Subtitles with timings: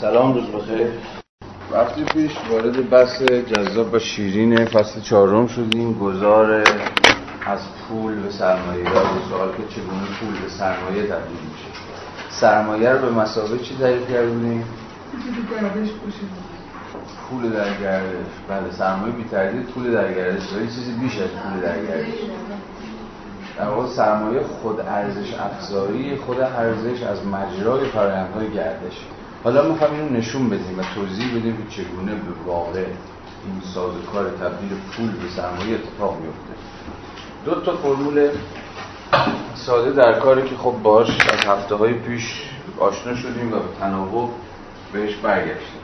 [0.00, 0.86] سلام روز بخیر.
[1.72, 5.98] وقتی پیش وارد بحث جذاب و شیرین فصل چهارم شدیم.
[5.98, 6.64] گذار
[7.46, 8.90] از پول به سرمایه به
[9.28, 11.80] سوال که چگونه پول به سرمایه تبدیل میشه؟
[12.30, 14.64] سرمایه رو به مسابقه چی تعریف کردیم؟
[17.30, 21.60] پول در گردش بله سرمایه بی تردید پول در گردش ولی چیزی بیش از پول
[21.60, 22.18] در گردش
[23.58, 29.00] در واقع سرمایه خود ارزش افزایی خود ارزش از مجرای فرآیندهای گردش.
[29.44, 34.68] حالا می‌خوام اینو نشون بدیم و توضیح بدیم که چگونه به واقع این سازوکار تبدیل
[34.96, 36.54] پول به سرمایه اتفاق میفته
[37.44, 38.28] دو تا فرمول
[39.54, 44.30] ساده در کاری که خب باش از هفته های پیش آشنا شدیم و به تناوب
[44.92, 45.80] بهش برگشتیم.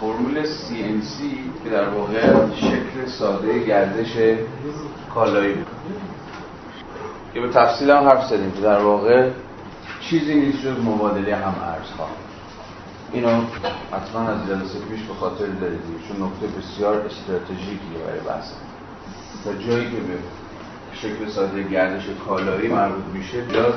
[0.00, 1.22] فرمول CNC
[1.64, 2.20] که در واقع
[2.56, 4.12] شکل ساده گردش
[5.14, 5.66] کالایی بود.
[7.34, 9.30] که به تفصیل هم حرف زدیم که در واقع
[10.00, 12.27] چیزی نیست جز مبادله هم ارز ها
[13.12, 13.28] اینو
[13.92, 18.52] حتما از جلسه پیش به خاطر دارید چون نکته بسیار استراتژیکیه برای بحث.
[19.44, 20.18] تا جایی که به
[20.92, 23.72] شکل ساده گردش کالایی مربوط میشه یا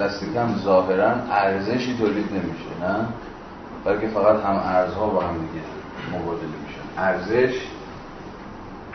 [0.00, 3.06] دست کم ظاهرا ارزشی تولید نمیشه نه؟
[3.84, 5.64] بلکه فقط هم ارزها با هم دیگه
[6.12, 7.02] مبادله میشن.
[7.02, 7.54] ارزش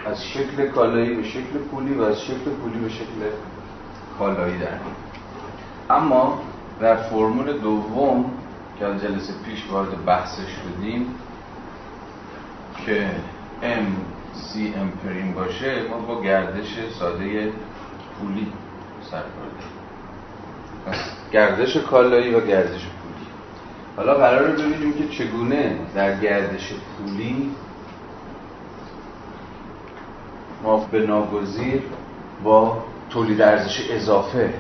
[0.06, 3.22] از شکل کالایی به شکل پولی و از شکل پولی به شکل
[4.20, 4.68] کالایی در
[5.90, 6.40] اما
[6.80, 8.26] در فرمول دوم
[8.80, 11.16] که جلسه پیش وارد بحثش شدیم
[12.86, 13.10] که
[13.62, 13.86] M
[14.36, 17.54] C امپریم باشه ما با گردش ساده
[18.20, 18.52] پولی
[19.12, 19.24] سر
[20.86, 23.28] پس گردش کالایی و گردش پولی.
[23.98, 27.52] حالا قراره ببینیم که چگونه در گردش پولی
[30.64, 31.82] ما به ناگزیر
[32.44, 34.54] با تولید ارزش اضافه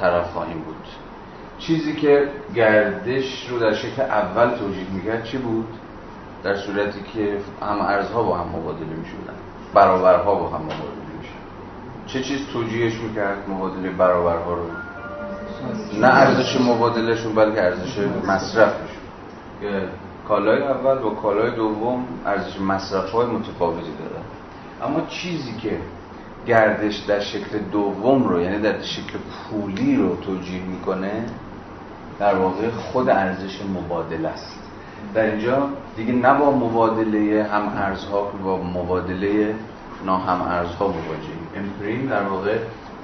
[0.00, 1.03] طرف خواهیم بود.
[1.66, 5.68] چیزی که گردش رو در شکل اول توجیه می‌کرد چی بود؟
[6.42, 9.34] در صورتی که هم ارزها با هم مبادله می‌شدن
[9.74, 11.34] برابرها با هم مبادله میشن
[12.06, 14.66] چه چیز توجیهش می‌کرد مبادله برابرها رو؟
[16.00, 19.04] نه ارزش مبادلهشون بلکه ارزش مصرفشون
[19.60, 19.88] که
[20.28, 24.24] کالای اول با کالای دوم ارزش مصرف های متفاوتی دارن
[24.82, 25.78] اما چیزی که
[26.46, 29.18] گردش در شکل دوم رو یعنی در شکل
[29.50, 31.26] پولی رو توجیه می‌کنه
[32.18, 34.60] در واقع خود ارزش مبادله است.
[35.14, 39.54] در اینجا دیگه نه با مبادله هم ارزها با مبادله
[40.04, 41.48] ناهم ارزها مواجهیم.
[41.56, 42.58] امپریم در واقع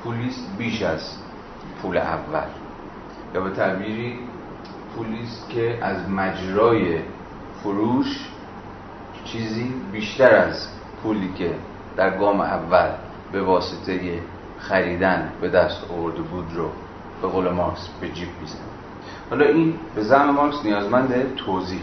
[0.05, 1.17] پولیست بیش از
[1.83, 2.49] پول اول.
[3.35, 4.19] یا به تعبیری
[4.97, 6.99] پولیست که از مجرای
[7.63, 8.29] فروش
[9.25, 10.69] چیزی بیشتر از
[11.03, 11.55] پولی که
[11.97, 12.89] در گام اول
[13.33, 14.01] به واسطه
[14.59, 16.69] خریدن به دست آورده بود رو
[17.23, 18.59] به قول مارکس به جیب میزن
[19.31, 21.81] حالا این به زم مارکس نیازمند توضیح.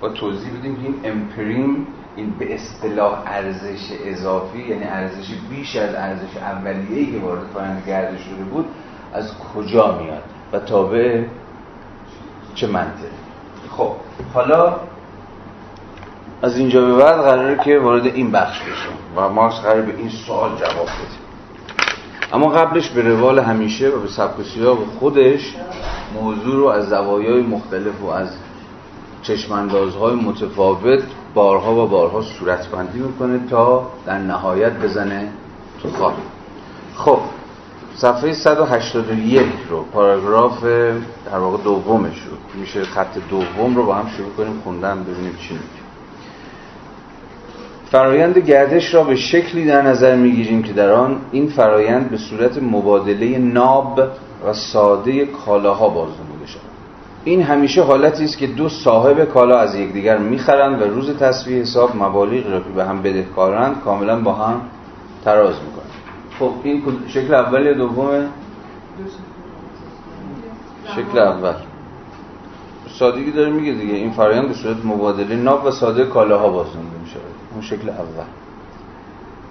[0.00, 5.94] با توضیح بدیم که این امپریم این به اصطلاح ارزش اضافی یعنی ارزش بیش از
[5.94, 8.64] ارزش اولیه‌ای که وارد فرآیند گردش شده بود
[9.14, 10.22] از کجا میاد؟
[10.52, 11.24] و تابع
[12.54, 13.08] چه منطقی
[13.76, 13.92] خب
[14.34, 14.76] حالا
[16.42, 20.08] از اینجا به بعد قراره که وارد این بخش بشیم و مارکس قرار به این
[20.08, 21.27] سوال جواب بده.
[22.32, 25.56] اما قبلش به روال همیشه و به سبک و سیاق خودش
[26.14, 28.28] موضوع رو از زوایای مختلف و از
[29.22, 31.02] چشماندازهای متفاوت
[31.34, 35.28] بارها و بارها صورتبندی می‌کنه تا در نهایت بزنه
[35.82, 36.14] تو خواب
[36.96, 37.18] خب
[37.96, 42.60] صفحه 181 رو پاراگراف در واقع دومش رو.
[42.60, 45.77] میشه خط دوم رو با هم شروع کنیم خوندن ببینیم چی میگه.
[47.90, 52.62] فرایند گردش را به شکلی در نظر می‌گیریم که در آن این فرایند به صورت
[52.62, 54.00] مبادله ناب
[54.46, 56.62] و ساده کالاها باز نموده شود
[57.24, 61.96] این همیشه حالتی است که دو صاحب کالا از یکدیگر می‌خرند و روز تصویه حساب
[61.96, 64.60] مبالغ را که به هم بدهکارند کاملا با هم
[65.24, 65.90] تراز می‌کنند.
[66.38, 68.26] خب این شکل اول یا دومه
[70.96, 71.54] شکل اول.
[72.98, 73.94] سادگی داره میگه دیگه.
[73.94, 77.16] این فرایند به صورت مبادله ناب و ساده کالاها باز نموده میشه
[77.58, 78.24] اون شکل اول.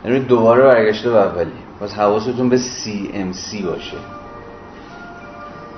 [0.06, 1.52] یعنی دوباره برگشته به اولی.
[1.82, 3.98] پس حواستون به CMC باشه.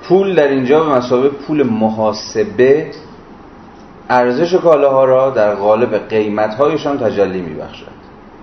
[0.02, 2.90] پول در اینجا به مسابقه پول محاسبه
[4.08, 7.86] ارزش کالاها را در قالب قیمتهایشان تجلی میبخشد.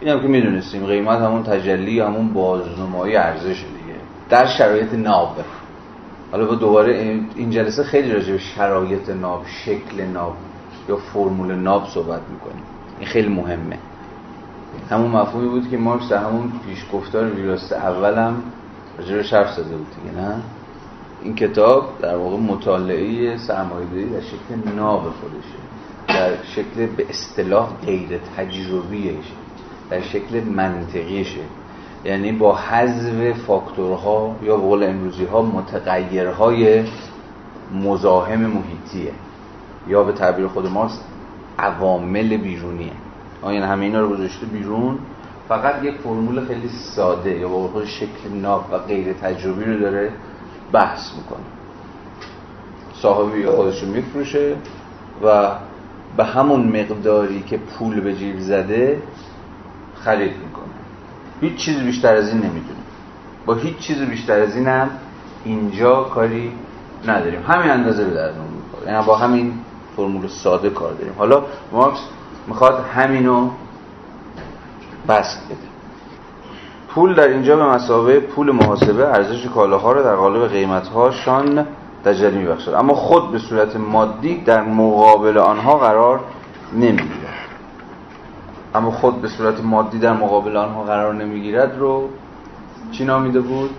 [0.01, 3.99] این هم که می‌دونستیم قیمت همون تجلی همون بازنمایی ارزش دیگه.
[4.29, 5.35] در شرایط ناب.
[6.31, 6.93] حالا با دوباره
[7.35, 10.33] این جلسه خیلی راجع به شرایط ناب شکل ناب
[10.89, 12.63] یا فرمول ناب صحبت می‌کنیم.
[12.99, 13.77] این خیلی مهمه.
[14.89, 18.35] همون مفهومی بود که مارکس در همون پیش گفتار ویراست اولم
[18.97, 20.35] راجع به حرف زده بود دیگه نه؟
[21.23, 25.57] این کتاب در واقع مطالعه سرمایه‌داری در شکل ناب خودشه.
[26.07, 29.25] در شکل به اصطلاح غیر تجربیش
[29.89, 31.41] در شکل منطقیشه.
[32.05, 36.83] یعنی با حذف فاکتورها یا بقول امروزی ها متغیرهای
[37.73, 39.11] مزاحم محیطیه.
[39.87, 41.03] یا به تعبیر خود ماست
[41.59, 42.91] عوامل بیرونیه.
[43.43, 44.97] یعنی همه اینا رو گذاشته بیرون.
[45.49, 50.11] فقط یک فرمول خیلی ساده یا با شکل ناب و غیر تجربی رو داره
[50.71, 51.45] بحث می‌کنه.
[52.93, 54.55] صاحبی خودش رو میفروشه
[55.23, 55.51] و
[56.17, 59.01] به همون مقداری که پول به جیب زده
[59.95, 60.63] خرید می‌کنه.
[61.41, 62.79] هیچ چیز بیشتر از این نمی‌دونه.
[63.45, 64.89] با هیچ چیز بیشتر از این هم
[65.45, 66.51] اینجا کاری
[67.07, 67.41] نداریم.
[67.47, 69.53] همین اندازه به در می‌خوره یعنی با همین
[69.97, 71.13] فرمول ساده کار داریم.
[71.17, 71.99] حالا مارکس
[72.47, 73.49] می‌خواد همینو
[75.07, 75.57] بست بده.
[76.89, 81.65] پول در اینجا به مسابقه پول محاسبه ارزش کالاها رو در قالب قیمتهاشان
[82.05, 82.73] تجلی میبخشد.
[82.73, 86.19] اما خود به صورت مادی در مقابل آنها قرار
[86.73, 87.47] نمی‌گیرد.
[88.75, 92.09] اما خود به صورت مادی در مقابل آنها قرار نمی‌گیرد رو
[92.91, 93.69] چی نامیده بود؟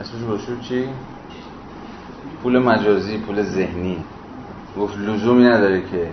[0.00, 0.88] اسمش باشور چی؟
[2.42, 4.04] پول مجازی پول ذهنی.
[4.78, 6.06] گفت لزومی نداره که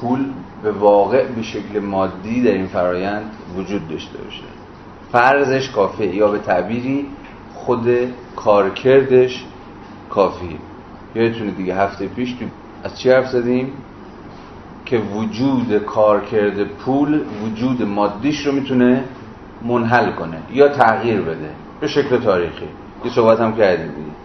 [0.00, 0.24] پول
[0.62, 4.42] به واقع به شکل مادی در این فرایند وجود داشته باشه.
[5.12, 7.06] فرضش کافیه یا به تعبیری
[7.54, 7.88] خود
[8.36, 9.44] کارکردش
[10.10, 10.56] کافیه.
[11.14, 12.44] یادتونه دیگه هفته پیش تو
[12.84, 13.72] از چی حرف زدیم؟
[14.86, 19.04] که وجود کارکرد پول وجود مادیش رو می‌تونه
[19.62, 21.50] منحل کنه یا تغییر بده
[21.80, 22.68] به شکل تاریخی.
[23.04, 23.86] یه صحبت هم کردیم.
[23.86, 24.15] دیگه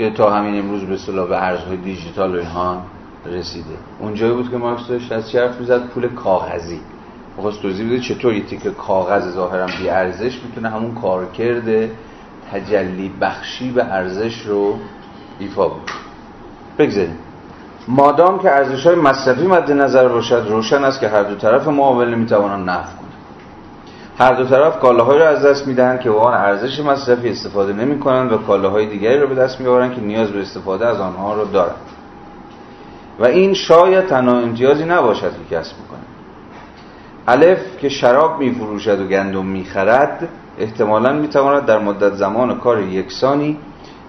[0.00, 2.82] که تا همین امروز به صلاح به ارزهای دیجیتال و اینها
[3.26, 3.74] رسیده.
[3.98, 6.80] اونجایی بود که مارکس داشت از چی حرف می‌زد؟ پول کاغذی.
[7.36, 11.90] می‌خواست توضیح بده چطور یه تیک کاغذ ظاهرا بی ارزش می‌تونه همون کارکرد
[12.52, 14.78] تجلی بخشی به ارزش رو
[15.38, 15.90] ایفا بود
[16.78, 17.18] بگذاریم.
[17.88, 22.16] مادام که ارزش های مصرفی مد نظر باشد روشن است که هر دو طرف معامله
[22.16, 22.99] نمی‌توانند نفع
[24.20, 28.32] هر دو طرف کالاهایی را از دست می‌دهند که آن ارزش مصرفی استفاده نمی کنند
[28.32, 31.76] و کالاهای دیگری را به دست میآورند که نیاز به استفاده از آنها را دارند
[33.18, 36.00] و این شاید تنها امتیازی نباشد که کسب می‌کنه.
[37.28, 40.28] الف که شراب میفروشد و گندم می‌خرد
[40.58, 43.58] احتمالا می‌تواند در مدت زمان کار یکسانی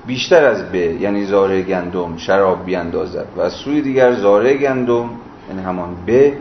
[0.08, 5.10] بیشتر از ب یعنی زاره گندم شراب بیاندازد و از سوی دیگر زاره گندم
[5.50, 6.32] یعنی همان ب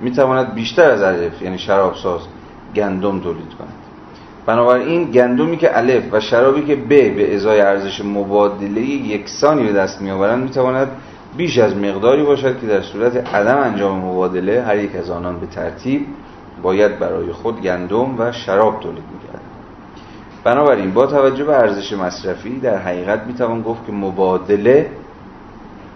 [0.00, 2.20] می‌تواند بیشتر از الف یعنی شراب ساز
[2.74, 3.74] گندم تولید کند
[4.46, 10.02] بنابراین گندمی که الف و شرابی که ب به ازای ارزش مبادله یکسانی به دست
[10.02, 10.88] میآورند می‌تواند
[11.36, 15.46] بیش از مقداری باشد که در صورت عدم انجام مبادله هر یک از آنان به
[15.46, 16.06] ترتیب
[16.62, 19.42] باید برای خود گندم و شراب تولید می‌کرد.
[20.44, 24.90] بنابراین با توجه به ارزش مصرفی در حقیقت می‌توان گفت که مبادله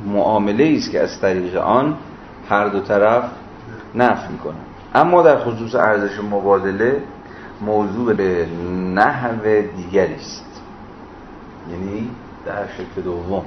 [0.07, 1.97] معامله است که از طریق آن
[2.49, 3.25] هر دو طرف
[3.95, 7.03] نفع می‌کنه اما در خصوص ارزش مبادله
[7.61, 8.47] موضوع به
[8.95, 10.63] نحو دیگری است.
[11.71, 12.11] یعنی
[12.47, 13.45] در شکل دوم.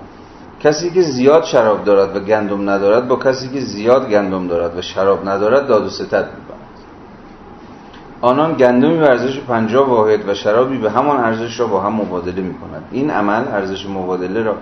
[0.60, 4.82] کسی که زیاد شراب دارد و گندم ندارد با کسی که زیاد گندم دارد و
[4.82, 6.62] شراب ندارد داد و ستد می‌کند
[8.22, 12.42] آنان گندمی به ارزش 50 واحد و شرابی به همان ارزش را با هم مبادله
[12.42, 12.56] می
[12.92, 14.56] این عمل ارزش مبادله را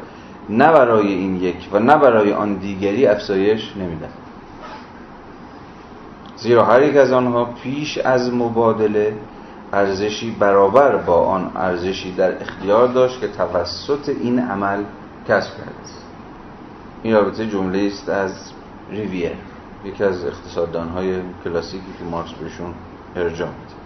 [0.49, 4.28] نه برای این یک و نه برای آن دیگری افزایش نمی‌دهد.
[6.41, 9.13] زیرا هر یک از آنها پیش از مبادله
[9.73, 14.83] ارزشی برابر با آن ارزشی در اختیار داشت که توسط این عمل
[15.27, 16.05] کسب کرده است.
[17.03, 18.51] این رابطه جمله است از
[18.91, 19.31] ریویر
[19.85, 22.73] یکی از اقتصاددانهای کلاسیکی که مارکس بهشون
[23.15, 23.79] ارجاع میده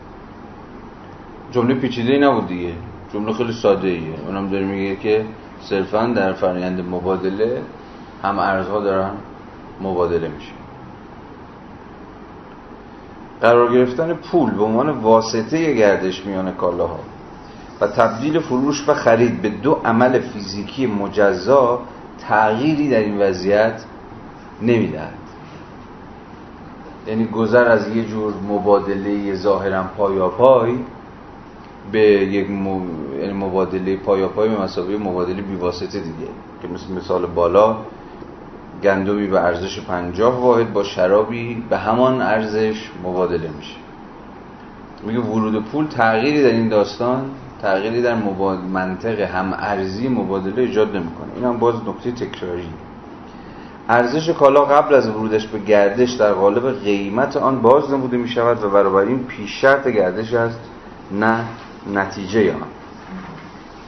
[1.51, 2.73] جمله پیچیده ای نبود دیگه.
[3.13, 5.25] جمله خیلی ساده ایه اونم داره میگه که
[5.61, 7.61] صرفا در فرآیند مبادله
[8.23, 9.11] هم ارزها دارن
[9.81, 10.62] مبادله میشه
[13.43, 16.99] قرار گرفتن پول به عنوان واسطه گردش میان کالاها
[17.81, 21.79] و تبدیل فروش و خرید به دو عمل فیزیکی مجزا
[22.27, 23.83] تغییری در این وضعیت
[24.61, 25.13] نمی‌دهد.
[27.07, 30.19] یعنی گذر از یه جور مبادله ظاهرا پای
[31.91, 32.47] به یک
[33.19, 36.27] یعنی مبادله پای به مسابقه مبادله بیواسطه دیگه.
[36.61, 37.77] که مثل مثال بالا
[38.83, 43.75] گندمی به ارزش پنجاه واحد با شرابی به همان ارزش مبادله میشه.
[45.03, 47.25] میگه ورود پول تغییری در این داستان
[47.61, 48.15] تغییری در
[48.73, 51.27] منطق هم ارزی مبادله ایجاد نمی‌کنه.
[51.35, 52.69] این هم باز نکته تکراری.
[53.89, 58.63] ارزش کالا قبل از ورودش به گردش در قالب قیمت آن باز نموده می شود
[58.63, 60.59] و برابر این پیش شرط گردش است
[61.11, 61.45] نه
[61.93, 62.61] نتیجه آن.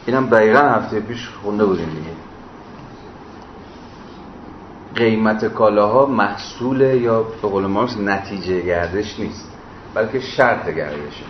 [0.05, 2.24] اینم دقیقا هفته پیش خونده بودیم دیگه.
[4.95, 9.51] قیمت کالاها محصول یا به قول مارکس نتیجه گردش نیست
[9.93, 11.25] بلکه شرط گردشه.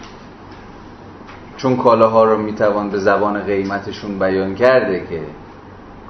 [1.57, 5.21] چون کالاها رو می‌توان به زبان قیمتشون بیان کرده که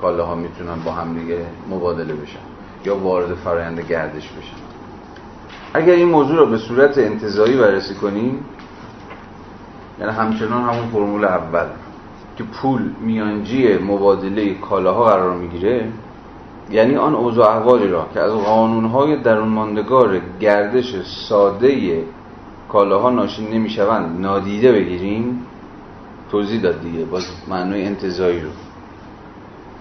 [0.02, 2.40] کالاها می‌تونن با هم دیگه مبادله بشن
[2.86, 4.58] یا وارد فرایند گردش بشن.
[5.74, 8.46] اگر این موضوع رو به صورت انتظایی بررسی کنیم
[10.00, 11.66] یعنی همچنان همون فرمول اول
[12.38, 15.92] که پول میانجی مبادله کالاها قرار می‌گیره
[16.72, 20.96] یعنی آن اوضاع احوالی را که از قانونهای درون ماندگار گردش
[21.30, 22.04] ساده
[22.70, 25.46] کالاها ناشی نمی‌شوند نادیده بگیریم
[26.32, 28.50] توضیح داد دیگه باز معنای انتظایی رو.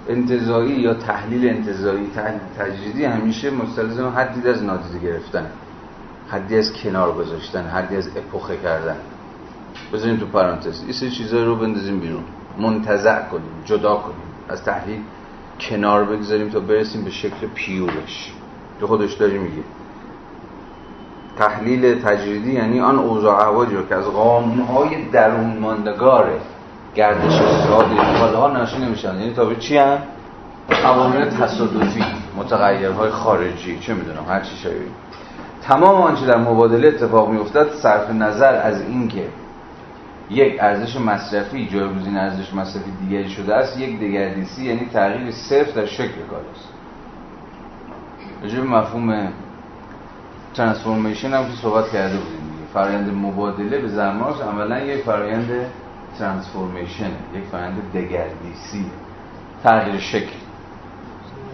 [0.08, 5.46] انتظایی یا تحلیل انتظایی تحلیل تجریدی همیشه مستلزم حدی از نادیده گرفتن
[6.28, 8.96] حدی از کنار گذاشتن حدی از اپوخه کردن.
[9.92, 10.82] بذاریم تو پرانتز.
[10.82, 12.24] این سه چیزایی رو بندازیم بیرون.
[12.58, 14.16] منتزع کنیم جدا کنیم.
[14.48, 14.98] از تحلیل
[15.60, 18.32] کنار بگذاریم تا برسیم به شکل پیورش
[18.80, 19.62] تو خودش داری میگه
[21.38, 26.30] تحلیل تجریدی یعنی آن اوضاع احوالی رو که از قانونهای درون ماندگار
[26.94, 27.32] گردش
[28.18, 29.20] ساده ها ناشی نمیشن.
[29.20, 29.98] یعنی تا به چی هم؟
[30.84, 32.04] عوامل تصادفی
[32.36, 33.78] متغیرهای خارجی.
[33.78, 34.76] چه می‌دونم هر چی شایی
[35.62, 39.28] تمام آنچه در مبادله اتفاق میافتد صرف نظر از اینکه
[40.30, 43.78] یک ارزش مصرفی جایگزین ارزش مصرفی دیگری شده است.
[43.78, 46.68] یک دگردیسی یعنی تغییر صرف در شکل کالاست
[48.42, 49.28] راجع مفهوم
[50.54, 52.72] ترانسفورمیشن هم که صحبت کرده بودیم دیگه.
[52.74, 55.66] فرایند مبادله به زمانش عملا یک فرایند
[56.18, 58.86] ترانسفورمیشن یک فرایند دگردیسی.
[59.62, 60.36] تغییر شکل.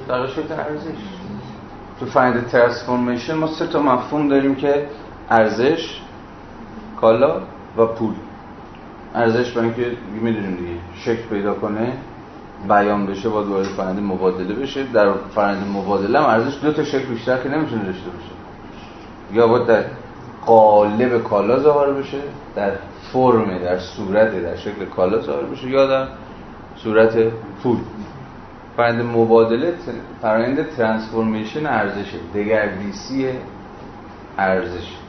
[0.08, 1.00] تغییر شکل ارزش.
[2.00, 4.86] تو فرایند ترانسفورمیشن ما سه تا مفهوم داریم که
[5.30, 6.00] ارزش
[7.00, 7.40] کالا
[7.76, 8.14] و پول.
[9.14, 11.92] ارزش برای اینکه می‌دونیم دیگه شکل پیدا کنه
[12.68, 14.84] بیان بشه باید وارد فرآیند مبادله بشه.
[14.92, 18.30] در فرآیند مبادله هم ارزش دو تا شکل بیشتر که نمی‌تونه داشته باشه.
[19.32, 19.84] یا باید در
[20.46, 22.18] قالب کالا ظاهر بشه
[22.56, 22.72] در
[23.12, 26.06] فرم در صورت در شکل کالا ظاهر بشه یا در
[26.76, 27.16] صورت
[27.62, 27.76] پول.
[28.76, 29.74] فرآیند مبادله
[30.22, 32.18] فرآیند ترانسفورمیشن ارزشه.
[32.34, 33.28] دگردیسی
[34.38, 34.99] ارزش.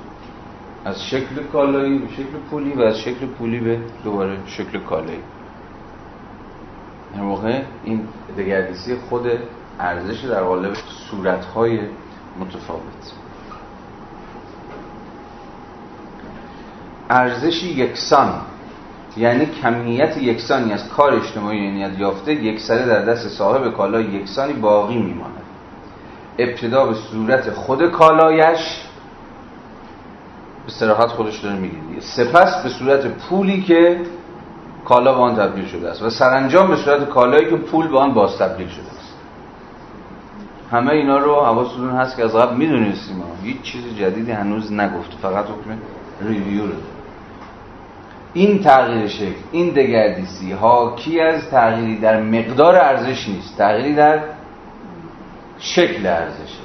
[0.86, 5.20] از شکل کالایی به شکل پولی و از شکل پولی به دوباره شکل کالایی.
[7.16, 8.08] در واقع این
[8.38, 9.28] دگردیسی خود
[9.80, 10.74] ارزش در قالب
[11.10, 11.80] صورتهای
[12.40, 13.14] متفاوت.
[17.10, 18.42] ارزشی یکسان
[19.18, 24.98] یعنی کمیت یکسانی از کار اجتماعی نیت یافته یکسره در دست صاحب کالای یکسانی باقی
[24.98, 25.42] میماند.
[26.38, 28.82] ابتدا به صورت خود کالایش
[30.72, 34.02] به صراحت خودش داره میگه سپس به صورت پولی که
[34.86, 38.14] کالا به آن تبدیل شده است و سرانجام به صورت کالایی که پول به آن
[38.14, 39.14] باز تبدیل شده است.
[40.72, 45.46] همه اینا رو حواستون هست که از قبل می‌دونستیم هیچ چیز جدیدی هنوز نگفت فقط
[45.46, 45.78] حکم
[46.22, 46.74] ریویو رو
[48.34, 53.58] این تغییر شکل این دگردیسی حاکی از تغییری در مقدار ارزش نیست.
[53.58, 54.20] تغییری در
[55.60, 56.61] شکل ارزشه.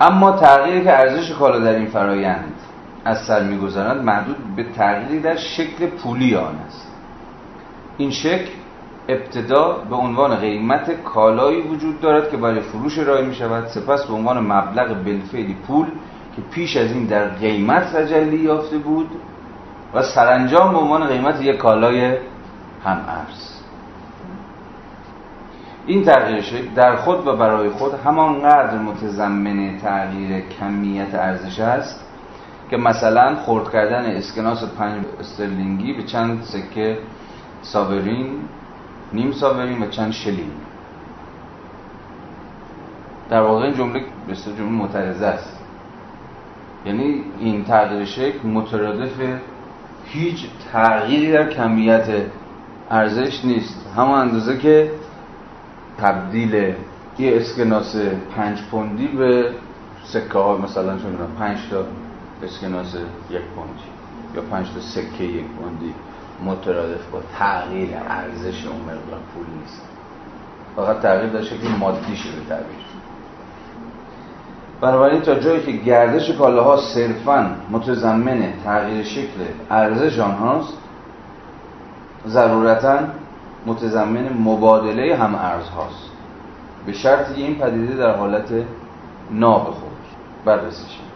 [0.00, 2.54] اما تغییری که ارزش کالا در این فرایند
[3.04, 6.88] از سر می‌گذارند محدود به تغییری در شکل پولی آن است.
[7.96, 8.50] این شکل
[9.08, 14.14] ابتدا به عنوان قیمت کالایی وجود دارد که برای فروش ارائه می شود سپس به
[14.14, 15.86] عنوان مبلغ بلفعلی پول
[16.36, 19.10] که پیش از این در قیمت تجلی یافته بود
[19.94, 22.16] و سرانجام به عنوان قیمت یک کالای
[22.84, 23.57] هم ارز.
[25.88, 32.04] این تغییر در خود و برای خود همانقدر متضمن تغییر کمیت ارزش است
[32.70, 36.98] که مثلا خورد کردن اسکناس پنج استرلینگی به چند سکه
[37.62, 38.26] ساورین
[39.12, 40.50] نیم ساورین و چند شلینگ.
[43.30, 45.58] در واقع این جمله بسیار جمله معترضه است.
[46.86, 49.20] یعنی این تغییر شکل مترادف
[50.04, 52.08] هیچ تغییری در کمیت
[52.90, 53.86] ارزش نیست.
[53.96, 54.90] همان اندازه که
[55.98, 56.74] تبدیل
[57.18, 57.96] یه اسکناس
[58.36, 59.50] پنج پوندی به
[60.04, 61.84] سکه ها مثلا چون پنج تا
[62.42, 62.94] اسکناس
[63.30, 63.88] یک پوندی
[64.34, 65.94] یا پنج تا سکه یک پوندی
[66.44, 69.82] مترادف با تغییر ارزش اون مقدار پول نیست.
[70.76, 72.88] فقط تغییر در شکل مادی شده تعبیر.
[74.80, 79.40] بنابراین تا جایی که گردش کالاها صرفا متضمن تغییر شکل
[79.70, 80.72] ارزش آنهاست
[82.26, 82.98] ضرورتا
[83.68, 86.10] متضمن مبادله هم ارز هاست.
[86.86, 88.64] به شرطی این پدیده در حالت
[89.30, 89.92] ناب خود
[90.44, 91.08] بررسی شد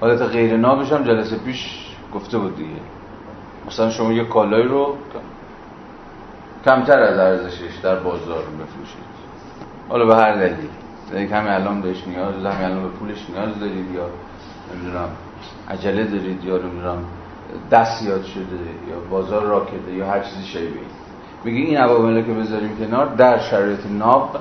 [0.00, 2.80] حالت غیر نابش هم جلسه پیش گفته بود دیگه.
[3.66, 4.96] مثلا شما یه کالایی رو
[6.64, 9.10] کمتر از ارزشش در بازار بفروشید.
[9.88, 10.68] حالا به هر دلیل
[11.12, 14.06] یعنی کمی الان بهش نیاز همین الان به پولش نیاز دارید یا
[14.74, 15.08] نمی‌دونم
[15.70, 17.04] عجله دارید یا نمی‌دونم
[17.70, 18.42] دست یاد شده
[18.90, 20.70] یا بازار راکده یا هر چیزی شبیه
[21.44, 24.36] میگه این عوامل که بذاریم کنار در شرایط ناب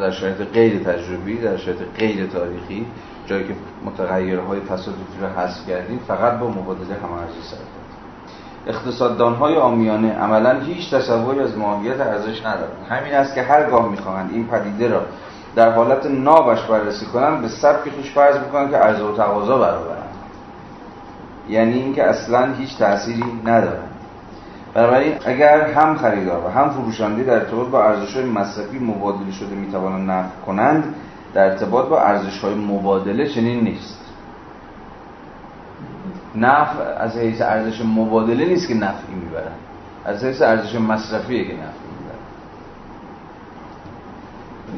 [0.00, 2.86] در شرایط غیر تجربی در شرایط غیر تاریخی
[3.26, 7.56] جایی که متغیرهای تصادفی رو حذف کردیم فقط با مبادله همارزی سر
[8.66, 12.86] اقتصاددان های آمیانه عملا هیچ تصوری از ماهیت ارزش ندارند.
[12.88, 15.00] همین است که هرگاه می‌خواهند این پدیده را
[15.56, 20.05] در حالت نابش بررسی کنند به سبک خوش فرض می‌کنند که عرضه و تقاضا برابرند
[21.48, 23.90] یعنی اینکه اصلا هیچ تأثیری ندارند
[24.74, 29.54] بنابراین اگر هم خریدار و هم فروشنده در ارتباط با ارزش های مصرفی مبادله شده
[29.54, 30.94] می‌توانند نفع کنند
[31.34, 34.00] در ارتباط با ارزش های مبادله چنین نیست.
[36.34, 39.52] نفع از حیث ارزش مبادله نیست که نفعی می‌برن
[40.04, 42.18] از حیث ارزش مصرفیه که نفعی می‌برن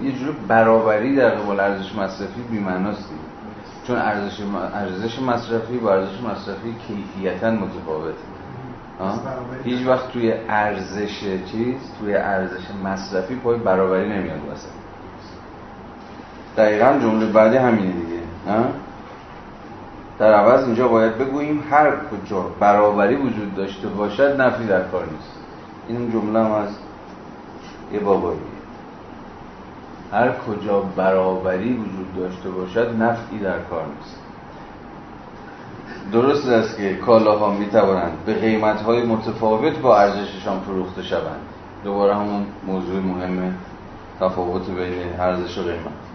[0.04, 3.10] یه جور برابری در قبال ارزش مصرفی بی‌معناست
[3.88, 4.40] چون ارزش
[4.74, 8.18] ارزش مصرفی با ارزش مصرفی کیفیتا متفاوته.
[9.64, 14.68] هیچ وقت توی ارزش چیز توی ارزش مصرفی پای برابری نمیاد واسه.
[16.56, 18.20] دقیقا جمله بعدی همینه دیگه.
[20.18, 25.32] در عوض اینجا باید بگوییم هر کجا برابری وجود داشته باشد نفی در کار نیست.
[25.88, 26.68] این جمله هم از
[27.92, 28.38] یه بابایی
[30.12, 34.20] هر کجا برابری وجود داشته باشد نفعی در کار نیست.
[36.12, 41.40] درست است که کالاها می توانند به قیمت های متفاوت با ارزششان فروخته شوند.
[41.84, 43.54] دوباره همون موضوع مهم
[44.20, 46.08] تفاوت بین ارزش و قیمت.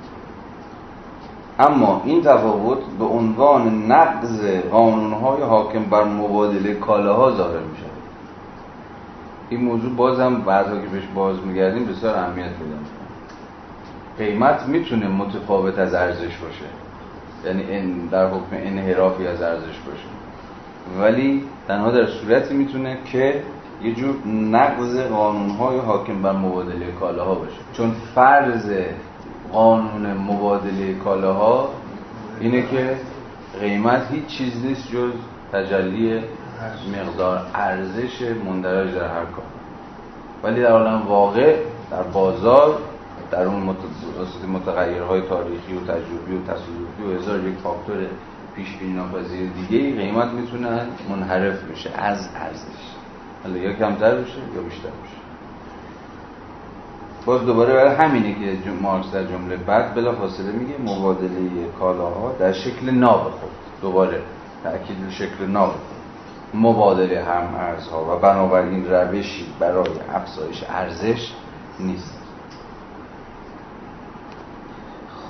[1.59, 7.93] اما این تفاوت به عنوان نقض قانونهای حاکم بر مبادله کالاها ظاهر می
[9.49, 13.02] این موضوع بازم بعدها که بهش باز میگردیم بسیار اهمیت پیدا
[14.17, 16.65] قیمت می‌تونه متفاوت از ارزش باشه.
[17.45, 20.07] یعنی در حکم انحرافی از ارزش باشه.
[21.01, 23.43] ولی تنها در صورتی می‌تونه که
[23.83, 27.57] یه جور نقض قانونهای حاکم بر مبادله کالاها باشه.
[27.73, 28.71] چون فرض
[29.53, 31.69] قانون مبادله کالاها
[32.39, 32.97] اینه که
[33.59, 35.11] قیمت هیچ چیز نیست جز
[35.53, 36.21] تجلی
[36.97, 39.45] مقدار ارزش مندرج در هر کار.
[40.43, 41.55] ولی در عالم واقع
[41.91, 42.77] در بازار
[43.33, 43.75] در اون
[44.47, 47.97] متغیرهای تاریخی و تجربی و تصادفی و هزار یک فاکتور
[48.55, 52.83] پیش بینی ناپذیر دیگه قیمت می‌تونه منحرف بشه از ارزش.
[53.43, 55.17] حالا یا کمتر بشه یا بیشتر بشه.
[57.25, 62.51] باز دوباره برای همینه که مارکس در جمله بعد بلا فاصله میگه مبادله کالاها در
[62.51, 63.51] شکل ناب خود.
[63.81, 64.21] دوباره
[64.63, 65.75] تأکید شکل ناب
[66.53, 71.33] مبادله هم ارزها و بنابراین روشی برای افزایش ارزش
[71.79, 72.22] نیست.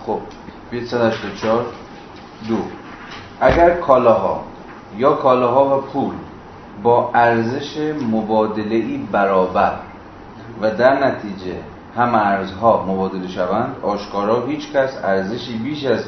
[0.06, 0.20] خب
[0.72, 1.66] 284
[2.48, 2.58] دو
[3.42, 4.44] اگر کالاها
[4.98, 6.13] یا کالاها و پول
[6.84, 9.74] با ارزش مبادله ای برابر
[10.62, 11.56] و در نتیجه
[11.98, 16.06] هم ارزها مبادله شوند آشکارا هیچ کس ارزشی بیش از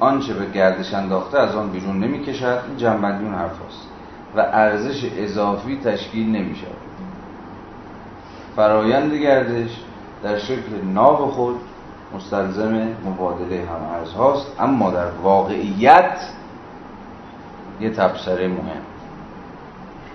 [0.00, 3.88] آنچه به گردش انداخته از آن بیرون نمی کشد این جنبندی اون حرف هست.
[4.36, 6.70] و ارزش اضافی تشکیل نمی شود
[8.56, 9.70] فرایند گردش
[10.22, 11.56] در شکل ناب خود
[12.16, 16.20] مستلزم مبادله هم ارز هاست اما در واقعیت
[17.80, 18.82] یه تبصره مهم.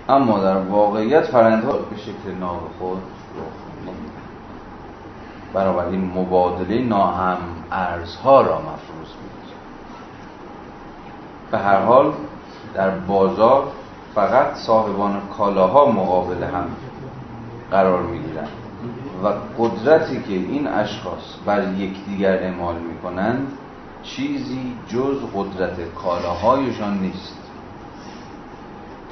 [0.08, 3.02] اما در واقعیت فرندها به شکل ناب خود
[3.36, 3.94] رخ
[5.54, 7.38] بنابراین مبادله ناهم
[7.72, 9.52] ارزها را مفروض بود
[11.50, 12.12] به هر حال
[12.74, 13.64] در بازار
[14.14, 16.64] فقط صاحبان کالاها مقابل هم
[17.70, 18.61] قرار می‌گیرند.
[19.22, 23.52] و قدرتی که این اشخاص بر یکدیگر اعمال می‌کنند
[24.02, 27.38] چیزی جز قدرت کالاهایشان نیست.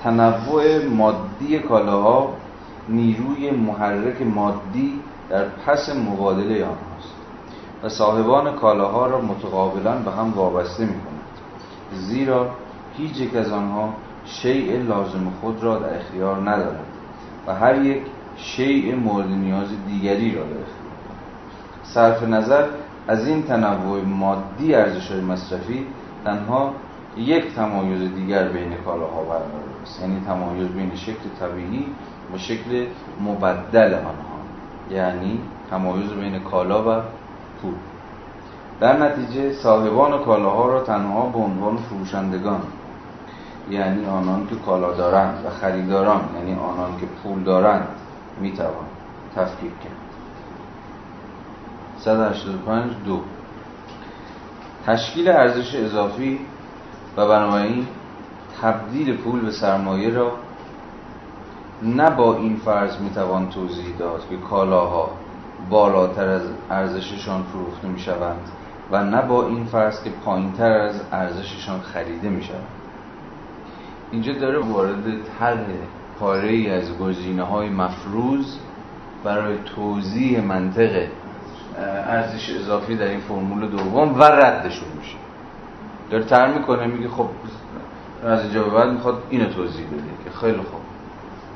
[0.02, 2.34] تنوع مادی کالاها
[2.88, 7.14] نیروی محرک مادی در پس مبادله آنهاست
[7.82, 11.20] و صاحبان کالاها را متقابلا به هم وابسته می کند
[11.92, 12.50] زیرا
[12.96, 13.94] هیچ یک از آنها
[14.24, 16.86] شیء لازم خود را در اختیار ندارد
[17.46, 18.02] و هر یک
[18.42, 20.90] شیء مورد نیاز دیگری را در اختیار
[21.82, 22.66] صرف نظر
[23.08, 25.86] از این تنوع مادی ارزش مصرفی
[26.24, 26.72] تنها
[27.16, 30.00] یک تمایز دیگر بین کالاها برقرار است.
[30.00, 31.86] یعنی تمایز بین شکل طبیعی
[32.34, 32.86] و شکل
[33.20, 34.40] مبدل آنها.
[34.90, 37.02] یعنی تمایز بین کالا و
[37.62, 37.74] پول.
[38.80, 42.60] در نتیجه صاحبان کالاها را تنها به عنوان فروشندگان
[43.70, 47.88] یعنی آنان که کالا دارند و خریداران یعنی آنان که پول دارند
[48.40, 48.86] می‌توان
[49.36, 49.92] تفکیک کرد.
[51.98, 53.20] 185 دو.
[54.86, 56.40] تشکیل ارزش اضافی
[57.16, 57.86] و بنابراین
[58.62, 60.32] تبدیل پول به سرمایه را
[61.82, 65.10] نه با این فرض می‌توان توضیح داد که کالاها
[65.70, 68.48] بالاتر از ارزششان فروخته می‌شوند
[68.90, 72.66] و نه با این فرض که پایینتر از ارزششان خریده می‌شوند.
[74.10, 75.04] اینجا داره وارد
[75.38, 75.66] طرح
[76.20, 78.56] پاره ای از گزینه های مفروض
[79.24, 81.06] برای توضیح منطق
[82.06, 85.16] ارزش اضافی در این فرمول دوم و ردشون میشه.
[86.10, 87.26] داره تر می‌کنه میگه خب
[88.24, 90.80] از اینجا به بعد می‌خواد اینو توضیح بده که خیلی خوب.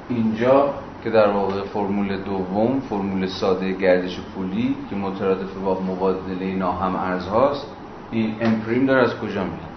[0.08, 0.74] اینجا
[1.04, 7.66] که در واقع فرمول دوم فرمول ساده گردش پولی که مترادف با مبادله ناهم ارزهاست
[8.10, 9.73] این امپریم داره از کجا میاد؟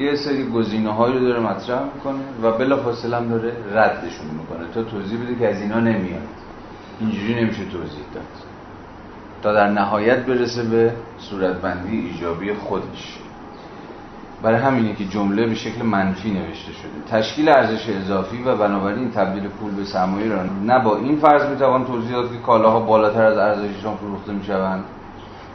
[0.00, 4.66] یه سری گزینه هایی رو داره مطرح می‌کنه و بلا فاصله هم داره ردشون می‌کنه.
[4.74, 6.28] تا توضیح بده که از اینا نمیاد.
[7.00, 8.24] اینجوری نمیشه توضیح داد.
[9.42, 13.18] تا در نهایت برسه به صورتبندی ایجابی خودش.
[14.42, 17.18] برای همینه که جمله به شکل منفی نوشته شده.
[17.18, 21.84] تشکیل ارزش اضافی و بنابراین تبدیل پول به سرمایه را نه با این فرض می‌توان
[21.84, 24.84] توضیح داد که کالاها بالاتر از ارزششان فروخته می‌شوند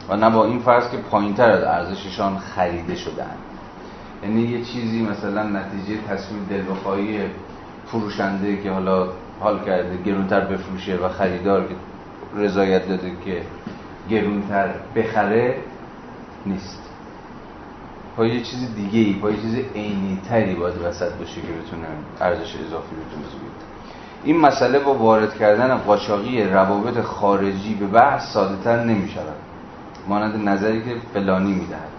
[0.08, 3.38] و نه با این فرض که پایینتر از ارزششان خریده شدند
[4.26, 7.20] یعنی یه چیزی مثلا نتیجه تصمیم دلبخواهی
[7.86, 9.08] فروشنده که حالا
[9.40, 11.68] حال کرده گرونتر بفروشه و خریدار
[12.36, 13.42] رضایت داده که
[14.10, 15.56] گرونتر بخره
[16.46, 16.82] نیست.
[18.16, 21.86] با یه چیز دیگه ای با یه چیز عینی تری باید وسط باشه که بتونه
[22.20, 23.66] ارزش اضافی بتونه بده
[24.24, 29.36] این مسئله با وارد کردن قاچاقی روابط خارجی به بحث ساده تر نمی شود
[30.08, 31.95] مانند نظری که فلانی می‌دهد.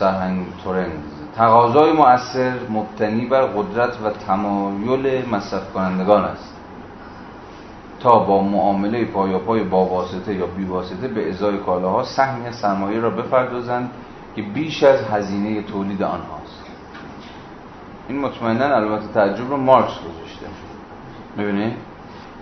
[0.00, 0.90] سرهنگ تورنز
[1.36, 6.56] تقاضای مؤثر مبتنی بر قدرت و تمایل مصرف کنندگان است.
[8.00, 13.10] تا با معامله پای با واسطه یا بی واسطه به ازای کالاها سهمی سرمایه را
[13.10, 13.90] بپردازند
[14.36, 16.64] که بیش از هزینه تولید آنهاست.
[18.08, 20.46] این مطمئنا البته تعجب رو مارکس گذاشته.
[21.36, 21.74] می‌بینی؟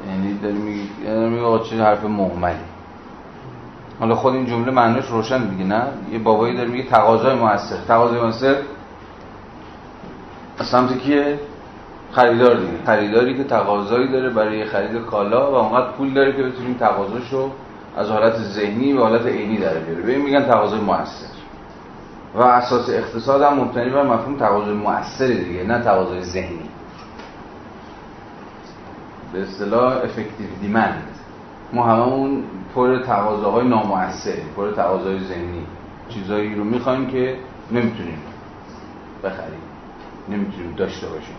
[0.09, 2.77] یعنی داری میگی یعنی آقا چه حرف مهملی.
[4.00, 5.82] حالا خود این جمله معنیش روشن دیگه نه؟
[6.12, 7.76] یه بابایی داره میگه تقاضای موثر.
[7.88, 8.56] تقاضای موثر
[10.58, 11.40] از سمت کیه؟
[12.12, 12.84] خریدار دیگه.
[12.87, 17.50] خریداری که تقاضایی داره برای خرید کالا و اونقدر پول داره که بتونیم تقاضاشو
[17.96, 21.26] از حالت ذهنی به حالت عینی در بیاره ببین میگن تقاضای موثر.
[22.34, 26.70] و اساس اقتصاد هم مبتنی بر مفهوم تقاضای مؤثر دیگه نه تقاضای ذهنی.
[29.32, 31.17] به اصطلاح افکتیو دیمند
[31.72, 32.42] ما هممون
[32.74, 35.62] پر تقاضاهای نامؤثر پر تقاضای ذهنی.
[36.09, 37.37] چیزایی رو می‌خوایم که
[37.72, 38.18] نمی‌تونیم
[39.24, 39.62] بخریم
[40.28, 41.37] نمی‌تونیم داشته باشیم.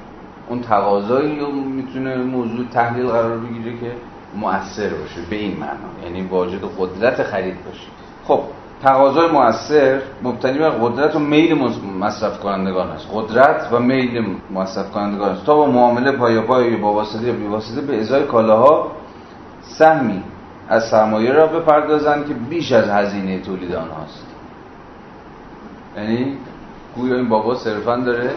[0.50, 3.92] اون تقاضایی رو می‌تونه موضوع تحلیل قرار بگیره که
[4.36, 6.06] مؤثر باشه به این معنا.
[6.06, 7.88] یعنی واجد قدرت خرید باشه.
[8.28, 8.40] خب
[8.84, 11.58] تقاضای مؤثر مبتنی بر قدرت و میل
[12.00, 13.08] مصرف کنندگان است.
[13.14, 15.46] قدرت و میل مصرف کنندگان است.
[15.46, 18.92] تا با معامله پای پای با واسطه یا بی واسطه به ازای کالاها
[19.70, 20.24] سهمی
[20.70, 24.26] از سرمایه را بپردازند که بیش از هزینه تولید آنهاست.
[25.98, 26.38] یعنی
[26.96, 28.32] گویا این بابا صرفا داره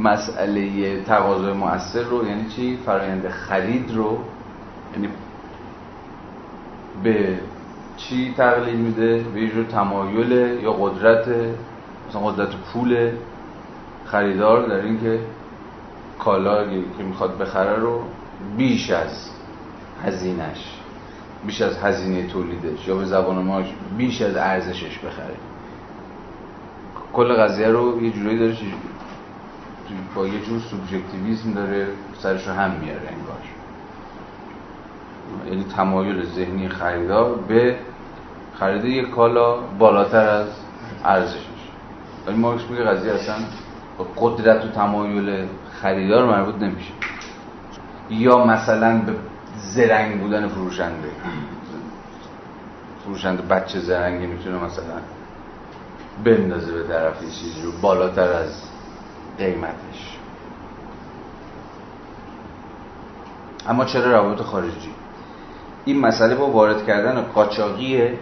[0.00, 4.18] مسئله تقاضای مؤثر رو یعنی چی؟ فرایند خرید رو
[4.94, 5.08] یعنی
[7.02, 7.38] به
[7.96, 11.28] چی تقلیل میده؟ به یه تمایل یا قدرت
[12.08, 13.10] مثلا قدرت پول
[14.04, 15.20] خریدار در اینکه
[16.18, 18.02] کالا که می‌خواد بخره رو
[18.56, 19.30] بیش از
[20.04, 20.78] هزینش
[21.46, 23.62] بیش از هزینه تولیدش یا به زبان ما
[23.96, 25.34] بیش از ارزشش بخره.
[27.12, 28.56] کل قضیه رو یه جورایی داره
[30.14, 31.86] با یه جور سوبژکتیویسم داره
[32.18, 33.38] سرش رو هم میاره انگار.
[35.50, 37.76] یعنی تمایل ذهنی خریدار به
[38.54, 40.46] خرید یک کالا بالاتر از
[41.04, 41.38] ارزشش.
[42.26, 43.34] ولی مارکس میگه قضیه اصلا
[43.98, 45.46] با قدرت و تمایل
[45.82, 46.92] خریدار مربوط نمیشه.
[48.10, 49.12] یا مثلا به
[49.60, 51.10] زرنگ بودن فروشنده.
[53.04, 55.00] فروشنده بچه زرنگی می‌تونه مثلا
[56.24, 58.62] بندازه به طرف چیزی رو بالاتر از
[59.38, 60.18] قیمتش.
[63.68, 64.90] اما چرا روابط خارجی؟
[65.84, 68.18] این مسئله با وارد کردن قاچاقی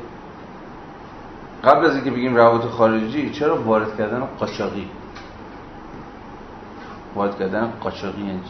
[1.65, 4.89] قبل از اینکه بگیم روابط خارجی چرا وارد کردن قاچاقی؟
[7.15, 8.41] وارد کردن قاچاقی یعنی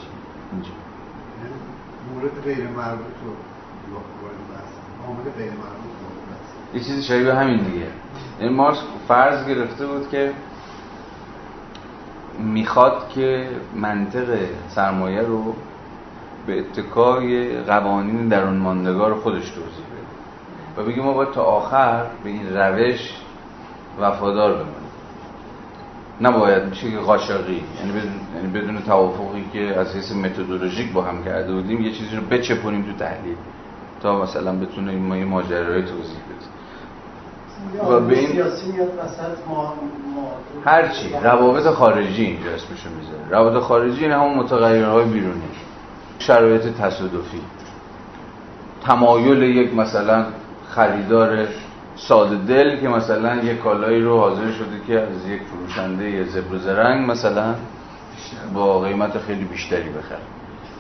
[2.27, 3.15] مورد غیر مربوط
[5.07, 7.87] عامل غیر مربوط یه چیزی شبیه همین دیگه.
[8.41, 10.33] این مارکس فرض گرفته بود که
[12.39, 15.55] می‌خواد که منطق سرمایه رو
[16.47, 19.87] به اتکای قوانین درون ماندگار خودش توضیح
[20.77, 20.83] بده.
[20.83, 23.15] و بگیم ما باید تا آخر به این روش
[24.01, 24.76] وفادار بمونیم.
[26.21, 31.25] نباید میشه که قاشقی یعنی بدون, یعنی بدون توافقی که از حیث متدولوژیک با هم
[31.25, 33.37] کرده بودیم یه چیزی رو بچپونیم تو تحلیل.
[34.03, 37.87] تا مثلا بتونه ما یه ماجرای توضیح بده.
[37.89, 38.43] و به این
[39.49, 39.75] ما
[40.65, 43.31] هرچی روابط خارجی اینجا اسمشو می‌ذاره.
[43.31, 45.43] روابط خارجی این همون متغیرهای بیرونی.
[46.19, 47.41] شرایط تصادفی.
[48.85, 50.27] تمایل یک مثلا
[50.69, 51.47] خریدار
[51.97, 57.11] ساده دل که مثلا یک کالایی رو حاضر شده که از یک فروشنده زبر زرنگ
[57.11, 57.55] مثلا
[58.55, 60.19] با قیمت خیلی بیشتری بخره.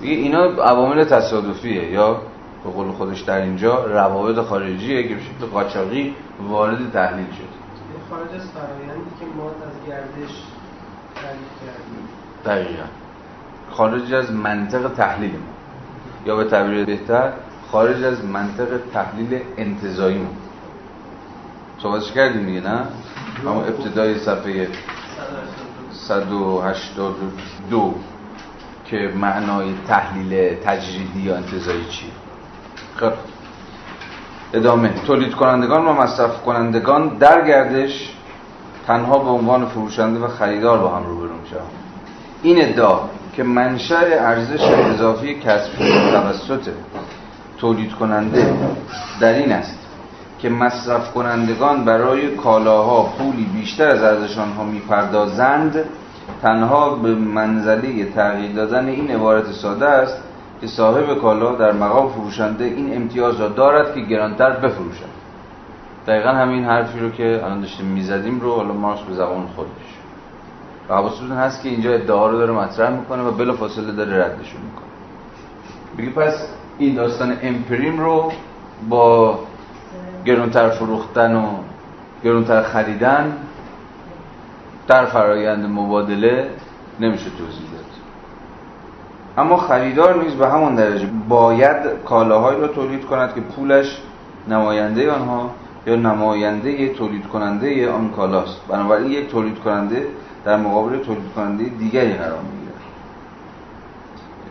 [0.00, 2.22] اینا عوامل تصادفیه یا
[2.64, 6.14] به قول خودش در اینجا روابط خارجیه که به شکل قاچاقی
[6.48, 7.46] وارد تحلیل شده.
[8.10, 10.34] خارج از فرایندی که ما از گردش
[11.16, 12.08] کردیم.
[12.44, 12.82] دقیقا.
[13.70, 15.38] خارج از منطق تحلیل ما.
[16.26, 17.32] یا به تعبیر بهتر
[17.72, 20.45] خارج از منطق تحلیل انتظایی ما.
[21.82, 22.82] صحبتش کردیم دیگه نه؟
[23.46, 24.68] اما ابتدای صفحه
[25.92, 27.94] 182
[28.84, 32.10] که معنای تحلیل تجریدی یا انتظایی چیه؟
[32.96, 33.12] خب.
[34.54, 34.94] ادامه.
[35.06, 38.12] تولید کنندگان و مصرف کنندگان در گردش
[38.86, 41.56] تنها به عنوان فروشنده و خریدار با هم روبرو میشن
[42.42, 42.98] این ادعا
[43.36, 46.70] که منشأ ارزش اضافی کسب شده توسط
[47.58, 48.54] تولید کننده
[49.20, 49.85] در این است
[50.46, 55.84] که مصرف کنندگان برای کالاها پولی بیشتر از ارزش آنها می‌پردازند
[56.42, 60.22] تنها به منزله تغییر دادن این عبارت ساده است
[60.60, 65.16] که صاحب کالا در مقام فروشنده این امتیاز را دارد که گرانتر بفروشد.
[66.06, 69.70] دقیقا همین حرفی رو که الان داشتیم می‌زدیم رو حالا مارکس به زبان خودش.
[70.88, 74.60] و حواستون هست که اینجا ادعا رو داره مطرح می‌کنه و بلا فاصله داره ردشون
[74.62, 74.86] می‌کنه.
[75.98, 78.32] بگی پس این داستان امپریم رو
[78.88, 79.38] با
[80.26, 81.46] گرونتر فروختن و
[82.24, 83.36] گرونتر خریدن
[84.88, 86.50] در فرایند مبادله
[87.00, 87.84] نمیشه توضیح داد.
[89.38, 94.02] اما خریدار نیز به همان درجه باید کالاهایی را تولید کند که پولش
[94.48, 95.50] نماینده آنها
[95.86, 98.60] یا نماینده تولید کننده آن کالاست.
[98.68, 100.06] بنابراین یک تولید کننده
[100.44, 102.65] در مقابل تولید کننده دیگری قرار می‌گیرد.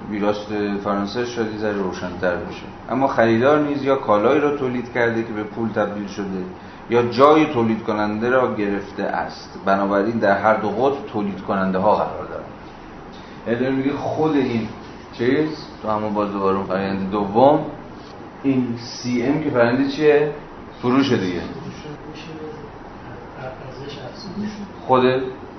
[0.10, 0.48] ویراست
[0.84, 2.66] فرانسه شاید یه ذره روشنتر بشه.
[2.90, 6.44] اما خریدار نیز یا کالایی را تولید کرده که به پول تبدیل شده
[6.90, 9.60] یا جای تولید کننده را گرفته است.
[9.66, 12.46] بنابراین در هر دو قطب تولید کننده ها قرار دارند
[13.48, 14.68] یعنی میگه خود این
[15.18, 15.50] چیز
[15.82, 17.66] تو همون باز دوباره فرآیند دوم
[18.44, 20.32] این سی ام که فرآیند چیه؟
[20.82, 21.42] فروش دیگه.
[24.88, 25.04] خود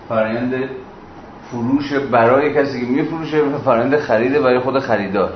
[0.09, 0.55] فرآیند
[1.51, 5.33] فروش برای کسی که میفروشه و فرآیند خریده برای خود خریدار.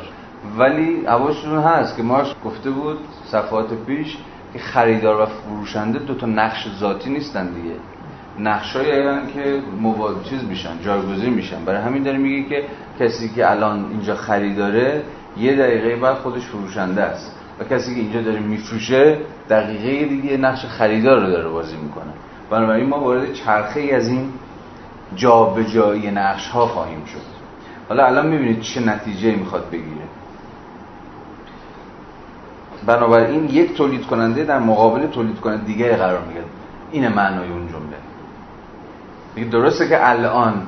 [0.59, 4.16] ولی حواستون هست که ماش گفته بود صفحات پیش
[4.53, 7.75] که خریدار و فروشنده دو تا نقش ذاتی نیستن دیگه.
[8.38, 9.03] نقشای
[9.35, 11.64] که مواد چیز میشن جایگزین میشن.
[11.64, 12.64] برای همین داره میگه که
[13.01, 15.03] کسی که الان اینجا خریداره
[15.37, 17.37] یه دقیقه بعد خودش فروشنده است.
[17.61, 19.18] و کسی که اینجا داره میفروشه
[19.51, 22.12] دقیقه دیگه نقش خریدار رو داره بازی می‌کنه.
[22.51, 24.29] بنابراین ما وارد چرخه ای از این
[25.16, 27.20] جابجایی نقش ها خواهیم شد.
[27.88, 30.05] حالا الان می‌بینید چه نتیجه می‌خواد بگیره.
[32.87, 36.44] بنابراین یک تولید کننده در مقابل تولید کننده دیگه قرار می‌گیره.
[36.92, 37.96] این معنای اون جمله.
[39.37, 40.66] میگه درسته که الان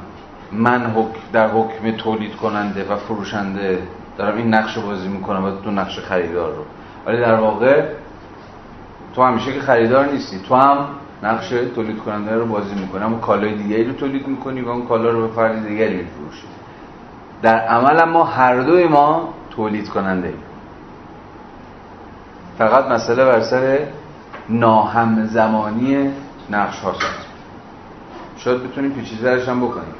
[0.53, 3.83] من حک در حکم تولید کننده و فروشنده
[4.19, 6.65] دارم این نقش بازی می‌کنم و تو نقش خریدار رو.
[7.07, 7.85] ولی در واقع
[9.15, 10.39] تو همیشه که خریدار نیستی.
[10.39, 10.87] تو هم
[11.23, 15.11] نقش تولید کننده رو بازی می‌کنی اما کالای دیگری رو تولید می‌کنی و اون کالا
[15.11, 16.47] رو به فرد دیگری میفروشی.
[17.43, 20.43] در عمل ما هر دوی ما تولید کننده ایم.
[22.59, 23.79] فقط مسئله بر سر
[24.49, 26.11] ناهم زمانی
[26.51, 27.27] نقش هاست.
[28.37, 29.95] شاید بتونیم پیچیده‌اش هم بکنیم.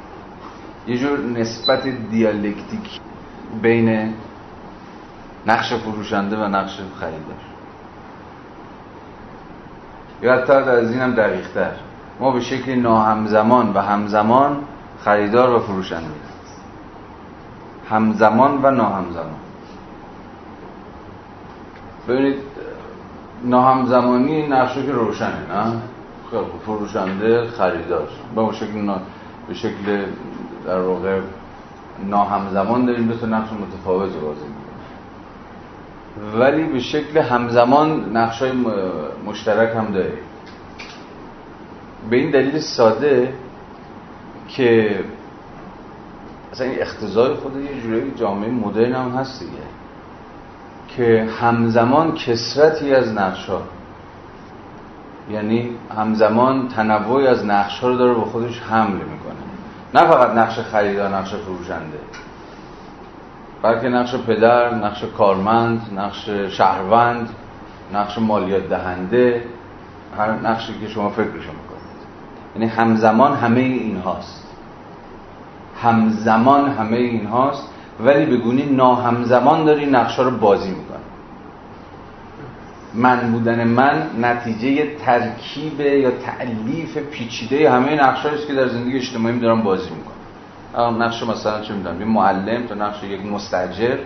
[0.87, 2.99] یه جور نسبت دیالکتیک
[3.61, 4.13] بین
[5.47, 7.52] نقش فروشنده و نقش خریدار.
[10.23, 11.71] یا حتی از این هم دقیق تر
[12.19, 14.57] ما به شکل ناهمزمان و همزمان
[14.99, 16.07] خریدار و فروشنده
[17.89, 19.39] همزمان و ناهمزمان.
[22.07, 22.35] ببینید
[23.43, 25.81] ناهمزمانی نقشه که روشنه نه؟
[26.31, 28.07] خب، فروشنده خریدار.
[28.35, 28.93] به شکل
[29.47, 30.05] به شکل
[30.65, 31.19] در واقع
[32.05, 34.62] ناهمزمان داریم به نقش متفاوت بازی
[36.39, 38.51] ولی به شکل همزمان نقش های
[39.25, 40.13] مشترک هم داره
[42.09, 43.33] به این دلیل ساده
[44.47, 44.99] که
[46.51, 49.63] اصلا این اختزای خود یه جوری جامعه مدرن هم هست دیگه
[50.87, 53.49] که همزمان کسرتی از نقش
[55.31, 59.43] یعنی همزمان تنوعی از نقش رو داره به خودش حمل می‌کنه.
[59.93, 61.99] نه فقط نقش خریدار نقش فروشنده.
[63.63, 67.29] بلکه نقش پدر نقش کارمند نقش شهروند
[67.93, 69.43] نقش مالیات دهنده
[70.17, 71.83] هر نقشی که شما فکرشو می‌کنید
[72.55, 74.47] یعنی همزمان همه این هاست
[75.81, 80.97] همزمان همه این هاست ولی بگونی ناهمزمان داری نقشه رو بازی می‌کنه
[82.93, 89.61] من بودن من نتیجه ترکیب یا تعلیف پیچیده همه نقشه که در زندگی اجتماعی دارم
[89.63, 90.22] بازی می‌کنم.
[90.77, 93.97] نقش مثلا چه می‌دونم یه معلم تا نقش یک مستجر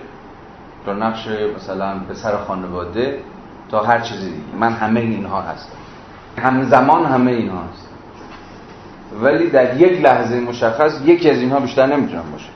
[0.85, 3.19] تا نقش مثلا پسر خانواده
[3.69, 4.55] تا هر چیزی دیگه.
[4.59, 5.77] من همه اینها هستم.
[6.37, 7.87] همزمان همه اینها هست
[9.23, 12.49] ولی در یک لحظه مشخص یکی از اینها بیشتر نمی‌تونم باشه.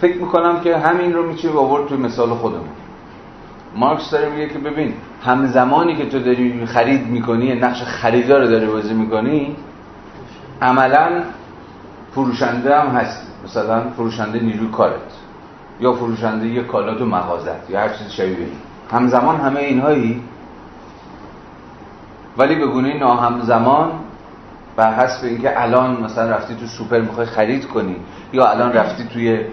[0.00, 2.68] فکر می‌کنم که همین رو میشه آورد توی مثال خودمون.
[3.76, 8.66] مارکس داره میگه که ببین همزمانی که تو داری خرید می‌کنی نقش خریدار رو داری
[8.66, 9.56] بازی می‌کنی
[10.62, 11.08] عملا
[12.14, 15.00] فروشنده هم هستی مثلا فروشنده نیروی کارت.
[15.80, 18.56] یا فروشنده یه کالات و مغازت یا هر چیز شبیه این.
[18.92, 20.22] همزمان همه اینهایی.
[22.38, 23.92] ولی به گونه ناهمزمان
[24.76, 27.96] بر حسب اینکه الان مثلا رفتی تو سوپر می‌خوای خرید کنی
[28.32, 29.44] یا الان رفتی توی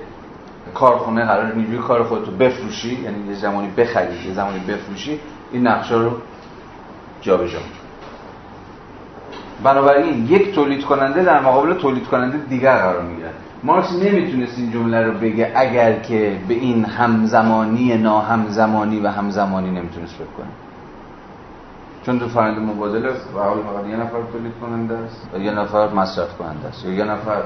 [0.74, 5.20] کارخونه قرار نیروی کار خودتو بفروشی یعنی یه زمانی بخری یه زمانی بفروشی
[5.52, 6.12] این نقشه رو
[7.22, 7.60] جابجا
[9.64, 13.30] بنابراین یک تولید کننده در مقابل تولید کننده دیگر قرار می‌گیره
[13.64, 20.16] مارکس نمی‌تونست این جمله رو بگه اگر که به این همزمانی ناهمزمانی و همزمانی نمی‌تونست
[20.16, 20.48] فکر کنه.
[22.06, 25.30] چون تو فرند مبادله و حال فقط یه نفر تولید کننده است.
[25.34, 26.86] و یه نفر مصرف کننده است.
[26.86, 27.42] یا یه نفر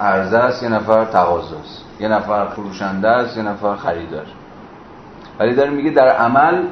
[0.00, 1.84] عرضه است یه نفر تقاضا است.
[2.00, 4.26] یه نفر فروشنده است یه نفر خریدار.
[5.38, 6.62] ولی داره میگه در عمل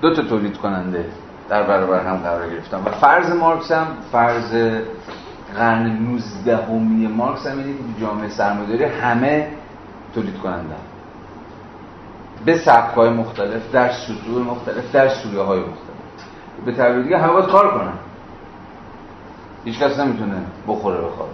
[0.00, 1.04] دو تا تولید کننده
[1.48, 4.80] در برابر هم قرار گرفتن و فرض مارکس هم فرض
[5.56, 9.48] قرن 19 همی مارکس هم اینه که جامعه سرمایه‌داری همه
[10.14, 10.74] تولید کننده
[12.44, 16.24] به سبک‌های مختلف در سطوح مختلف در سویه های مختلف.
[16.64, 17.92] به تعبیر دیگه همه باید کار کنن.
[19.64, 21.30] هیچ کس نمی‌تونه بخوره بخوره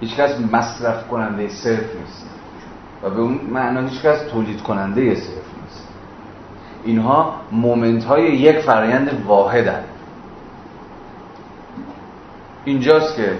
[0.00, 2.30] هیچ کس مصرف کننده صرف نیست.
[3.02, 5.43] و به اون معنا هیچ کس تولید کننده صرف.
[6.84, 9.84] اینها moment های یک فرایند واحدن.
[12.64, 13.32] اینجاست که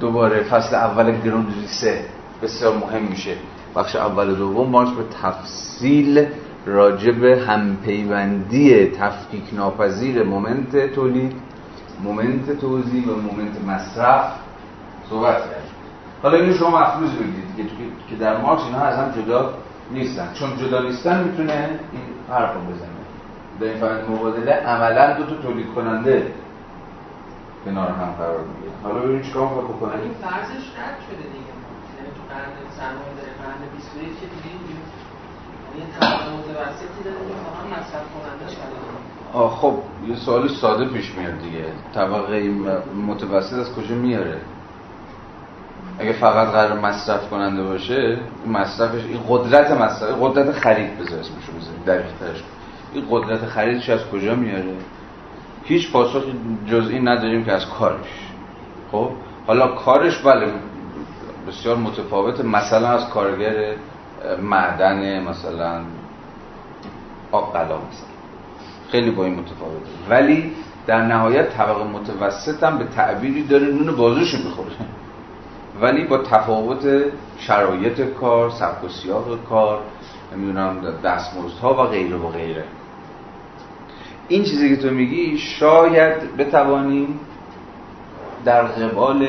[0.00, 2.04] دوباره فصل اول گروندریسه
[2.42, 3.34] بسیار مهم میشه.
[3.76, 6.26] بخش اول دوم مارکس به تفصیل
[6.66, 11.32] راجب همپیوندی تفکیک ناپذیر moment تولید
[12.04, 14.32] moment توزیع و moment مصرف
[15.10, 15.68] صحبت کرد
[16.22, 17.68] حالا اینو شما مفروض بگیرید
[18.10, 19.54] که در مارکس اینها از هم جدا
[19.92, 20.28] نیستن.
[20.34, 21.52] چون جدا نیستن می‌تونه
[21.92, 22.88] این حرف رو بزنه.
[23.60, 26.32] به این فرد مبادله عملا دو تا تولید کننده
[27.64, 28.72] کنار هم قرار می‌گیره.
[28.82, 29.92] حالا ببینید چیکار می‌خواد بکنه.
[29.92, 31.52] این فرضش رد شده دیگه.
[31.96, 34.54] یعنی تو قرن سرمایه داره قرن 21 که دیگه
[35.74, 39.74] یعنی طبقه متوسطی داره که فقط مصرف کننده خب
[40.08, 41.64] یه سوال ساده پیش میاد دیگه.
[41.94, 42.50] طبقه
[43.06, 44.40] متوسط از کجا میاره؟
[45.98, 51.52] اگه فقط قرار مصرف کننده باشه مصرفش این قدرت مصرف قدرت خرید بذار اسمشو
[51.88, 52.42] بذاریم دقیق‌ترش.
[52.92, 54.76] این قدرت خریدش از کجا میاره؟
[55.64, 56.22] هیچ پاسخ
[56.70, 58.30] جزئی نداریم که از کارش.
[58.92, 59.10] خب؟
[59.46, 60.52] حالا کارش بله
[61.48, 62.42] بسیار متفاوته.
[62.42, 63.74] مثلا از کارگر
[64.42, 65.80] معدن مثلا
[67.32, 67.78] آب مثلا.
[68.90, 69.88] خیلی با این متفاوته.
[70.08, 70.52] ولی
[70.86, 74.70] در نهایت طبقه متوسط هم به تعبیری داره نون بازوش می‌خوره.
[75.80, 77.04] ولی با تفاوت
[77.38, 79.80] شرایط کار سبک و سیاق کار
[80.32, 82.64] نمی‌دونم دستمزدها و غیره و غیره.
[84.28, 87.20] این چیزی که تو میگی شاید بتوانیم
[88.44, 89.28] در قبال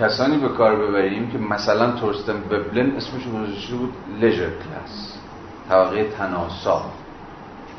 [0.00, 5.18] کسانی به کار ببریم که مثلا تورستن ببلن اسمش گذاشته بود لژر کلاس
[5.68, 6.82] طبقه تناسا.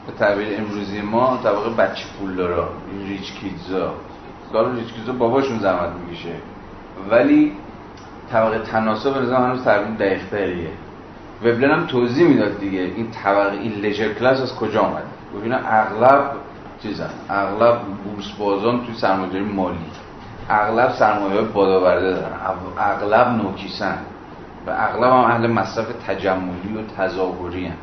[0.07, 2.69] به تعبیر امروزی ما طبقه بچه پول دارا
[3.07, 3.93] ریچ کیدزا
[4.53, 6.35] کار ریچ کیدزا باباشون زحمت می‌کشه.
[7.09, 7.51] ولی
[8.31, 10.69] طبقه تناسا به نظر هنوز تعبیر دقیق تریه.
[11.43, 12.79] وبلن هم توضیح می‌داد دیگه.
[12.79, 16.31] این طبقه این لژر کلاس از کجا آمده ببینا اغلب
[16.81, 17.09] چیزن.
[17.29, 19.77] اغلب بورس بازان توی سرمایه‌داری مالی.
[20.49, 22.37] اغلب سرمایه بادآورده دارن.
[22.77, 23.97] اغلب نوکیسن.
[24.65, 27.73] و اغلب هم اهل مصرف تجملی و تظاهری.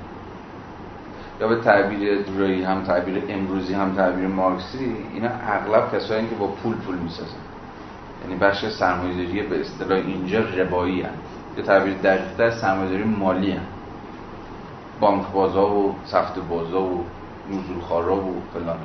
[1.41, 6.47] یا به تعبیر دورایی هم تعبیر امروزی هم تعبیر مارکسی اینا اغلب کسایی که با
[6.47, 7.39] پول پول می‌سازن.
[8.23, 11.07] یعنی بخش سرمایه‌داری به اصطلاح اینجا ربایی.
[11.57, 13.67] یه تعبیر دقیق در سرمایه‌داری مالی هم.
[15.01, 17.05] بانک بازا و سفت بازا و
[17.51, 18.79] نزول خارا و فلان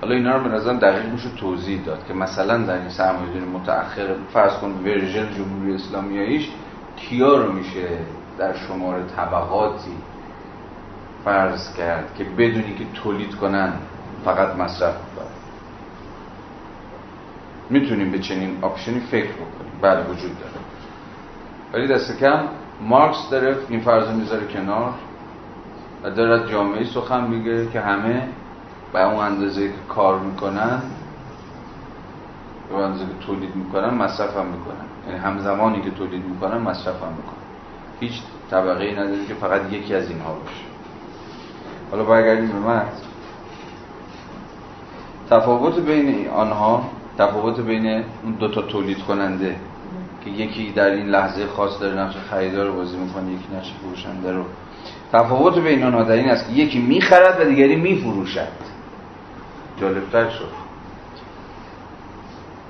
[0.00, 4.14] حالا اینا رو به نظر دقیق میشه توضیح داد که مثلا در این سرمایه‌داری متأخر
[4.32, 6.48] فرض کن version جمهوری اسلامیاییش
[6.96, 7.88] کیا رو میشه
[8.38, 9.96] در شمار طبقاتی
[11.24, 13.72] فرض کرد که بدونی که تولید کنن
[14.24, 15.26] فقط مصرف کنن
[17.70, 19.72] می‌تونیم به چنین option ی فکر بکنیم.
[19.82, 20.52] بله وجود داره.
[21.72, 22.40] ولی دست کم
[22.80, 24.94] مارکس داره این فرض می‌ذاره کنار
[26.02, 28.28] و داره جامعه سخن میگه که همه
[28.92, 30.82] به اون اندازه که کار می‌کنن
[32.68, 34.86] به اندازه که تولید می‌کنن مصرف هم می‌کنن.
[35.06, 37.46] یعنی همزمانی که تولید می‌کنن مصرف هم می‌کنن.
[38.00, 40.64] هیچ طبقه ای نداره که فقط یکی از اینها باشه.
[41.90, 42.86] حالا برگردیم به متن
[45.30, 47.86] تفاوت بین آنها تفاوت بین
[48.22, 49.56] اون دو تا تولید کننده
[50.26, 54.32] که یکی در این لحظه خاص داره نقش خریدار رو بازی می‌کنه یکی نقش فروشنده
[54.32, 54.44] رو.
[55.12, 58.48] تفاوت بین آنها در این است که یکی می‌خرد و دیگری میفروشد.
[59.80, 60.66] جالبتر شد.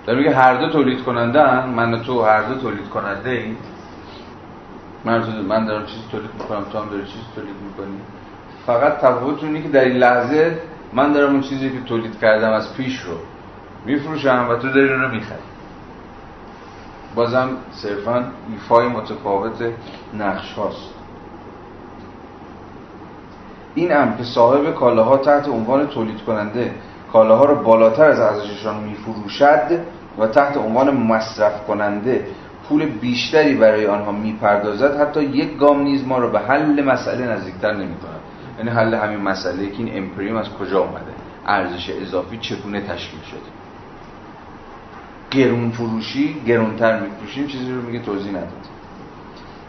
[0.07, 3.57] در میگه هر دو تولید کننده من تو هر دو تولید کننده ایم
[5.05, 7.97] من, من دارم چیز تولید می‌کنم تو هم داری چیز تولید می‌کنی.
[8.67, 10.61] فقط تفاوت اینه که در این لحظه
[10.93, 13.17] من دارم اون چیزی که تولید کردم از پیش رو
[13.87, 15.39] میفروشم و تو داری رو می‌خری.
[17.17, 19.73] بازم صرفا ایفای متفاوت
[20.15, 20.91] نقش هاست.
[23.75, 26.75] این هم که صاحب کالاها تحت عنوان تولید کننده
[27.13, 29.81] کالاها رو بالاتر از ارزششان میفروشد
[30.19, 32.27] و تحت عنوان مصرف کننده
[32.69, 37.73] پول بیشتری برای آنها می‌پردازد حتی یک گام نیز ما رو به حل مسئله نزدیکتر
[37.73, 38.21] نمی کند
[38.59, 41.13] یعنی حل همین مسئله که این امپریم از کجا اومده؟
[41.47, 43.66] ارزش اضافی چگونه تشکیل شده؟
[45.31, 48.67] گرون فروشی گرونتر میفروشیم چیزی رو میگه توضیح نداد.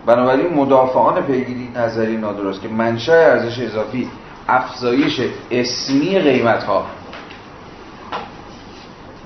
[0.06, 4.10] بنابراین مدافعان پیگیری نظری نادرست که منشأ ارزش اضافی
[4.48, 6.86] افزایش اسمی قیمت ها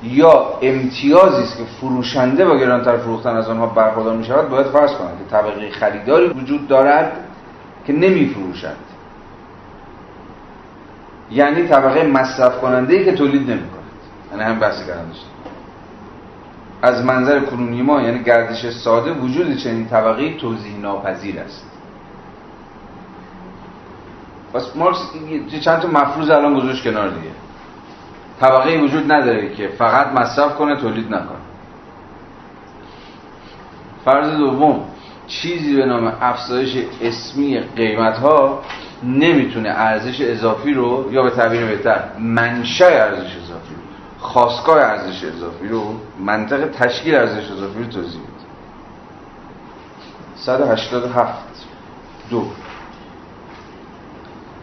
[0.03, 4.91] یا امتیازی است که فروشنده با گرانتر فروختن از آنها برخوردار می شود باید فرض
[4.91, 7.11] کنند که طبقه خریداری وجود دارد
[7.87, 8.75] که نمی فروشد
[11.31, 13.81] یعنی طبقه مصرف کننده ای که تولید نمی کند
[14.31, 15.11] یعنی هم بحثی کردن
[16.81, 21.65] از منظر کنونی ما یعنی گردش ساده وجود چنین طبقه توضیح ناپذیر است.
[24.53, 24.99] پس مارکس
[25.63, 27.31] چند تا مفروض الان گذاشت کنار دیگه.
[28.39, 31.41] طبقه وجود نداره که فقط مصرف کنه تولید نکنه.
[34.05, 34.83] فرض دوم
[35.27, 38.61] چیزی به نام افزایش اسمی قیمت ها
[39.03, 43.75] نمی‌تونه ارزش اضافی رو یا به تعبیر بهتر منشأ ارزش اضافی
[44.21, 45.83] خواستگاه ارزش اضافی رو
[46.19, 48.31] منطق تشکیل ارزش اضافی رو توضیح بده.
[50.35, 51.33] 187
[52.29, 52.45] دو.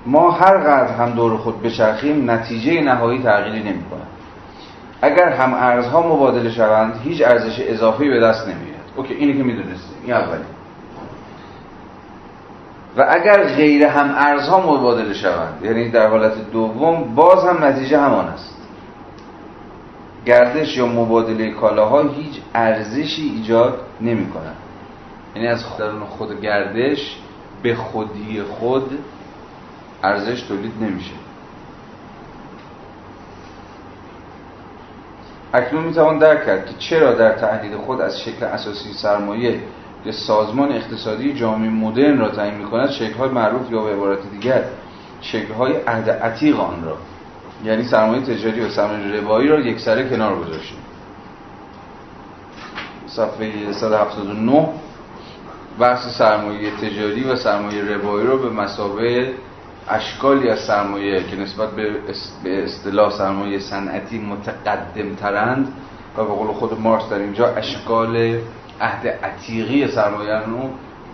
[0.06, 4.06] ما هر قدر هم دور خود بچرخیم نتیجه نهایی تغییری نمی کند
[5.02, 9.96] اگر هم ارزها مبادله شوند هیچ ارزش اضافی به دست نمیاد اوکی اینی که می‌دونستیم.
[10.04, 10.44] این اولی
[12.96, 18.24] و اگر غیر هم ارزها مبادله شوند یعنی در حالت دوم باز هم نتیجه همان
[18.24, 18.57] است.
[20.28, 24.56] گردش یا مبادله کالاها هیچ ارزشی ایجاد نمی کنند
[25.34, 27.16] یعنی از درون خود گردش
[27.62, 28.98] به خودی خود
[30.02, 31.10] ارزش تولید نمیشه.
[35.54, 39.60] اکنون می‌توان درک کرد که چرا در تحلیل خود از شکل اساسی سرمایه
[40.04, 44.64] که سازمان اقتصادی جامعه مدرن را تعیین می‌کند شکل‌های معروف یا به عبارت دیگر
[45.20, 46.96] شکل‌های عهد عتیق آن را
[47.64, 50.78] یعنی سرمایه تجاری و سرمایه ربایی را یک سره کنار گذاشتیم.
[53.06, 54.68] صفحه 179
[55.78, 59.34] بحث سرمایه تجاری و سرمایه ربایی رو به مسابقه
[59.88, 61.68] اشکالی از سرمایه که نسبت
[62.44, 65.72] به اصطلاح سرمایه صنعتی متقدم ترند
[66.16, 68.40] و به قول خود مارکس در اینجا اشکال
[68.80, 70.70] عهد عتیقی سرمایه رو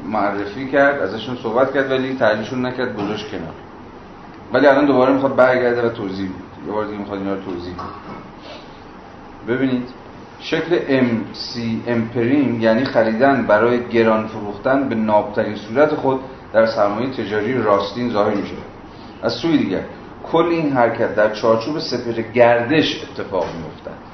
[0.08, 3.63] معرفی کرد ازشون صحبت کرد ولی تحلیلشون نکرد گذاشت کنار.
[4.54, 6.28] ولی الان دوباره می‌خواد برگرده و توضیح
[6.66, 7.74] یه بار دیگه می‌خواد اینا رو توضیح
[9.48, 9.88] ببینید
[10.40, 16.20] شکل MC امپریم یعنی خریدن برای گران فروختن به نابترین صورت خود
[16.52, 18.54] در سرمایه تجاری راستین ظاهر میشه.
[19.22, 19.80] از سوی دیگر
[20.32, 24.04] کل این حرکت در چارچوب سپر گردش اتفاق میافتد.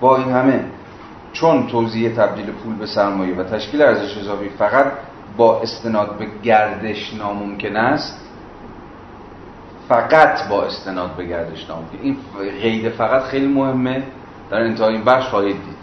[0.00, 0.64] با این همه
[1.32, 4.92] چون توزیع تبدیل پول به سرمایه و تشکیل ارزش اضافی فقط
[5.36, 8.23] با استناد به گردش ناممکن است
[9.88, 12.16] فقط با استناد به گردش ناممکن این
[12.62, 14.02] قید فقط خیلی مهمه.
[14.50, 15.74] در انتهای این بخش خواهید دید.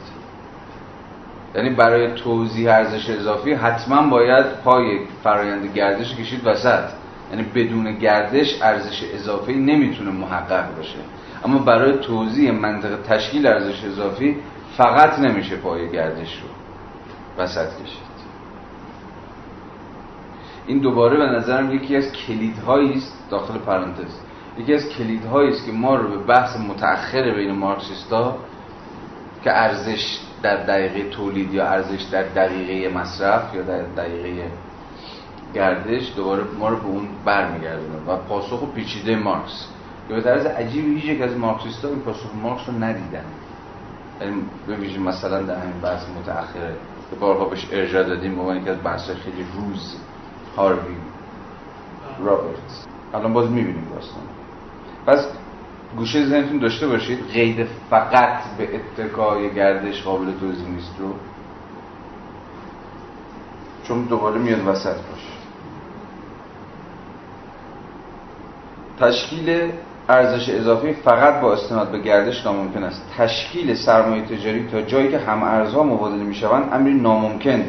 [1.55, 6.83] یعنی برای توضیح ارزش اضافی حتما باید پای فرایند گردش کشید وسط.
[7.31, 10.99] یعنی بدون گردش ارزش اضافی نمی‌تونه محقق بشه.
[11.45, 14.37] اما برای توضیح منطق تشکیل ارزش اضافی
[14.77, 16.49] فقط نمیشه پای گردش رو
[17.43, 18.10] وسط کشید.
[20.67, 24.11] این دوباره به نظرم یکی از کلیدهایی است داخل پرانتز.
[24.57, 28.37] یکی از کلیدهایی است که ما رو به بحث متأخر بین مارکسیستا
[29.43, 34.51] که ارزش در دقیقه تولید یا ارزش در دقیقه مصرف یا در دقیقه
[35.53, 39.67] گردش دوباره ما رو به اون برمیگردونه و پاسخ پیچیده مارکس.
[40.07, 43.25] که به طرز عجیبی هیچ یک از مارکسیستا این پاسخ مارکس رو ندیدن.
[44.69, 46.75] یعنی مثلا در همین بحث متأخره.
[47.09, 49.95] که بارها بهش ارجاع دادیم به عنوان از بحث خیلی روز.
[50.57, 50.95] هاروی
[52.23, 52.85] رابرتس.
[53.13, 54.23] الان باز می‌بینیم داستان.
[55.07, 55.27] پس
[55.97, 57.19] گوشه ذهنتون داشته باشید.
[57.33, 61.13] قید فقط به اتکای گردش قابل توضیح نیست رو.
[63.83, 65.31] چون دوباره میاد وسط باشه.
[68.99, 69.71] تشکیل
[70.09, 73.13] ارزش اضافی فقط با استناد به گردش ناممکن است.
[73.17, 77.63] تشکیل سرمایه تجاری تا جایی که هم ارزها مبادله می‌شوند امری ناممکن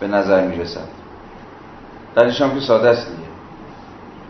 [0.00, 0.97] به نظر می‌رسد.
[2.18, 3.28] درش هم که ساده است دیگه.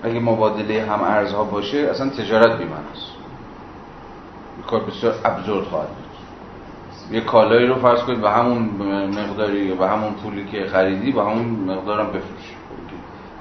[0.03, 3.09] اگه مبادله هم ارزها باشه اصلا تجارت بی‌معناست
[4.67, 7.15] کار بسیار ابزورد خواهد بود.
[7.17, 8.63] یه کالایی رو فرض کنید به همون
[9.09, 12.55] مقداری به همون پولی که خریدی به همون مقدارم بفروش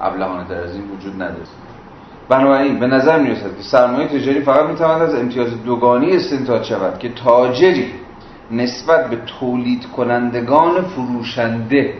[0.00, 1.42] ابلهانه در از این وجود نداره.
[2.28, 7.08] بنابراین به نظر می‌رسد که سرمایه تجاری فقط می‌تواند از امتیاز دوگانی استنتاج شود که
[7.08, 7.92] تاجری
[8.50, 11.94] نسبت به تولید کنندگان فروشنده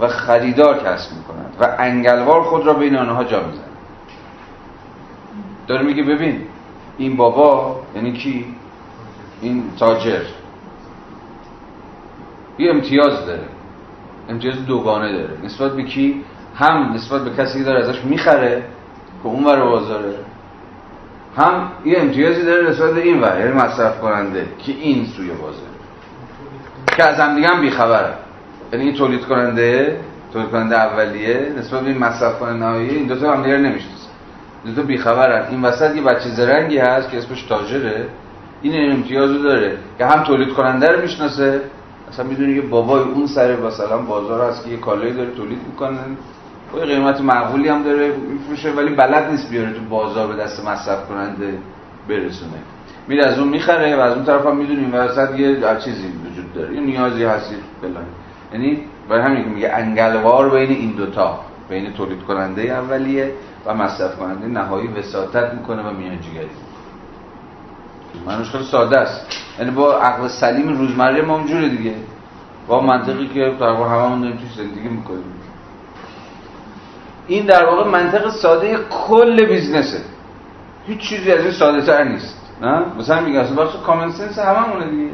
[0.00, 3.64] و خریدار کسب می‌کنند و انگلوار خود را بین آنها جا می‌زند.
[5.66, 6.42] داره میگه ببین
[6.98, 8.54] این بابا یعنی کی؟
[9.40, 10.22] این تاجر.
[12.58, 13.48] یه امتیاز داره.
[14.28, 15.38] امتیاز دوگانه داره.
[15.44, 16.24] نسبت به کی؟
[16.54, 18.64] هم نسبت به کسی که داره ازش می‌خره
[19.22, 20.14] که اون ور بازاره.
[21.36, 25.68] هم یه امتیازی داره نسبت به این ور یعنی مصرف کننده که این سوی بازاره
[26.96, 28.14] که از هم دیگه هم بیخبره.
[28.72, 30.00] یعنی این تولید کننده
[30.32, 34.08] تولید کننده اولیه نسبت به این مصرف کننده نهایی این دو تا هم دیگه نمی‌شناسن
[34.66, 35.46] دو تا بیخبرن.
[35.50, 38.06] این وسط یه بچه زرنگی هست که اسمش تاجره.
[38.62, 41.60] این این امتیازو داره که هم تولید کننده رو می‌شناسه.
[42.08, 45.98] اصلا می‌دونی که بابای اون سر مثلا بازار هست که یه کالایی داره تولید می‌کنه.
[46.72, 51.08] با قیمت معقولی هم داره میفروشه ولی بلد نیست بیاره تو بازار به دست مصرف
[51.08, 51.58] کننده
[52.08, 52.58] برسونه.
[53.08, 56.74] میره از اون می‌خره و از اون طرف هم می‌دونیم وسط یه چیزی وجود داره.
[56.74, 58.04] یه نیازی هستی بلان
[58.52, 63.32] یعنی برای همین که میگه انگلوار بین این دوتا بین تولید کننده اولیه
[63.66, 66.50] و مصرف کننده نهایی وساطت می‌کنه و میانجیگری
[68.26, 69.26] منطقش خیلی ساده است.
[69.58, 71.94] یعنی با عقل سلیم روزمره ما اونجوره دیگه.
[72.68, 75.24] با منطقی که در واقع هممون داریم توش زندگی می‌کنیم.
[77.26, 80.00] این در واقع منطق ساده کل business ه.
[80.86, 82.38] هیچ چیزی از این ساده تر نیست.
[82.62, 85.10] نه؟ مثلا میگه اصلا بخش common sense هممونه دیگه.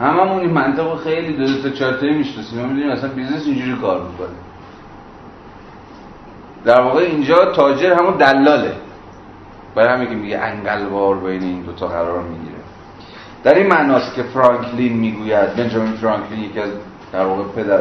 [0.00, 4.02] هممون این منطق خیلی دو دو تا چهار تایی می‌شناسیم می‌دونیم اصلا business اینجوری کار
[4.02, 4.36] می‌کنه.
[6.64, 8.72] در واقع اینجا تاجر همون دلاله.
[9.74, 12.54] برای همین که میگه انگلوار بین این دوتا قرار می‌گیره.
[13.44, 16.70] در این معناست که فرانکلین می‌گوید بنجامین فرانکلین یکی از
[17.12, 17.80] در واقع پدر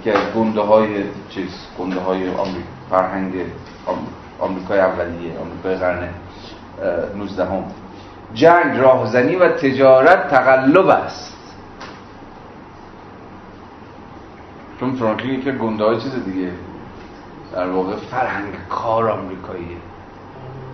[0.00, 0.88] یکی از گنده های
[1.30, 3.32] چیز گنده های آمریکا فرهنگ
[4.40, 6.08] آمریکای اولیه آمریکای قرن
[7.18, 7.64] 19 هم.
[8.34, 11.33] جنگ راهزنی و تجارت تقلب است.
[14.80, 16.50] چون فرانکلین که گنده های چیز دیگه.
[17.52, 19.76] در واقع فرهنگ کار آمریکاییه.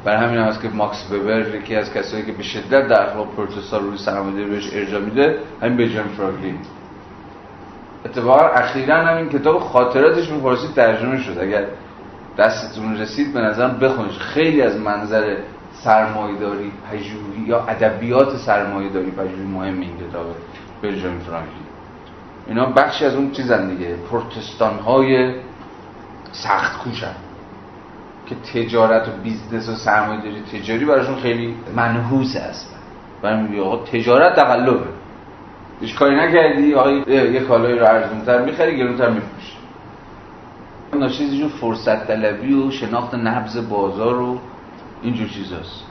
[0.04, 3.84] برای همین هست که ماکس وبر یکی از کسایی که به شدت در اخلاق پروتستان
[3.84, 6.58] روی سرمایه‌داری بهش ارجاع میده همین بنجامین فرانکلین.
[8.04, 11.38] اتفاقا اخیرا همین کتاب خاطراتش به فارسی ترجمه شد.
[11.40, 11.64] اگر
[12.38, 14.12] دستتون رسید به نظرم بخونید.
[14.12, 15.36] خیلی از منظر
[15.72, 20.26] سرمایه‌داری پژوهی یا ادبیات سرمایه‌داری پژوهی مهم این کتاب
[20.82, 21.69] بنجامین فرانکلین.
[22.50, 23.96] اینا بخشی از اون چیزن دیگه.
[24.10, 25.34] پروتستان های
[26.32, 27.14] سخت کوشن
[28.26, 32.76] که تجارت و business و سرمایه‌داری تجاری براشون خیلی منحوس هستن.
[33.22, 34.86] برای میگه آقا تجارت تقلبه.
[35.80, 39.56] هیچ کاری نکردی؟ آقا یه کالایی رو ارزونتر می‌خری گرونتر میفروشی.
[40.92, 44.38] ناشیزشون فرصت طلبی و شناخت نبض بازار و
[45.02, 45.84] اینجور چیزاست.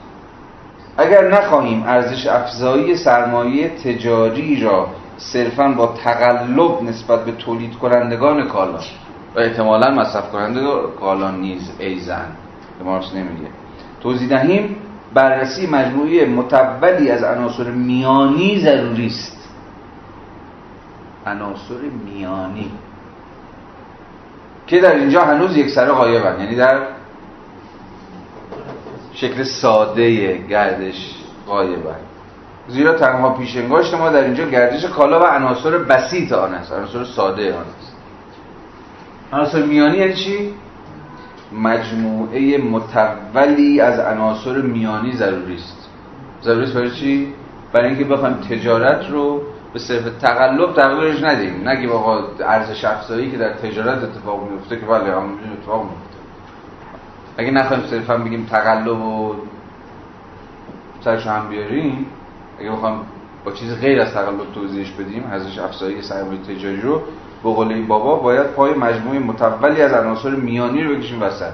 [0.97, 4.88] اگر نخواهیم ارزش افزایی سرمایه تجاری را
[5.20, 8.80] صرفا با تقلب نسبت به تولید کنندگان کالا.
[9.36, 10.62] و احتمالا مصرف کننده
[11.00, 12.26] کالا نیز ایزن
[12.78, 13.48] که مارکس نمیگه.
[14.02, 14.76] توضیح دهیم
[15.14, 19.50] بررسی مجموعی متولی از عناصر میانی ضروری است.
[21.26, 22.72] عناصر میانی.
[24.68, 26.82] که در اینجا هنوز یک سر غایبن یعنی در
[29.14, 31.16] شکل ساده گردش
[31.48, 32.09] غایبن
[32.70, 36.74] زیرا تنها پیشنگاشت ما در اینجا گردش کالا و عناصر بسیط آن است.
[36.74, 37.96] عناصر ساده آن است.
[39.34, 40.54] عناصر میانی یعنی چی؟
[41.54, 45.90] مجموعه متولی از عناصر میانی ضروری است.
[46.44, 47.34] ضروری است برای چی؟
[47.74, 49.42] برای اینکه بخوایم تجارت رو
[49.74, 51.70] به صرف تقلب تغییرش ندیم.
[51.70, 56.20] نگیم آقا ارزش افزایی که در تجارت اتفاق میفته که بله همونجوری اتفاق میفته.
[57.38, 59.36] اگه نخوایم صرفا بگیم تقلب و
[61.02, 62.06] سرش هم بیاریم
[62.60, 62.99] اگه بخوایم
[63.45, 67.01] با چیز غیر از تقلب توضیحش بدیم ارزش افزایی سرمایه تجاری رو
[67.43, 71.53] به قول این بابا باید پای مجموعه متولی از عناصر میانی رو بکشیم وسط.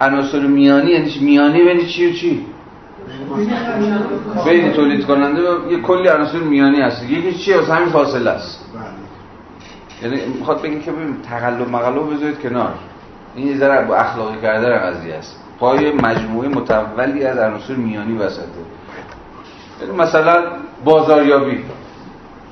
[0.00, 2.46] عناصر میانی یعنی میانی بین چی و چی؟
[4.44, 7.10] بین تولید کننده و یه کلی عناصر میانی هست.
[7.10, 8.64] یکی چی؟ از همین فاصله است.
[10.02, 12.74] یعنی می‌خواد بگیم که ببین تقلب مقلب بذارید کنار.
[13.36, 15.43] این یه ذره با اخلاقی کردن قضیه است.
[15.64, 18.62] پای مجموعه متولی از عناصر میانی وسطه.
[19.80, 20.42] یعنی مثلا
[20.84, 21.64] بازاریابی.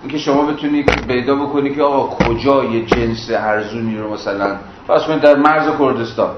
[0.03, 4.57] اینکه شما بتونی پیدا بکنی که آقا کجا یه جنس ارزونی رو مثلا
[4.87, 6.31] فرض کنید در مرز کردستان.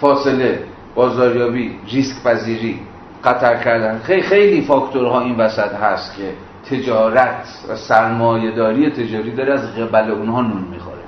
[0.00, 0.64] فاصله
[0.94, 2.80] بازاریابی ریسک پذیری
[3.24, 3.98] قطر کردن.
[3.98, 6.32] خیلی خیلی فاکتورها این وسط هست که
[6.70, 11.02] تجارت و سرمایه‌داری تجاری داره از قبل اونها نون می‌خوره.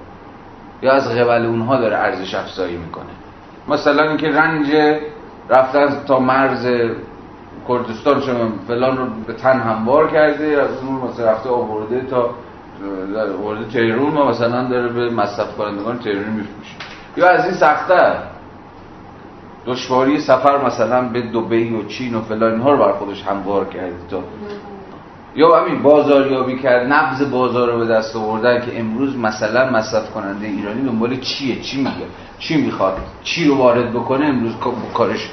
[0.83, 3.15] یا از قبل اونها داره ارزش افزایی می‌کنه.
[3.69, 4.97] مثلا اینکه رنج
[5.49, 6.67] رفتن تا مرز
[7.69, 12.31] کردستان شما فلان رو به تن هموار کرده از اون مثلا رفته آورده تا
[13.39, 16.75] آورده تهرون و مثلا داره به مصرف کنندگان تهرونی میفروشه.
[17.17, 18.17] یا از این سخت‌تر
[19.67, 23.95] دشواری سفر مثلا به دبی و چین و فلان اینها رو بر خودش هموار کرده
[24.11, 24.23] تا
[25.37, 30.47] یا همین بازاریابی کرد نبض بازار رو به دست آوردن که امروز مثلا مصرف کننده
[30.47, 32.07] ایرانی دنبال چیه؟ چی میگه؟
[32.39, 34.53] چی می‌خواد؟ چی رو وارد بکنه؟ امروز
[34.95, 35.31] کارش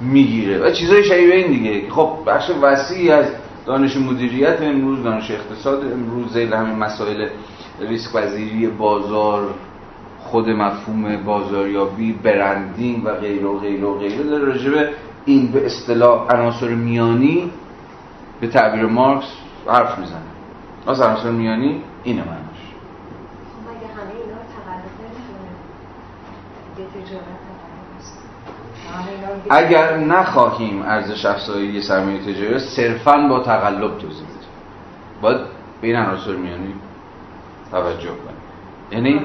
[0.00, 0.58] می‌گیره.
[0.58, 1.90] و چیزای شبیه این دیگه.
[1.90, 3.26] خب بخش وسیعی از
[3.66, 7.28] دانش مدیریت امروز دانش اقتصاد امروز زیل همین مسائل
[7.80, 9.54] ریسک پذیری بازار
[10.20, 14.22] خود مفهوم بازاریابی برندینگ و غیره و غیره و غیره.
[14.22, 14.88] داره راجبه
[15.24, 17.50] این به اصطلاح عناصر میانی
[18.40, 19.26] به تعبیر مارکس
[19.68, 20.18] حرف می‌زنه.
[20.86, 22.38] از عناصر میانی اینه معناش
[23.66, 24.10] مگه همه
[29.10, 34.48] اینا دیگه- اگر نخواهیم ارزش افزایی سرمایه تجاری صرفا با تقلب توضیح بدیم.
[35.22, 35.40] باید
[35.80, 36.74] به این عناصر میانی
[37.70, 38.36] توجه کنیم.
[38.90, 39.24] یعنی؟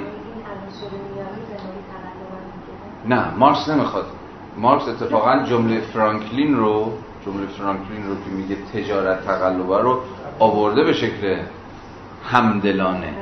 [3.06, 4.06] نه مارکس نمی‌خواد.
[4.58, 6.94] مارکس اتفاقا جمله فرانکلین رو
[7.26, 10.02] جمله فرانکلین رو که میگه تجارت تقلبه رو
[10.40, 11.38] آورده به شکل
[12.32, 13.14] همدلانه.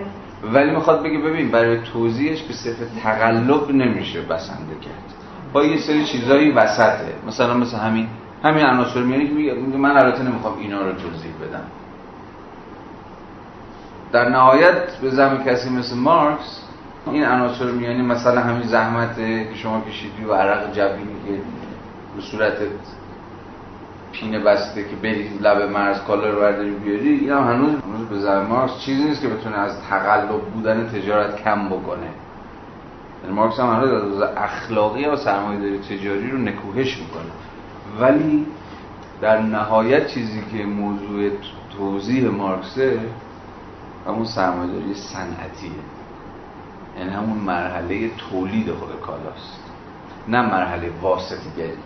[0.53, 5.13] ولی می‌خواد بگه ببین برای توضیحش به صرف تقلب نمیشه بسنده کرد.
[5.53, 7.13] با یه سری چیزایی وسطه.
[7.27, 8.07] مثلا مثل همین
[8.43, 11.63] همین عناصر میانی که میگه من البته نمی‌خوام اینا رو توضیح بدم.
[14.11, 16.63] در نهایت به زمین کسی مثل مارکس
[17.05, 21.33] این عناصر میانی مثلا همین زحمت که شما کشیدی و عرق جبینی که
[22.15, 22.53] به صورت
[24.19, 28.19] پینه بسته که بری لب مرز کالا رو برداری بیاری این هم هنوز هنوز به
[28.19, 32.09] زمین مارکس چیزی نیست که بتونه از تقلب بودن تجارت کم بکنه.
[33.23, 37.31] یعنی مارکس هم هنوز از اخلاقی و سرمایه داری تجاری رو نکوهش می‌کنه.
[37.99, 38.45] ولی
[39.21, 41.29] در نهایت چیزی که موضوع
[41.77, 42.99] توضیح مارکسه
[44.07, 45.71] همون سرمایه داری صنعتیه.
[46.99, 49.59] یعنی همون مرحله تولید خود کالاست.
[50.27, 51.77] نه مرحله واسطه گری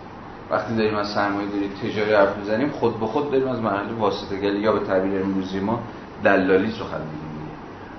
[0.52, 4.40] وقتی داریم از سرمایه داری تجاری حرف می‌زنیم خود به خود داریم از مرحله واسطه.
[4.40, 5.80] گری یا به تعبیر امروزی ما
[6.24, 7.32] دلالی سخن میگیم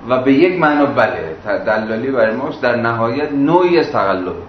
[0.10, 1.36] و به یک معنا بله
[1.66, 4.42] دلالی برای مارکس در نهایت نوعی از تقلبه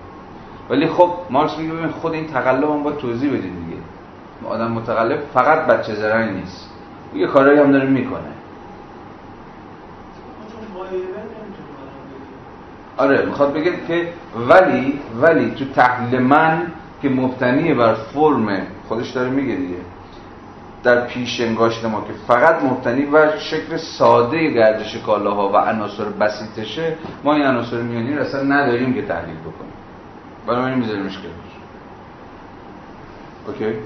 [0.70, 3.82] ولی خب مارکس میگه ببین خود این تقلب هم باید توضیح بدین دیگه.
[4.48, 6.70] آدم متقلب فقط بچه زرنگ نیست.
[7.14, 8.20] یه کارایی هم داره می‌کنه.
[12.96, 14.09] آره می‌خواد بگه که
[14.48, 16.62] ولی ولی تو تحلیل من
[17.05, 19.76] که مبتنی بر فرم خودش داره میگه دیگه.
[20.82, 26.96] در پیش انگاشت ما که فقط مبتنی بر شکل ساده گردش کالاها و عناصر بسیطشه
[27.24, 29.72] ما این عناصر میانی رو اصلا نداریم که تحلیل بکنیم.
[30.46, 31.34] بنابراین میذاریمش کنار.
[33.48, 33.78] اوکی؟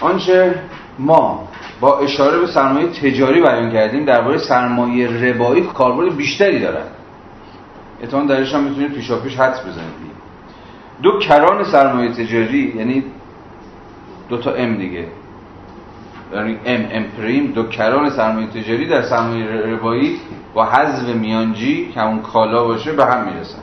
[0.00, 0.54] آنچه
[0.98, 1.48] ما
[1.80, 6.90] با اشاره به سرمایه تجاری بیان کردیم درباره سرمایه ربایی کاربرد بیشتری دارد
[8.02, 10.03] اتفاقا درش هم می‌تونید پیشا پیش حدس بزنید.
[11.02, 13.04] دو کران سرمایه تجاری یعنی
[14.28, 15.06] دو تا ام دیگه.
[16.34, 20.20] یعنی ام امپریم دو کران سرمایه تجاری در سرمایه ربایی
[20.54, 23.62] با حذف میانجی که اون کالا باشه به هم می‌رسن.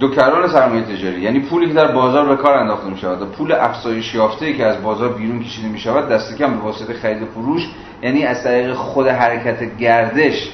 [0.00, 3.26] دو کران سرمایه تجاری یعنی پولی که در بازار به کار انداخته می شود و
[3.26, 7.22] پول افزایش یافته که از بازار بیرون کشیده می شود دست کم به واسطه خرید
[7.22, 7.68] و فروش
[8.02, 10.52] یعنی از طریق خود حرکت گردش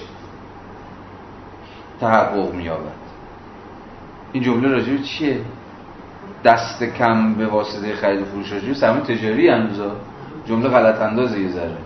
[2.01, 3.03] تحقق می یابد
[4.35, 5.41] این جمله راجع چیه؟
[6.45, 9.97] دست کم به واسطه خرید و فروش راجع سرمایه تجاری هنوزا
[10.47, 11.76] جمله غلط اندازه یه ذره.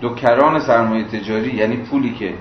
[0.00, 2.34] دو کران سرمایه تجاری یعنی پولی که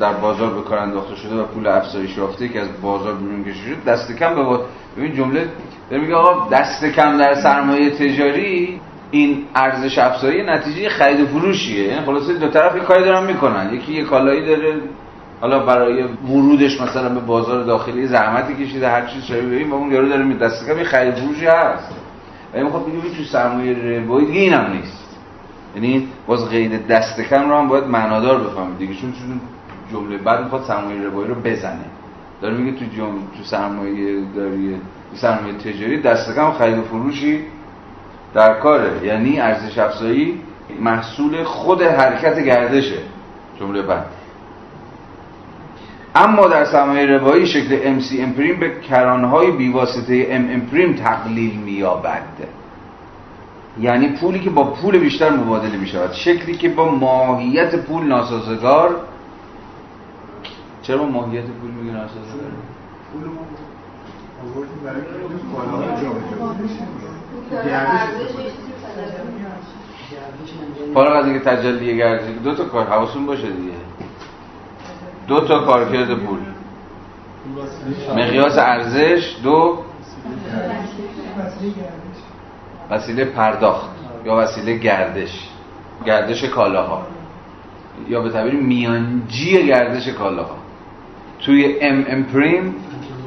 [0.00, 3.74] در بازار به کار انداخته شده و پول افزایش یافته که از بازار بیرون کشیده
[3.74, 4.58] شده دست کم به
[4.96, 5.48] ببین جمله
[5.90, 8.80] داره میگه آقا دست کم در سرمایه تجاری
[9.10, 11.88] این ارزش افزایی نتیجه خرید و فروشیه.
[11.88, 13.74] یعنی خلاصه دو طرف یه کاری دارن می‌کنن.
[13.74, 14.80] یکی یه کالایی داره
[15.40, 19.92] حالا برای ورودش مثلا به بازار داخلی زحمتی کشیده هر چیز شده ببین و اون
[19.92, 21.94] یارو داره می دست کم خرید فروشی هست.
[22.54, 25.16] ولی می‌خواد بگه تو سرمایه ربایی دیگه اینم نیست.
[25.74, 29.40] یعنی باز قید دست کم رو هم باید معنادار بفهمید دیگه چون چون
[29.92, 31.84] جمله بعد می‌خواد سرمایه ربایی رو بزنه.
[32.42, 34.76] داره میگه تو جمله تو سرمایه داری
[35.14, 37.40] سرمایه تجاری دست کم خرید و فروشی
[38.34, 39.06] در کاره.
[39.06, 40.40] یعنی ارزش افزایی
[40.80, 42.98] محصول خود حرکت گردشه.
[43.60, 44.06] جمله بعد.
[46.14, 52.22] اما در سرمایه روایی شکل ام سی امپریم به کرانهای بیواسطه ام امپریم تقلیل مییابد.
[53.80, 58.96] یعنی پولی که با پول بیشتر مبادله می شود شکلی که با ماهیت پول ناسازگار
[60.82, 62.50] چرا با ماهیت پول میگه ناسازگار؟
[63.12, 63.22] پول
[70.94, 73.89] برای از اینکه تجلی گردش دو تا کار حواستون باشه دیگه.
[75.28, 76.38] دو تا کارکرد پول.
[78.16, 79.78] مقیاس ارزش دو
[82.90, 83.90] وسیله پرداخت
[84.24, 85.48] یا وسیله گردش
[86.06, 87.06] گردش کالاها.
[88.08, 90.56] یا به تعبیر میانجی گردش کالاها.
[91.40, 92.74] توی ام امپریم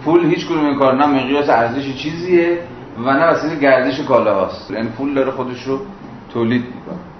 [0.06, 2.60] پول هیچ کدوم این کار نه مقیاس ارزش چیزیه
[3.06, 4.72] و نه وسیله گردش کالاهاست.
[4.72, 5.80] یعنی پول داره خودش رو
[6.34, 7.13] تولید می‌کنه.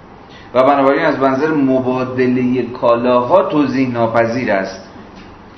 [0.54, 4.88] و بنابراین از منظر مبادله کالاها توضیح ناپذیر است.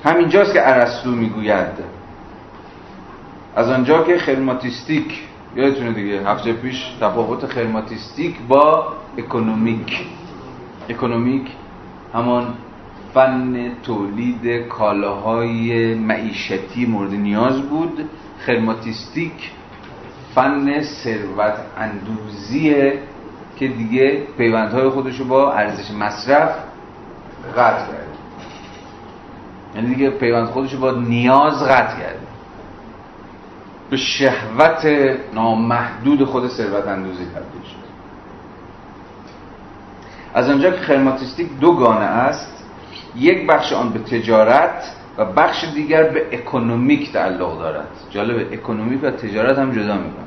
[0.05, 1.97] همینجاست که ارسطو می‌گوید.
[3.57, 5.21] از آنجا که خرماتیستیک
[5.57, 8.87] یادتونه دیگه هفته پیش تفاوت خرماتیستیک با
[9.19, 10.07] اکونومیک.
[10.89, 11.47] اکونومیک
[12.15, 12.55] همان
[13.15, 18.09] فن تولید کالاهای معیشتی مورد نیاز بود.
[18.39, 19.51] خرماتیستیک
[20.35, 22.93] فن ثروت اندوزی
[23.57, 26.51] که دیگه پیوندهای خودشو با ارزش مصرف
[27.57, 28.07] قطع کرد.
[29.75, 32.19] یعنی دیگه پیوند خودشو با نیاز قطع کرد.
[33.91, 34.87] به شهوت
[35.35, 37.87] نامحدود خود ثروت اندوزی تبدیل شد.
[40.35, 42.65] از آنجا که خرماتیستیک دو گانه است
[43.17, 47.89] یک بخش آن به تجارت و بخش دیگر به اکونومیک تعلق دارد.
[48.11, 50.27] جالب اکونومیک و تجارت هم جدا می‌کنه.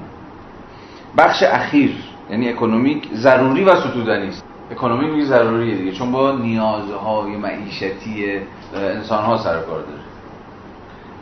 [1.17, 1.95] بخش اخیر
[2.29, 8.39] یعنی اکونومیک ضروری و ستودنی است اکونومیک میگه ضروریه دیگه چون با نیازهای معیشتی
[8.75, 9.99] انسان ها سر کار داره.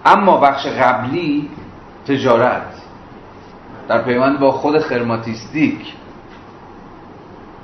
[0.06, 1.50] اما بخش قبلی
[2.08, 2.82] تجارت.
[3.88, 5.94] در پیوند با خود خرماتیستیک.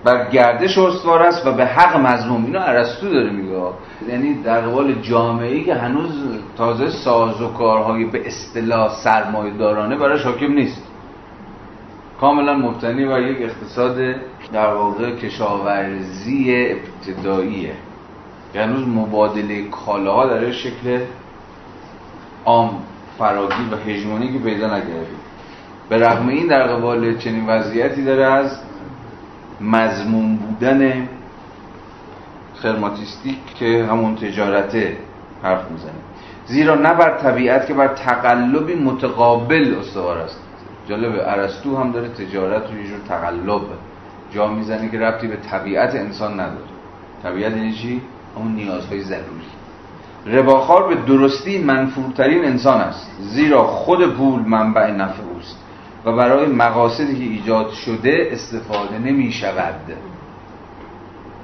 [0.03, 2.45] بر گردش استوار است و به حق مظلوم.
[2.45, 3.61] اینو ارسطو داره میگه.
[4.09, 6.11] یعنی در قبال جامعه که هنوز
[6.57, 10.92] تازه ساز و کارهای به اصطلاح سرمایه دارانه براش حاکم نیست.
[12.19, 14.15] کاملا مبتنی بر یک اقتصاد
[14.53, 17.73] در واقع کشاورزی ابتداییه.
[18.55, 20.99] یعنی هنوز مبادله کالاها در شکل
[22.45, 22.79] عام
[23.17, 25.07] فراگیر و هژمونی که پیدا نکرده
[25.89, 28.59] به رغم این در قبال چنین وضعیتی داره از
[29.61, 31.09] مضمون بودن
[32.55, 34.97] خرماتیستیک که همون تجارته
[35.43, 35.91] حرف می‌زنه.
[36.45, 40.39] زیرا نه بر طبیعت که بر تقلبی متقابل استوار است.
[40.89, 43.61] جالب ارسطو هم داره تجارت رو یه جور تقلب
[44.31, 46.73] جا می‌زنه که ربطی به طبیعت انسان نداره.
[47.23, 48.01] طبیعت یعنی چی؟
[48.37, 49.45] همون نیازهای ضروری.
[50.25, 55.57] رباخار به درستی منفورترین انسان است زیرا خود پول منبع نفع اوست
[56.05, 59.75] و برای مقاصدی که ایجاد شده استفاده نمی شود.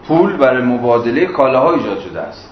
[0.07, 2.49] پول برای مبادله کالاها ایجاد شده است.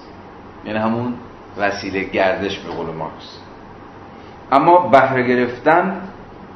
[0.65, 1.13] یعنی همون
[1.57, 3.37] وسیله گردش به قول مارکس.
[4.51, 6.01] اما بهره گرفتن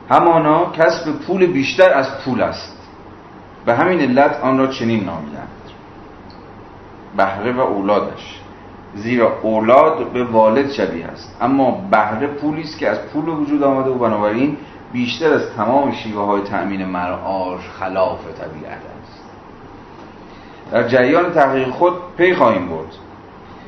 [0.10, 2.78] همانا کسب پول بیشتر از پول است.
[3.66, 5.48] به همین علت آن را چنین نامیدند.
[7.18, 8.42] بهره و اولادش.
[8.96, 11.38] زیرا اولاد به والد شبیه است.
[11.42, 14.58] اما بهره پولی است که از پول وجود آمده و بنابراین
[14.94, 19.22] بیشتر از تمام شیوه های تأمین مرعاش خلاف طبیعت است.
[20.72, 22.96] در جریان تحقیق خود پی خواهیم برد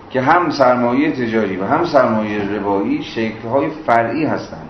[0.09, 4.69] که هم سرمایه تجاری و هم سرمایه روایی شکلهای فرعی هستند.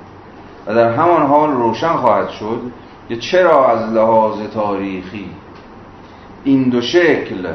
[0.68, 2.62] و در همان حال روشن خواهد شد
[3.10, 5.30] که چرا از لحاظ تاریخی
[6.44, 7.54] این دو شکل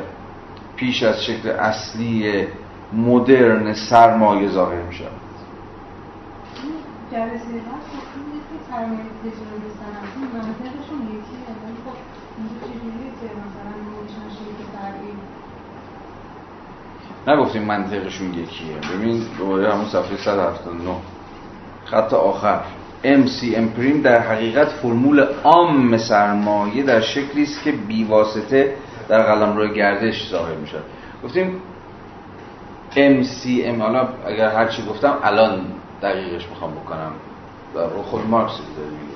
[0.76, 2.46] پیش از شکل اصلی
[2.92, 5.10] مدرن سرمایه ظاهر می شود؟
[11.64, 11.96] ولی خب
[17.30, 18.76] نگفتیم منطقشون یکیه.
[18.94, 20.96] ببین دوباره همون صفحه 179
[21.84, 22.60] خط آخر.
[23.04, 28.74] MC پریم در حقیقت فرمول عام سرمایه در شکلی است که بیواسطه
[29.08, 30.84] در قلمرو گردش ظاهر می شود
[31.24, 31.60] گفتیم
[32.96, 35.60] MCM حالا اگر هر چی گفتم الان
[36.02, 37.12] دقیقش می‌خوام بکنم
[37.74, 39.08] رو خود مارکس داره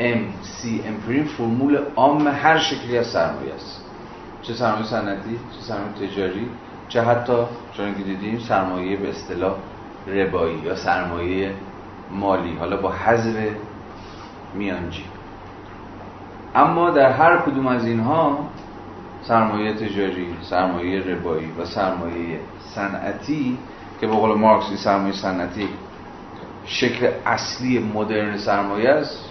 [0.00, 3.84] MCM پریم فرمول عام هر شکلی از سرمایه است.
[4.42, 6.50] چه سرمایه صنعتی چه سرمایه تجاری
[6.88, 7.36] چه حتی
[7.76, 9.54] چون که دیدیم سرمایه به اصطلاح
[10.06, 11.54] ربایی یا سرمایه
[12.12, 13.36] مالی حالا با حذف
[14.54, 15.04] میانجی.
[16.54, 18.38] اما در هر کدوم از اینها
[19.22, 22.40] سرمایه تجاری، سرمایه ربایی و سرمایه
[22.74, 23.58] صنعتی
[24.00, 25.68] که به قول مارکس سرمایه صنعتی
[26.64, 29.30] شکل اصلی مدرن سرمایه است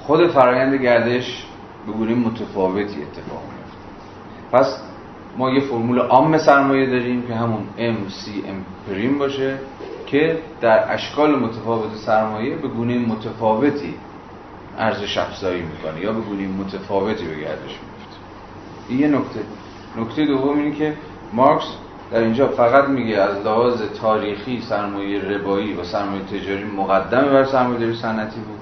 [0.00, 1.46] خود فرایند گردش
[1.86, 3.78] به گونه متفاوتی اتفاق میفته
[4.52, 4.82] پس
[5.36, 9.58] ما یه فرمول عام سرمایه داریم که همون MCM پریم باشه.
[10.06, 13.94] که در اشکال متفاوت سرمایه به گونه متفاوتی
[14.78, 18.18] ارزش افزایی می‌کنه یا به گونه متفاوتی به گردش میفته
[18.88, 19.40] این یه نکته.
[19.96, 20.94] نکته دوم اینه که
[21.32, 21.66] مارکس
[22.12, 27.78] در اینجا فقط میگه از لحاظ تاریخی سرمایه ربایی و سرمایه تجاری مقدمه بر سرمایه
[27.78, 28.60] داری صنعتی بود.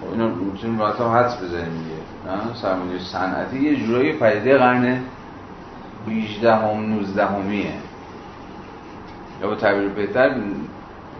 [0.00, 5.00] خب اینو می‌تونیم راحت هم حدس بزنیم میگه نه؟ سرمایه صنعتی یه جورایی پدیده قرن
[6.08, 7.72] 18 هم 19 همیه
[9.42, 10.34] یا به تعبیر بهتر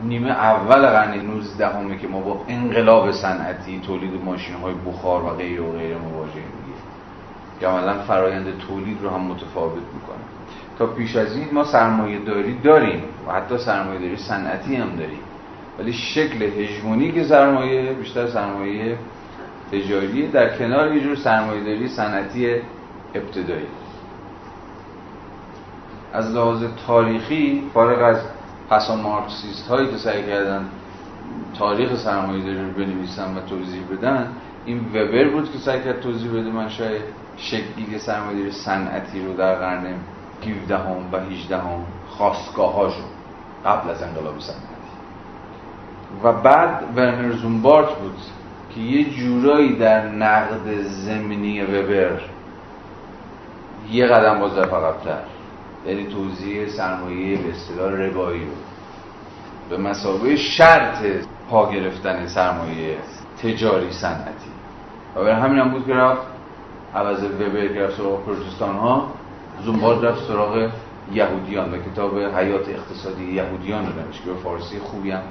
[0.03, 5.29] نیمه اول قرن 19 همه که ما با انقلاب صنعتی تولید ماشین های بخار و
[5.29, 6.79] غیر و غیر مواجه میگه
[7.61, 10.25] که عملا فرایند تولید رو هم متفاوت می‌کنه.
[10.79, 15.21] تا پیش از این ما سرمایه داری داریم و حتی سرمایه داری صنعتی هم داریم.
[15.79, 18.99] ولی شکل هژمونیک سرمایه بیشتر سرمایه
[19.73, 22.55] تجاری در کنار یه جور سرمایه داری صنعتی
[23.15, 23.67] ابتدایی.
[26.15, 28.21] از لحاظ تاریخی فارغ از
[28.71, 30.69] پسا مارکسیست هایی که سعی کردن
[31.59, 34.29] تاریخ سرمایه داری رو بنویسن و توضیح بدن
[34.67, 36.89] این وبر بود که سعی کرد توضیح بده منشأ
[37.37, 39.85] شکلی سرمایه داری صنعتی رو در قرن
[40.47, 42.95] 17 هم و 18 هم خواستگاه
[43.65, 44.65] قبل از انقلاب صنعتی.
[46.25, 48.17] و بعد ورنر زومبارت بود
[48.75, 52.21] که یه جورایی در نقد زمینی وبر
[53.91, 54.53] یه قدم باز
[55.87, 58.53] یعنی توضیح سرمایه به اصطلاح ربایی رو
[59.70, 61.05] به مسابقه شرط
[61.51, 62.99] پا گرفتن سرمایه
[63.43, 64.51] تجاری صنعتی.
[65.16, 66.22] و برای همین هم بود که رفت
[66.95, 69.12] عوض وبر که رفت سراغ پروتستان ها
[69.64, 70.70] زنباد رفت سراغ
[71.12, 75.22] یهودیان و کتاب حیات اقتصادی یهودیان رو نمیشه که به فارسی خوبی هم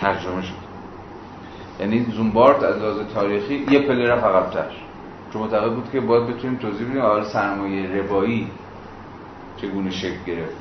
[0.00, 0.72] ترجمه شد.
[1.80, 4.66] یعنی زومبارد از لحاظ تاریخی یه پله رفت عقب‌تر
[5.32, 8.50] چون معتقد بود که باید بتونیم توضیح بدیم آره سرمایه ربایی
[9.62, 10.56] چگونه شکل گرفت؟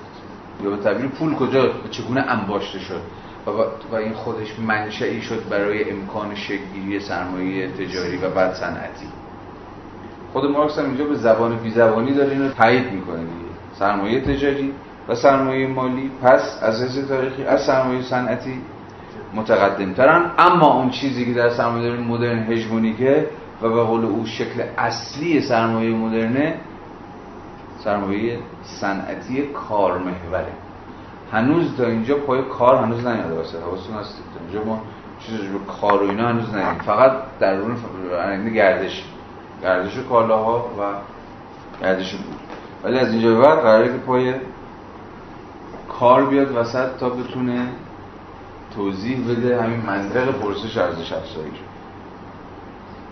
[0.63, 3.01] یا به تعبیر پول کجا چگونه انباشته شد؟
[3.47, 3.49] و,
[3.91, 9.07] و این خودش منشأی شد برای امکان شکلگیری سرمایه تجاری و بعد صنعتی.
[10.33, 13.51] خود مارکس هم اینجا به زبان بی زبانی داره اینو تایید می‌کنه دیگه.
[13.79, 14.73] سرمایه تجاری
[15.07, 18.61] و سرمایه مالی پس از حیث تاریخی از سرمایه صنعتی
[19.33, 23.27] متقدم ترن اما اون چیزی که در سرمایه مدرن هژمونیکه
[23.61, 26.55] و به قول او شکل اصلی سرمایه مدرنه
[27.83, 30.53] سرمایه صنعتی کارمحوره
[31.31, 33.59] هنوز تا اینجا پای کار هنوز نیاد واسه.
[33.59, 34.23] حواستون هست.
[34.33, 34.81] تا اینجا ما
[35.19, 39.03] چیزی به کار و اینا هنوز ندیم فقط در درون گردش.
[39.61, 40.81] گردش کالاها و
[41.81, 42.35] گردش بود
[42.83, 44.33] ولی از اینجا به بعد قراره که پای
[45.99, 47.67] کار بیاد وسط تا بتونه
[48.75, 51.51] توضیح بده همین منطق پرسش ارزش افزایی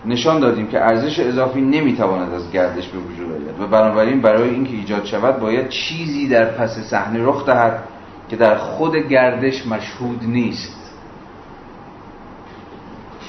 [0.06, 4.72] نشان دادیم که ارزش اضافی نمی‌تواند از گردش به وجود آید و بنابراین برای اینکه
[4.72, 7.84] ایجاد شود باید چیزی در پس صحنه رخ دهد
[8.28, 10.76] که در خود گردش مشهود نیست.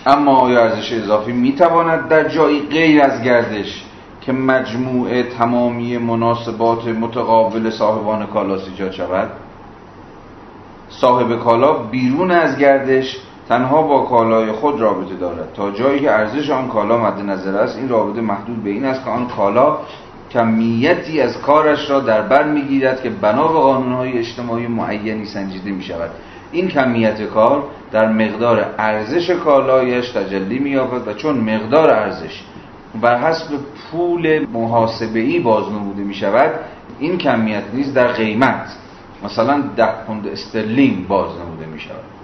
[0.05, 3.85] اما آیا ارزش اضافی می‌تواند در جایی غیر از گردش
[4.21, 9.31] که مجموعه تمامی مناسبات متقابل صاحبان کالاس ایجاد شود؟
[10.89, 13.17] صاحب کالا بیرون از گردش
[13.51, 15.53] تنها با کالای خود رابطه دارد.
[15.53, 19.03] تا جایی که ارزش آن کالا مد نظر است این رابطه محدود به این است
[19.03, 19.77] که آن کالا
[20.31, 25.83] کمیتی از کارش را در بر می‌گیرد که بنا به قانونهای اجتماعی معینی سنجیده می
[25.83, 26.09] شود
[26.51, 32.43] این کمیت کار در مقدار ارزش کالایش تجلی مییابد و چون مقدار ارزش
[33.01, 33.47] بر حسب
[33.91, 36.51] پول محاسبه بازنموده می شود
[36.99, 38.77] این کمیت نیز در قیمت
[39.23, 42.20] مثلا ده پوند استرلینگ بازنموده می شود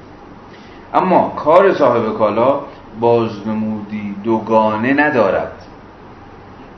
[0.94, 2.60] اما کار صاحب کالا
[3.00, 5.52] بازنمودی دوگانه ندارد.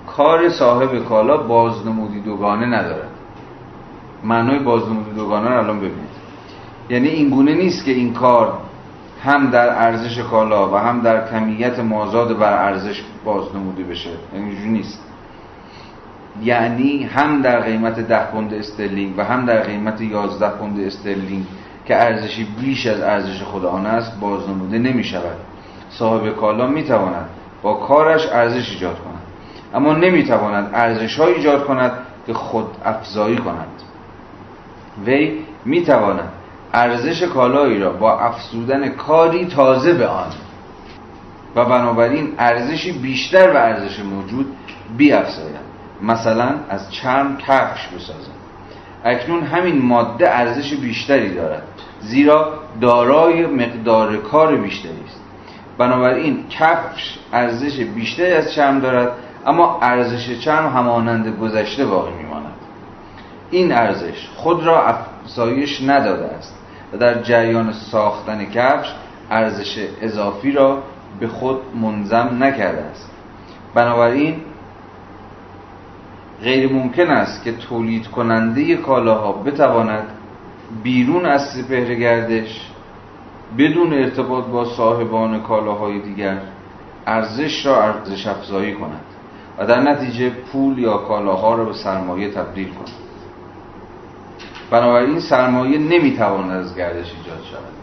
[0.07, 3.09] کار صاحب کالا بازنمودی دوگانه ندارد.
[4.23, 6.09] معنای بازنمودی دوگانه رو الان ببینید.
[6.89, 8.53] یعنی این گونه نیست که این کار
[9.23, 14.09] هم در ارزش کالا و هم در کمیت مازاد بر ارزش بازنموده بشه.
[14.33, 15.03] یعنی اینجوری نیست.
[16.43, 21.45] یعنی هم در قیمت ده پوند استرلینگ و هم در قیمت یازده پوند استرلینگ
[21.89, 25.37] که ارزشی بیش از ارزش خود آن است بازنموده نمی شود.
[25.89, 27.29] صاحب کالا می تواند
[27.61, 29.21] با کارش ارزش ایجاد کند.
[29.73, 31.91] اما نمی تواند ارزش ایجاد کند
[32.27, 33.67] که خود افزایی کند.
[35.05, 36.29] وی می تواند
[36.73, 40.31] ارزش کالایی را با افزودن کاری تازه به آن.
[41.55, 44.55] و بنابراین ارزشی بیشتر و ارزش موجود
[44.97, 45.69] بیافزاید.
[46.01, 48.38] مثلا از چرم کفش بسازند
[49.05, 51.63] اکنون همین ماده ارزش بیشتری دارد.
[52.01, 55.21] زیرا دارای مقدار کار بیشتری است.
[55.77, 59.11] بنابراین کفش ارزش بیشتری از چرم دارد
[59.45, 62.53] اما ارزش چرم همانند گذشته باقی میماند.
[63.51, 66.55] این ارزش خود را افزایش نداده است
[66.93, 68.93] و در جریان ساختن کفش
[69.31, 70.83] ارزش اضافی را
[71.19, 73.11] به خود منظم نکرده است.
[73.73, 74.35] بنابراین
[76.43, 80.07] غیر ممکن است که تولید کننده کالاها بتواند
[80.83, 82.69] بیرون از سپهر گردش
[83.57, 86.37] بدون ارتباط با صاحبان کالاهای دیگر
[87.05, 89.01] ارزش را ارزش افزایی کند
[89.57, 92.89] و در نتیجه پول یا کالاها را به سرمایه تبدیل کند.
[94.71, 97.79] بنابراین سرمایه نمی‌تواند از گردش ایجاد شود.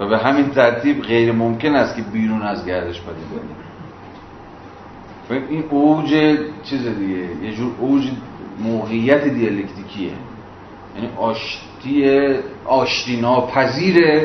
[0.00, 3.65] و به همین ترتیب غیر ممکن است که بیرون از گردش پدید
[5.30, 8.10] این اوج چیز دیگه یه جور اوج
[8.58, 10.12] موقعیت دیالکتیکیه
[10.96, 14.20] یعنی آشتی آشتی ناپذیر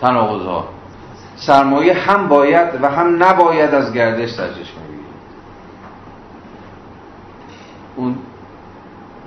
[0.00, 0.64] تناقض
[1.36, 5.04] سرمایه هم باید و هم نباید از گردش سرچشمه بگیره.
[7.96, 8.16] اون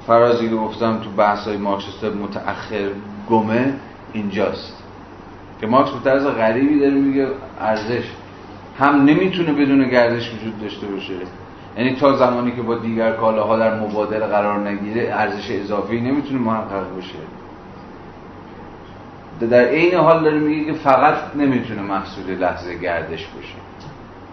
[0.07, 2.89] فرازی که گفتم تو بحث های مارکسیست متأخر
[3.29, 3.73] گمه
[4.13, 4.83] اینجاست.
[5.61, 7.27] که مارکس به طرز غریبی داره میگه
[7.59, 8.03] ارزش.
[8.79, 11.13] هم نمی‌تونه بدون گردش وجود داشته باشه.
[11.77, 16.97] یعنی تا زمانی که با دیگر کالاها در مبادله قرار نگیره ارزش اضافی نمی‌تونه محقق
[16.97, 17.15] بشه
[19.47, 23.55] در عین حال داره میگه که فقط نمی‌تونه محصول لحظه گردش باشه.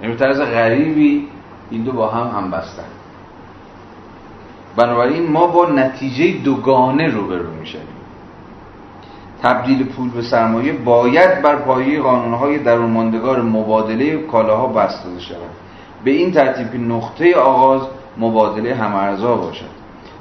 [0.03, 1.29] یعنی طرز غریبی
[1.71, 2.83] این دو با هم هم بستن
[4.77, 7.81] بنابراین ما با نتیجه دوگانه روبرو میشیم
[9.45, 15.39] تبدیل پول به سرمایه باید بر پایه قانونهای درون ماندگار مبادله کالاها بسته شود.
[16.05, 17.81] به این ترتیب که نقطه آغاز
[18.19, 19.75] مبادله همارزا باشد.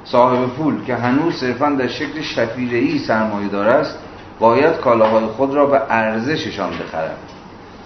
[0.04, 3.98] صاحب پول که هنوز صرفا در شکل شفیره‌ای سرمایه دار است
[4.40, 7.18] باید کالاهای خود را به ارزششان بخرد.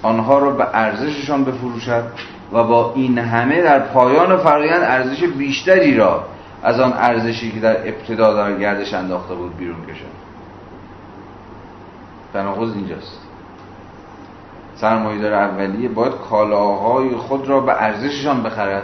[0.02, 2.04] آنها را به ارزششان بفروشد
[2.52, 6.24] و با این همه در پایان فرایند ارزش بیشتری را
[6.62, 10.28] از آن ارزشی که در ابتدا در گردش انداخته بود بیرون کشد
[12.38, 13.20] تناقض اینجاست.
[14.76, 18.82] سرمایه‌دار اولیه باید کالاهای خود را به ارزششان بخرد.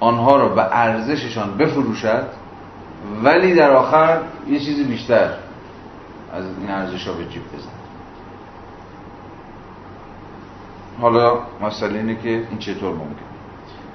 [0.00, 2.26] آنها را به ارزششان بفروشد
[3.24, 5.30] ولی در آخر یه چیزی بیشتر
[6.32, 7.68] از این ارزش ها به جیب بزن
[11.00, 13.26] حالا مسئله اینه که این چطور ممکن.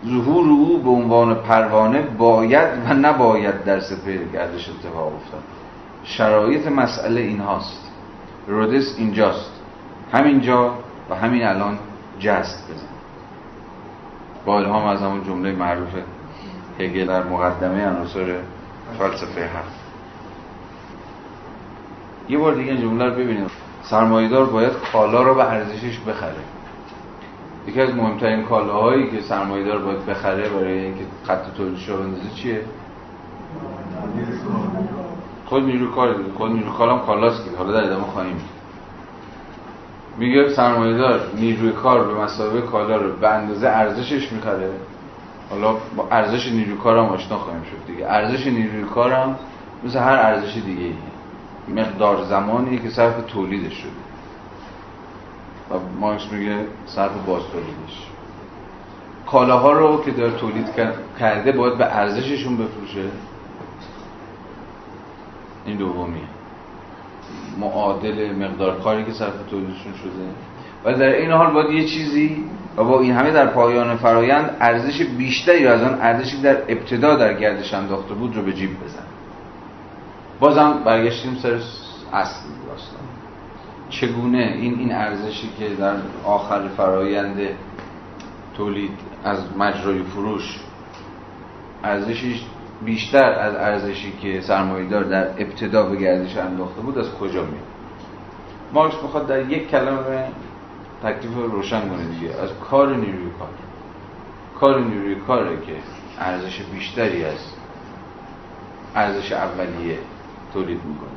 [0.05, 5.43] ظهور او به عنوان پروانه باید و نباید در سپهر گردش اتفاق افتاد.
[6.03, 7.90] شرایط مسئله این هاست
[8.47, 9.51] رودس اینجاست.
[10.13, 10.73] همینجا
[11.09, 11.79] و همین الان
[12.19, 12.87] جست بزن.
[14.45, 15.89] با الهام از همون جمله معروف
[16.79, 18.35] هگل در مقدمه عناصر
[18.99, 19.81] فلسفه هفت
[22.29, 23.51] یه بار دیگه جمله رو ببینید
[23.83, 26.35] سرمایدار باید کالا رو به ارزشش بخره.
[27.67, 32.61] یکی از مهمترین کالاهایی که سرمایدار باید بخره برای اینکه خط تولیدش رو بندازه چیه؟
[35.51, 37.57] خود نیروی کار دیگه خود نیروی کار هم کالاست که.
[37.57, 38.41] حالا در ادامه خواهیم.
[40.17, 44.71] میگه سرمایه دار نیروی کار به مسابقه کالا رو به اندازه ارزشش می‌خره.
[45.49, 48.07] حالا با ارزش نیروی کار هم آشنا خواهیم شد دیگه.
[48.07, 49.35] ارزش نیروی کار هم
[49.83, 50.93] مثل هر ارزش دیگه
[51.67, 53.91] مقدار زمانی که صرف تولیدش شده.
[55.71, 58.07] و مارکس میگه صرف باز تولیدش.
[59.27, 60.67] کالاها رو که داره تولید
[61.19, 63.03] کرده باید به ارزششون بفروشه.
[65.65, 66.21] این دومیه.
[67.59, 70.25] معادل مقدار کاری که صرف تولیدشون شده.
[70.85, 72.43] و در این حال باید یه چیزی
[72.77, 77.33] و با این همه در پایان فرایند ارزش بیشتری از آن ارزشی در ابتدا در
[77.33, 79.03] گردش انداخته بود رو به جیب بزن.
[80.39, 81.53] بازم برگشتیم سر
[82.13, 83.01] اصل داستان.
[83.89, 85.95] چگونه این این ارزشی که در
[86.25, 87.37] آخر فرایند
[88.57, 88.91] تولید
[89.23, 90.59] از مجرای فروش
[91.83, 92.41] ارزشش
[92.85, 97.63] بیشتر از ارزشی که سرمایه‌دار در ابتدا به گردش انداخته بود از کجا میاد؟
[98.73, 100.27] مارکس می‌خواد در یک کلمه
[101.03, 102.35] تکلیف روشن کنه دیگه.
[102.35, 103.49] از کار نیروی کار.
[104.59, 105.75] کار نیروی کاره که
[106.19, 107.37] ارزش بیشتری از
[108.95, 109.97] ارزش اولیه
[110.53, 111.09] تولید می‌کنه.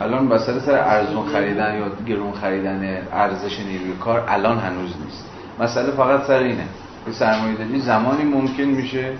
[0.00, 5.30] الان مسئله سر ارزون خریدن یا گرون خریدن ارزش نیروی کار الان هنوز نیست.
[5.60, 6.66] مسئله فقط سر اینه.
[7.06, 9.12] که سرمایه داری زمانی ممکن میشه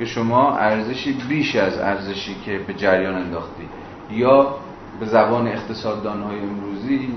[0.00, 3.68] که شما ارزشی بیش از ارزشی که به جریان انداختی.
[4.10, 4.54] یا
[5.00, 7.08] به زبان اقتصاددان های امروزی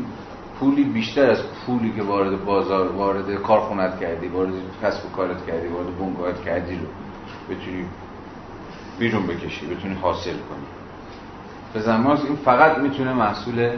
[0.59, 4.53] پولی بیشتر از پولی که وارد بازار وارد کارخونت کردی وارد
[4.83, 6.85] کسب و کارت کردی وارد بنگاهت کردی رو
[7.49, 7.85] بتونی
[8.99, 10.67] بیرون بکشی بتونی حاصل کنی.
[11.73, 13.69] به زمان این فقط می‌تونه محصول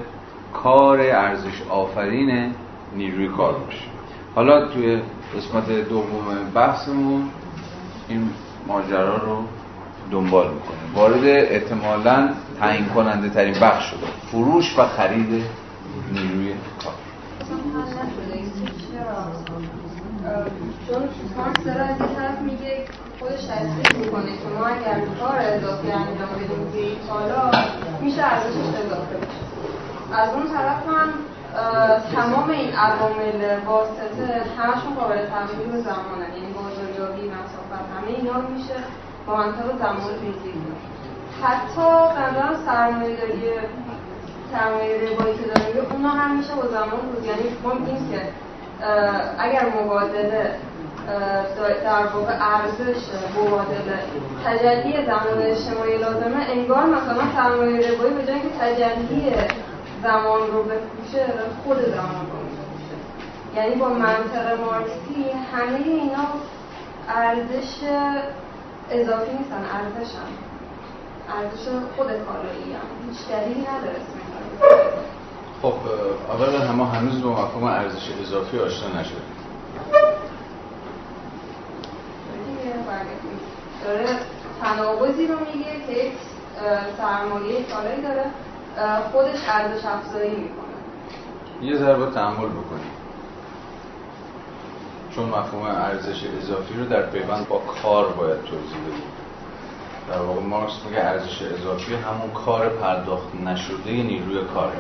[0.54, 2.52] کار ارزش آفرین
[2.96, 3.86] نیروی کار باشه.
[4.36, 5.02] حالا توی
[5.38, 7.30] قسمت دوم بحثمون
[8.10, 8.30] این
[8.68, 9.44] ماجرا رو
[10.12, 14.08] دنبال می‌کنه وارد احتمالا تعیین کننده ترین بخش شده.
[14.32, 15.44] فروش و خرید
[16.14, 16.54] نیروی
[16.84, 16.94] کار.
[17.50, 17.60] چون
[21.38, 22.86] مارکس داره از این طرف میگه
[23.20, 27.52] خودش تصدیق می‌کنه که ما اگر کار اضافی انجام بدیم توی حالا
[28.02, 29.42] میشه ارزشش اضافه بشه
[30.14, 31.10] از اون طرف هم
[32.16, 36.26] تمام این عوامل واسطه همشون قابل تغییر زمانه.
[36.36, 36.54] یعنی
[36.96, 38.74] بازاریابی مسافت همه اینا رو میشه
[39.28, 40.54] با منطق زمان ریزی
[41.44, 43.42] حتی بندرم سرمایه داری
[44.52, 47.26] سرمایه روایی که داریم اونا هم میشه با زمان روز.
[47.26, 48.22] یعنی ما میگیم که
[49.40, 50.56] اگر مبادله
[51.84, 53.04] در واقع ارزش
[53.40, 54.00] مبادله
[54.46, 59.34] تجلی زمان اجتماعی لازمه انگار مثلا سرمایه روایی به جای تجلی
[60.04, 61.26] زمان رو بپوشه
[61.64, 62.56] خود زمان رو
[63.56, 66.26] یعنی با منطق مارکسی همه اینا
[67.10, 67.74] ارزش
[68.92, 70.32] اضافی نیستن ارزش هم
[71.38, 73.10] ارزش خود کالایی هم.
[73.10, 74.02] هیچ دلیلی نداره
[75.62, 75.74] خب
[76.30, 79.22] اولا همه هنوز با مفهوم ارزش اضافی آشنا نشدیم.
[83.86, 84.06] داره
[84.62, 86.14] تناوزی رو میگه که یک
[86.98, 88.26] سرمایه کالایی داره.
[89.12, 90.76] خودش ارزش افزایی می‌کنه.
[91.62, 92.92] یه ذره تحمل بکنیم.
[95.16, 99.12] چون مفهوم ارزش اضافی رو در پیوند با کار باید توضیح بدیم.
[100.10, 104.74] در واقع مارکس میگه ارزش اضافی همون کار پرداخت نشده نیروی کاره.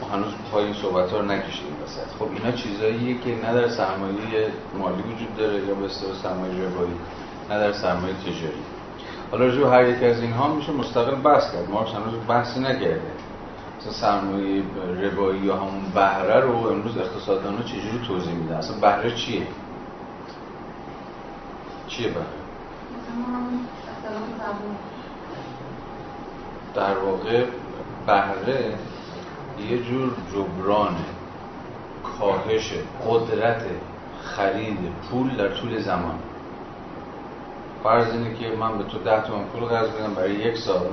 [0.00, 2.08] ما هنوز پای این صحبت ها رو نکشیدیم وسط.
[2.18, 6.94] خب اینا چیزاییه که نه در سرمایه مالی وجود داره یا به اصطلاح سرمایه روایی
[7.50, 8.62] نه در سرمایه تجاری.
[9.30, 11.70] حالا رجوع هر یک از اینها میشه مستقل بحث کرد.
[11.70, 13.00] مارکس هنوز بحثی نکرده.
[13.80, 14.62] مثلا سرمایه
[15.10, 19.46] روایی یا همون بهره رو امروز اقتصاددانا چجوری توضیح میده اصلا بهره چیه؟
[21.88, 22.26] چیه بهره؟
[26.74, 27.44] در واقع
[28.06, 28.74] بهره
[29.70, 30.96] یه جور جبران
[32.18, 32.72] کاهش
[33.08, 33.62] قدرت
[34.22, 34.78] خرید
[35.10, 36.18] پول در طول زمان.
[37.84, 40.86] فرض اینه که من به تو ده تومن پول قرض بدم برای یک سال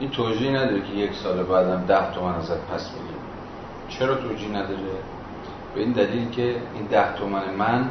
[0.00, 3.20] این توجیه نداره که یک سال بعدم ده تومن ازت پس بگیرم.
[3.88, 4.78] چرا توجیه نداره؟
[5.74, 6.42] به این دلیل که
[6.74, 7.90] این ده تومن من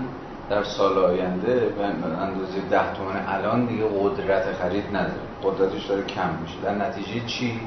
[0.50, 5.22] در سال آینده به اندازه ده تومن الان دیگه قدرت خرید نداره.
[5.44, 6.56] قدرتش داره کم میشه.
[6.64, 7.60] در نتیجه چی؟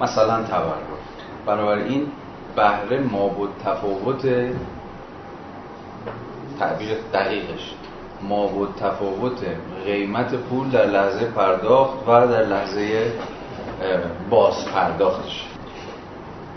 [0.00, 0.82] مثلا تورم.
[1.46, 2.06] بنابراین
[2.56, 4.22] بهره ما بود تفاوت
[6.58, 7.74] تعبیر دقیقش.
[8.22, 9.38] ما بود تفاوت
[9.84, 13.12] قیمت پول در لحظه پرداخت و در لحظه
[14.30, 15.46] باز پرداختش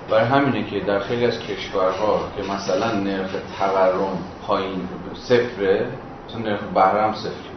[0.10, 3.30] برای همینه که در خیلی از کشورها که مثلا نرخ
[3.60, 4.18] تورم
[4.48, 5.88] پایین صفره
[6.30, 7.50] مثلا نرخ بهره هم صفر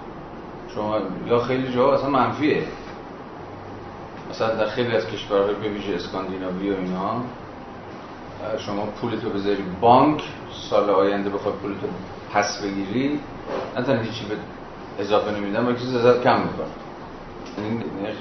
[0.74, 2.62] شما یا خیلی جا اصلا منفیه.
[4.30, 7.22] مثلا در خیلی از کشورها به ویژه اسکاندیناوی و اینها
[8.58, 10.22] شما پولتو بذاری بانک
[10.70, 11.86] سال آینده بخواد پولتو
[12.34, 13.20] پس بگیری
[13.76, 14.34] نه تنها هیچی به
[14.98, 16.66] اضافه نمیدن بلکه چیز ازت کم می‌کنه.
[17.58, 18.16] این نرخ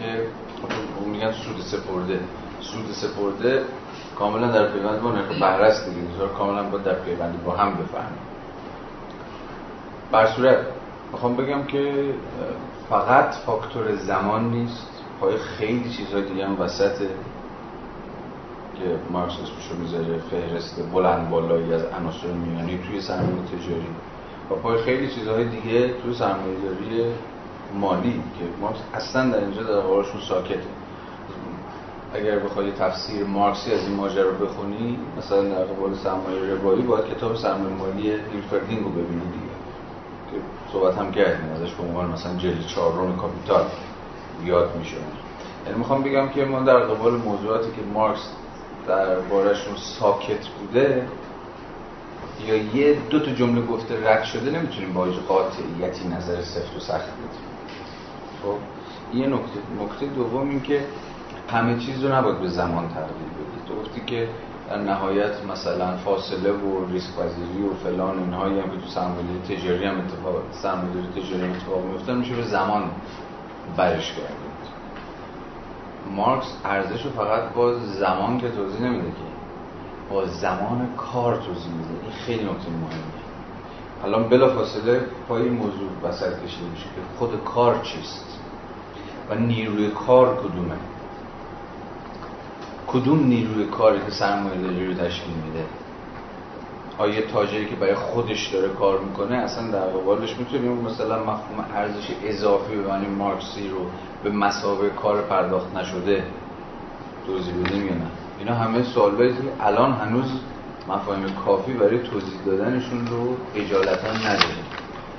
[1.06, 2.20] میگن سود سپرده.
[2.60, 3.64] سود سپرده
[4.16, 6.02] کاملا در پیوند با نرخ بهره است دیگه.
[6.38, 8.20] کاملا با در پیوند با هم بفهمیم.
[10.12, 10.58] بر صورت
[11.12, 12.14] می‌خوام بگم که
[12.90, 14.88] فقط فاکتور زمان نیست.
[15.20, 16.98] پای خیلی چیزهای دیگه هم وسط
[18.76, 23.88] که مارکس اسمشو می‌ذاره فهرست بلند بالایی از عناصر میانی توی سرمایه تجاری.
[24.52, 26.56] و پای خیلی چیزهای دیگه توی سرمایه
[27.80, 30.60] مالی که مارکس اصلا در اینجا در قبالشون ساکته
[32.14, 37.06] اگر بخوای تفسیر مارکسی از این ماجرا رو بخونی مثلا در قبال سرمایه ربایی باید
[37.06, 39.52] کتاب سرمایه مالی هیلفردینگ رو ببینی دیگه.
[40.32, 40.38] که
[40.74, 43.66] صحبت هم کردیم ازش به عنوان مثلا جلد چهارم کاپیتال
[44.44, 44.98] یاد میشه.
[45.66, 48.30] یعنی می‌خوام بگم که ما در قبال موضوعاتی که مارکس
[48.88, 51.08] در بارشون ساکت بوده
[52.48, 57.06] یا یه دو تا جمله گفته رد شده نمی‌تونیم با قاطعیتی نظر سفت و سخت
[57.06, 57.61] بدیم.
[58.44, 58.56] خب
[59.18, 60.86] یه نکته نکته دوم این که
[61.52, 64.28] همه چیز رو نباید به زمان تقدیل بدید تو گفتی که
[64.70, 69.86] در نهایت مثلا فاصله و ریسک پذیری و فلان اینهایی هم که تو سرمایه تجاری
[69.86, 72.84] هم اتفاق سرمایه تجاری هم اتفاق میفته میشه به زمان
[73.78, 74.52] برش کردید
[76.16, 79.32] مارکس ارزش رو فقط با زمان که توضیح نمیده که
[80.10, 81.90] با زمان کار توضیح میده.
[82.04, 83.31] این خیلی نکته مهمه
[84.04, 88.40] الان بلا فاصله پای این موضوع وسط کشیده میشه که خود کار چیست
[89.30, 90.76] و نیروی کار کدومه.
[92.88, 95.66] کدوم نیروی کاری که سرمایه داری رو تشکیل میده؟
[96.98, 102.08] آیا تاجری که برای خودش داره کار می‌کنه اصلا در قبالش می‌تونیم مثلا مفهوم ارزش
[102.24, 103.86] اضافی به معنی مارکسی رو
[104.24, 106.24] به مسابقه کار پرداخت نشده
[107.28, 108.08] توضیح بدیم یا نه؟
[108.40, 110.32] اینا همه سوالایی که الان هنوز
[110.88, 114.66] مفاهیم کافی برای توضیح دادنشون رو اجالتا نداریم.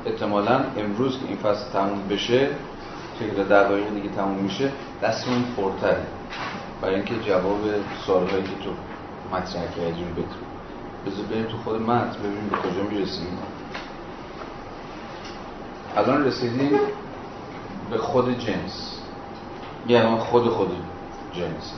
[0.07, 2.49] احتمالا امروز که این فصل تموم بشه
[3.37, 4.73] در دقایق دیگه تموم میشه
[5.03, 6.07] دستمون پرتره.
[6.81, 7.61] برای اینکه جواب
[8.07, 8.71] سوالهایی که تو
[9.37, 10.53] مطرح کردی رو بتونیم
[11.07, 13.39] بذار بریم تو خود متن ببینیم به کجا می‌رسیم.
[15.97, 16.71] الان رسیدیم
[17.91, 18.99] به خود جنس.
[19.89, 20.71] یعنی خود خود
[21.33, 21.73] جنس.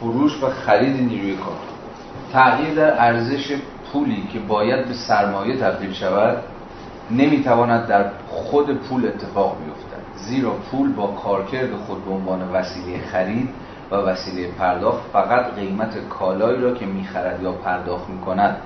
[0.00, 1.69] فروش و خرید نیروی کار.
[2.32, 3.56] تغییر در ارزش
[3.92, 6.42] پولی که باید به سرمایه تبدیل شود
[7.10, 10.00] نمی‌تواند در خود پول اتفاق بیفتد.
[10.16, 13.48] زیرا پول با کارکرد خود به عنوان وسیله خرید
[13.90, 18.56] و وسیله پرداخت فقط قیمت کالایی را که می‌خرد یا پرداخت می‌کند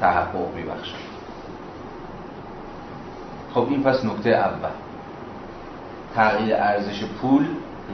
[0.00, 1.10] تحقق میبخشد.
[3.54, 4.70] خب این پس نکته اول.
[6.14, 7.46] تغییر ارزش پول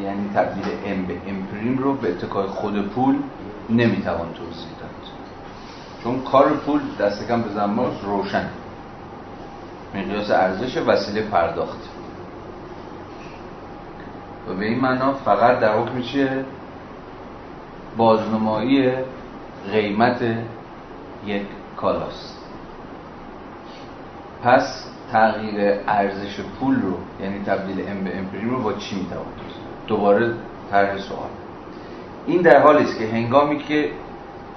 [0.03, 3.17] یعنی تبدیل ام به امپریم رو به اتکای خود پول
[3.71, 4.76] نمی‌توان توضیح
[6.07, 8.49] چون کار پول دست کم به زمان روشن.
[9.95, 11.89] مقیاس ارزش وسیله پرداخت.
[14.49, 16.45] و به این معنا فقط در حکم چیه؟
[17.97, 18.93] بازنمایی
[19.73, 20.23] قیمت
[21.27, 21.43] یک
[21.77, 22.37] کالاست.
[24.45, 29.27] پس تغییر ارزش پول رو یعنی تبدیل ام به امپریم رو با چی می‌توان
[29.87, 30.35] دوباره
[30.71, 31.31] طرح سوال.
[32.27, 33.91] این در حالی است که هنگامی که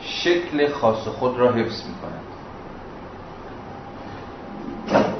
[0.02, 2.24] شکل خاص خود را حفظ می‌کند.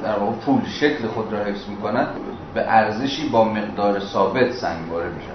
[0.02, 2.08] در واقع پول شکل خود را حفظ می‌کند
[2.54, 5.34] به ارزشی با مقدار ثابت سنگواره می‌شود.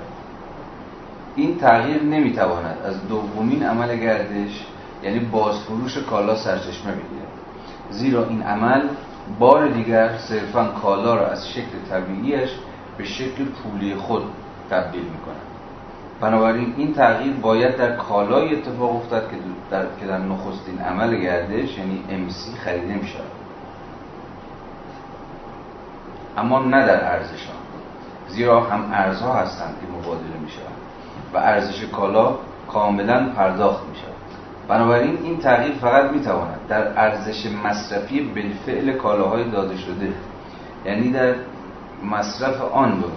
[1.36, 4.66] این تغییر نمی‌تواند از دومین عمل گردش
[5.04, 7.28] یعنی بازفروش کالا سرچشمه بگیرد.
[7.90, 8.82] زیرا این عمل
[9.40, 12.50] بار دیگر صرفا کالا را از شکل طبیعیش
[12.98, 14.24] به شکل پولی خود
[14.70, 15.45] تبدیل می‌کند.
[16.22, 19.38] بنابراین این تغییر باید در کالای اتفاق افتد که
[19.72, 23.32] در, که در نخستین عمل گردش یعنی MC خریده می شود
[26.38, 27.48] اما نه در ارزش
[28.28, 30.76] زیرا هم ارزها هستند که مبادله می شود
[31.34, 32.36] و ارزش کالا
[32.68, 34.16] کاملا پرداخت می شود
[34.68, 40.14] بنابراین این تغییر فقط می تواند در ارزش مصرفی بالفعل کالاهای داده شده
[40.86, 41.36] یعنی در
[42.12, 43.08] مصرف آن به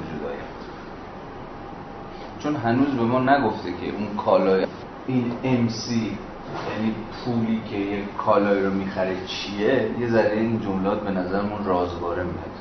[2.39, 4.66] چون هنوز به ما نگفته که اون کالای
[5.06, 6.94] این MC یعنی
[7.24, 12.59] پولی که یک کالایی رو می‌خره چیه یه ذره این جملات به نظرمون رازواره میاد.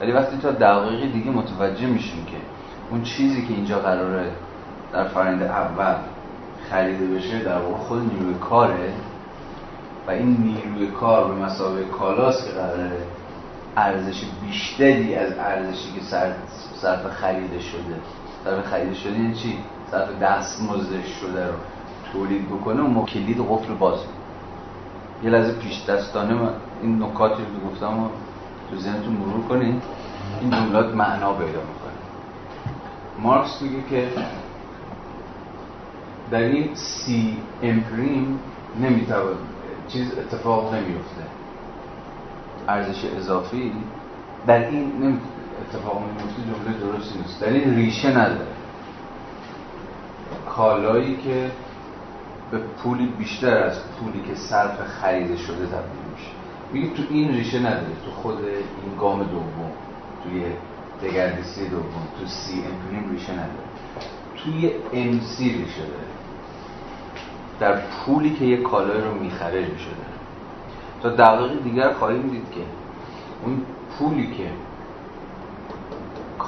[0.00, 2.36] ولی وقتی تا دقایق دیگه متوجه میشیم که
[2.90, 4.30] اون چیزی که اینجا قراره
[4.92, 5.94] در فرنده اول
[6.70, 8.92] خریده بشه در واقع خود نیروی کاره
[10.06, 12.92] و این نیروی کار به مسابقه کالاست که قراره
[13.76, 16.00] ارزش بیشتری از ارزشی که
[16.80, 17.94] صرف خریده شده
[18.44, 19.58] صرف خریده شده یعنی چی؟
[19.90, 21.54] صرف دست مزدش شده رو
[22.12, 23.98] تولید بکنه و کلید قفل باز
[25.22, 26.50] یه لحظه پیش دستانه
[26.82, 28.08] این نکاتی رو گفتم و
[28.70, 29.82] تو ذهنتون مرور کنید
[30.40, 32.00] این جملات معنا پیدا می‌کنه.
[33.18, 34.08] مارکس میگه که
[36.30, 38.40] در این سی امپریم
[38.80, 39.36] نمی‌توان
[39.88, 41.22] چیز اتفاق نمیفته
[42.68, 43.72] ارزش اضافی
[44.46, 45.18] در این
[45.60, 47.40] اتفاق نمیفته جمله درستی نیست.
[47.40, 48.46] در این ریشه نداره.
[50.56, 51.50] کالایی که
[52.50, 56.30] به پولی بیشتر از پولی که صرف خرید شده تبدیل میشه.
[56.72, 57.96] میگه تو این ریشه نداره.
[58.04, 59.70] تو خود این گام دوم
[60.24, 60.44] توی
[61.02, 63.70] دگردیسی دوم تو سی امپریم ریشه نداره.
[64.36, 66.10] توی ام سی ریشه داره.
[67.60, 70.10] در پولی که یک کالای رو می‌خره ریشه داره.
[71.02, 72.60] تا دقایق دیگر خواهیم دید که
[73.44, 73.62] اون
[73.98, 74.50] پولی که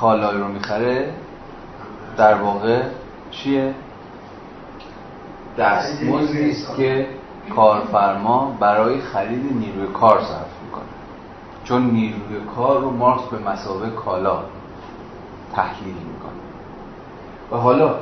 [0.00, 1.14] کالای رو می‌خره
[2.16, 2.82] در واقع
[3.30, 3.74] چیه؟
[5.58, 7.06] دستمزدی است که
[7.56, 10.84] کارفرما برای خرید نیروی کار صرف می‌کنه.
[11.64, 14.38] چون نیروی کار رو مارکس به مسابقه کالا
[15.54, 16.32] تحلیل می‌کنه.
[17.52, 17.94] و حالا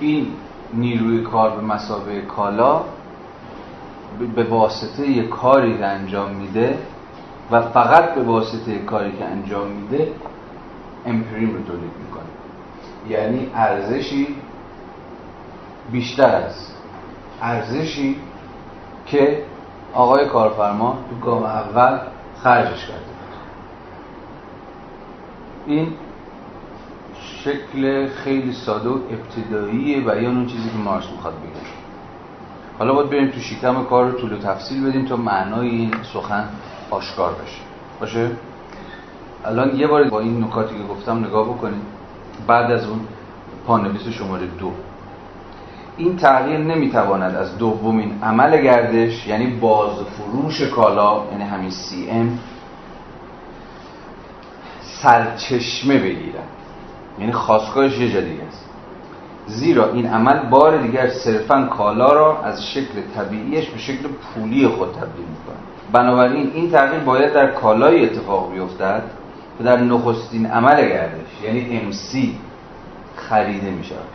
[0.00, 0.26] این
[0.74, 2.80] نیروی کار به مسابقه کالا
[4.36, 6.78] به واسطه یک کاری که انجام میده
[7.50, 10.12] و فقط به واسطه کاری که انجام میده
[11.06, 12.22] امپریم رو تولید می‌کنه.
[13.08, 14.36] یعنی ارزشی
[15.92, 16.72] بیشتر از
[17.42, 18.16] ارزشی
[19.06, 19.44] که
[19.94, 21.98] آقای کارفرما تو گام اول
[22.42, 23.04] خرجش کرده
[25.66, 25.92] این
[27.44, 31.50] شکل خیلی ساده و ابتدایی بیان اون چیزی که مارس می‌خواد بگه.
[32.78, 36.48] حالا باید بریم تو شکم کار رو طول و تفصیل بدیم تا معنای این سخن
[36.90, 37.60] آشکار بشه.
[38.00, 38.30] باشه؟
[39.44, 41.82] الان یه بار با این نکاتی که گفتم نگاه بکنید.
[42.46, 43.00] بعد از اون
[43.66, 44.72] پانویس شماره دو.
[45.96, 52.38] این تغییر نمی‌تواند از دومین عمل گردش یعنی بازفروش کالا یعنی همین سی ام
[54.80, 56.48] سرچشمه بگیرد.
[57.18, 58.70] یعنی خواستگاهش یه جا است.
[59.46, 64.92] زیرا این عمل بار دیگر صرفا کالا را از شکل طبیعیش به شکل پولی خود
[64.92, 65.56] تبدیل می‌کنه
[65.92, 69.02] بنابراین این تغییر باید در کالای اتفاق بیفتد
[69.64, 72.16] در نخستین عمل گردش یعنی MC
[73.16, 74.08] خریده می شود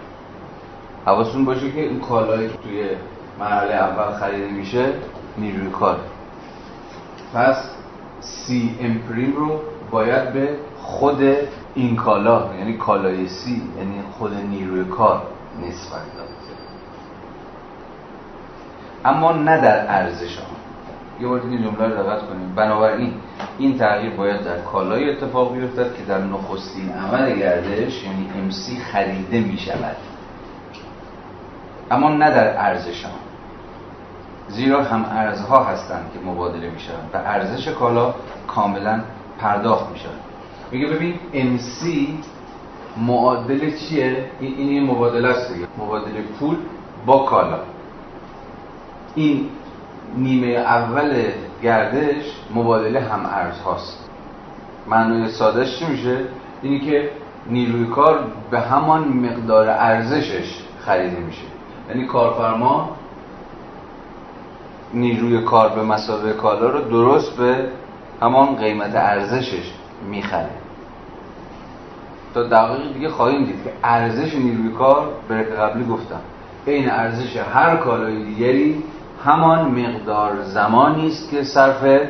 [1.05, 2.89] حواستون باشه که این کالایی که توی
[3.39, 4.93] مرحله اول خریده میشه
[5.37, 5.99] نیروی کار.
[7.33, 7.69] پس
[8.19, 9.59] سی امپریم رو
[9.91, 10.49] باید به
[10.81, 11.21] خود
[11.75, 15.21] این کالا یعنی کالای سی یعنی خود نیروی کار
[15.67, 16.27] نسبت داد.
[19.05, 20.64] اما نه در ارزش آن.
[21.21, 22.55] یه بار دیگه جمله رو دقت کنیم.
[22.55, 23.13] بنابراین
[23.57, 29.39] این تغییر باید در کالای اتفاق بیفتد که در نخستین عمل گردش یعنی MC خریده
[29.39, 29.95] می شود
[31.91, 33.11] اما نه در ارزش آن.
[34.47, 38.13] زیرا هم ارزها هستند که مبادله می شوند و ارزش کالا
[38.47, 39.01] کاملا
[39.39, 40.19] پرداخت می شود
[40.71, 41.87] میگه ببین MC
[42.97, 45.67] معادل چیه؟ این این مبادله است دیگه.
[45.77, 46.57] مبادله پول
[47.05, 47.59] با کالا.
[49.15, 49.49] این
[50.17, 51.23] نیمه اول
[51.63, 52.25] گردش
[52.55, 54.09] مبادله هم ارز هاست.
[54.87, 56.17] معنای سادش چی میشه؟
[56.61, 57.09] اینی که
[57.49, 58.19] نیروی کار
[58.51, 61.45] به همان مقدار ارزشش خریده میشه.
[61.89, 62.89] یعنی کارفرما
[64.93, 67.69] نیروی کار به مسابقه کالا رو درست به
[68.21, 69.71] همان قیمت ارزشش
[70.09, 70.49] می‌خره.
[72.33, 76.19] تا دقیق دیگه خواهیم دید که ارزش نیروی کار به قبلی گفتم.
[76.65, 78.83] این ارزش هر کالای دیگری
[79.25, 82.07] همان مقدار زمانی است که صرف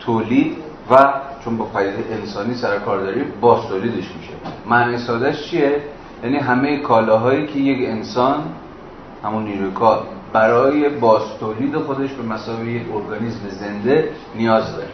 [0.00, 0.56] تولید
[0.90, 1.12] و
[1.44, 4.32] چون با پدیده انسانی سر کار داریم باز تولیدش میشه.
[4.66, 5.82] معنی سادهش چیه؟
[6.24, 8.42] یعنی همه کالاهایی که یک انسان
[9.24, 14.88] همون نیروی کار برای باز تولید خودش به مسابقه یک ارگانیسم زنده نیاز داره.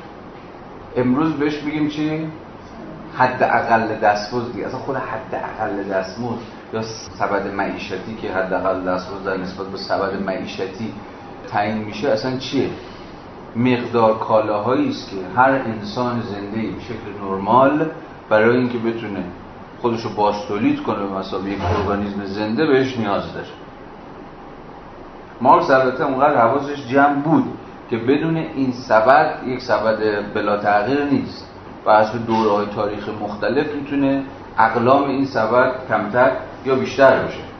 [0.96, 2.26] امروز بهش میگیم چی؟
[3.16, 4.66] حد اقل دستمزد دیگه.
[4.66, 6.38] اصلا خود حد اقل دستمزد
[6.72, 6.82] یا
[7.18, 10.92] سبد معیشتی که حد اقل دستمزد در نسبت به سبد معیشتی
[11.48, 12.70] تعیین میشه اصلا چیه؟
[13.56, 17.86] مقدار کالاهایی است که هر انسان زنده به شکل نرمال
[18.28, 19.24] برای اینکه بتونه
[19.80, 23.46] خودشو باز تولید کنه به مسابقه یک ارگانیسم زنده بهش نیاز داره.
[25.40, 27.44] مارکس البته اونقدر حواسش جمع بود
[27.90, 29.98] که بدون این سبد یک سبد
[30.34, 31.50] بلا تغییر نیست
[31.86, 34.24] و از دوره های تاریخ مختلف می‌تونه
[34.58, 36.32] اقلام این سبد کمتر
[36.64, 37.53] یا بیشتر بشه.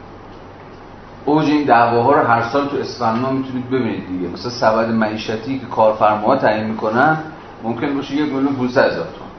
[1.24, 4.28] اوج این دعواها رو هر سال تو اسفند می‌تونید ببینید دیگه.
[4.28, 7.18] مثلا سبد معیشتی که کارفرماها تعیین می‌کنن
[7.62, 9.30] ممکن باشه یک میلیون 500 هزار تومان.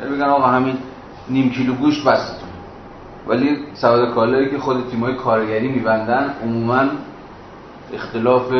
[0.00, 0.76] یعنی بگن آقا همین
[1.28, 2.48] نیم کیلو گوشت بستتون.
[3.26, 6.84] ولی سبد کالایی که خود تیمای کارگری میبندن عموما
[7.94, 8.52] اختلاف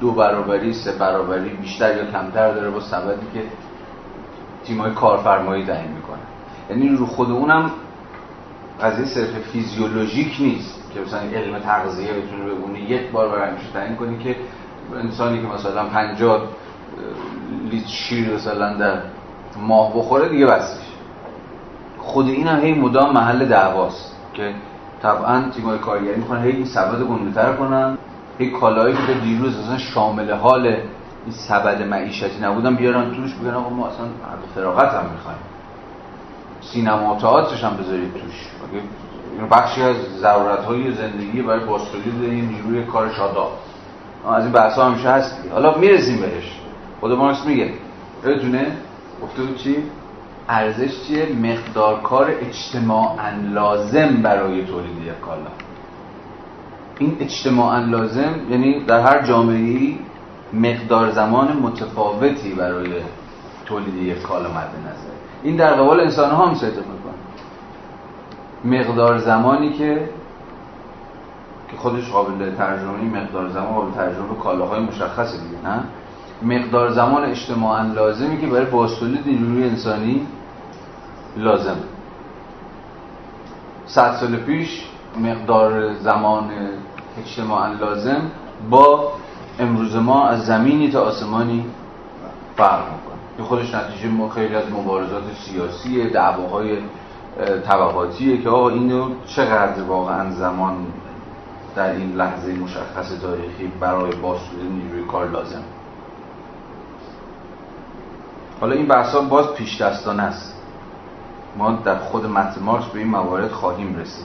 [0.00, 3.42] دو برابری سه برابری بیشتر یا کمتر داره با سبدی که
[4.64, 6.18] تیمای کارفرمایی تعیین می‌کنن.
[6.70, 7.70] یعنی رو خود اونم
[8.82, 13.96] قضیه صرف فیزیولوژیک نیست که مثلا علم تغذیه بتونه بگونه یک بار برای همیشه تعیین
[13.96, 14.36] کنی که
[14.96, 16.42] انسانی که مثلا 50
[17.70, 18.98] لیتر شیر مثلا در
[19.60, 20.84] ماه بخوره دیگه بسش
[21.98, 24.54] خود این هم هی مدام محل دعواست که
[25.02, 27.98] طبعا تیمای کارگری می‌خوان هی این سبد گنده‌تر کنن
[28.38, 33.70] هی کالایی که دیروز اصلا شامل حال این سبد معیشتی نبودن بیارن توش بگن آقا
[33.70, 34.06] ما اصلا
[34.54, 35.38] فراغت هم می‌خوایم.
[36.72, 38.48] سینما و تئاترش هم بذارید توش.
[39.50, 43.52] بخشی از ضرورت های زندگی برای باستولید این نیروی کار شاداب.
[44.28, 46.60] از این بحث ها همیشه هست حالا می‌رسیم بهش.
[47.00, 47.70] خود مارکس میگه.
[48.24, 48.66] بدونه
[49.22, 49.76] گفته بود چی؟
[50.48, 55.50] ارزش چیه؟ مقدار کار اجتماعا لازم برای تولید یک کالا.
[56.98, 59.94] این اجتماعا لازم یعنی در هر جامعه
[60.52, 62.88] مقدار زمان متفاوتی برای
[63.66, 65.13] تولید یک کالا مد نظر.
[65.44, 67.14] این در قبال انسان ها هم صدق می‌کنه.
[68.80, 70.08] مقدار زمانی که
[71.70, 75.84] که خودش قابل ترجمه مقدار زمان قابل ترجمه کالاهای مشخصه دیگه نه؟
[76.42, 80.26] مقدار زمان اجتماعا لازمی که برای باستولید نیروی انسانی
[81.36, 81.76] لازم
[83.86, 84.84] صد سال پیش
[85.20, 86.50] مقدار زمان
[87.18, 88.22] اجتماعا لازم
[88.70, 89.12] با
[89.58, 91.64] امروز ما از زمینی تا آسمانی
[92.56, 93.13] فرق می‌کنه.
[93.36, 96.78] که خودش نتیجه ما خیلی از مبارزات سیاسی دعواهای
[97.66, 100.86] طبقاتیه که آقا اینو چقدر واقعا زمان
[101.76, 105.62] در این لحظه مشخص تاریخی برای باستولید نیروی کار لازم؟
[108.60, 110.54] حالا این بحثا باز پیش دستانه است.
[111.56, 114.24] ما در خود متن مارکس به این موارد خواهیم رسید.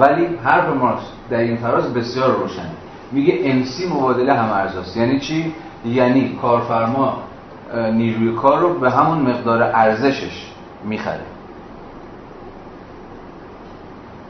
[0.00, 2.70] ولی حرف مارکس در این فراز بسیار روشنه.
[3.12, 4.96] میگه انسی مبادله هم ارزاست.
[4.96, 5.54] یعنی چی؟
[5.84, 7.22] یعنی کارفرما
[7.74, 10.46] نیروی کار رو به همون مقدار ارزشش
[10.84, 11.24] می‌خره.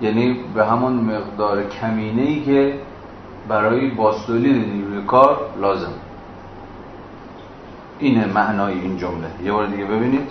[0.01, 2.75] یعنی به همون مقدار کمینه ای که
[3.49, 5.93] برای باستولید نیروی کار لازم.
[7.99, 9.27] اینه معنای این جمله.
[9.45, 10.31] یه بار دیگه ببینید.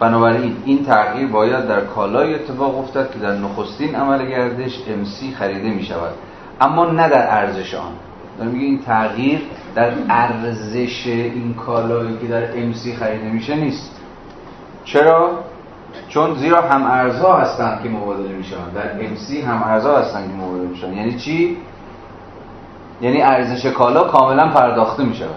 [0.00, 5.70] بنابراین این تغییر باید در کالای اتفاق افتد که در نخستین عمل گردش MC خریده
[5.70, 6.12] می شود
[6.60, 7.92] اما نه در ارزش آن.
[8.40, 9.42] دارم میگه این تغییر
[9.74, 14.00] در ارزش این کالایی که در MC خریده میشه نیست.
[14.84, 15.30] چرا؟
[16.08, 18.56] چون زیرا هم ارزها هستند که مبادله میشن.
[18.74, 20.92] در MC هم ارزها هستند که مبادله میشن.
[20.92, 21.56] یعنی چی؟
[23.00, 25.30] یعنی ارزش کالا کاملا پرداخته می‌شود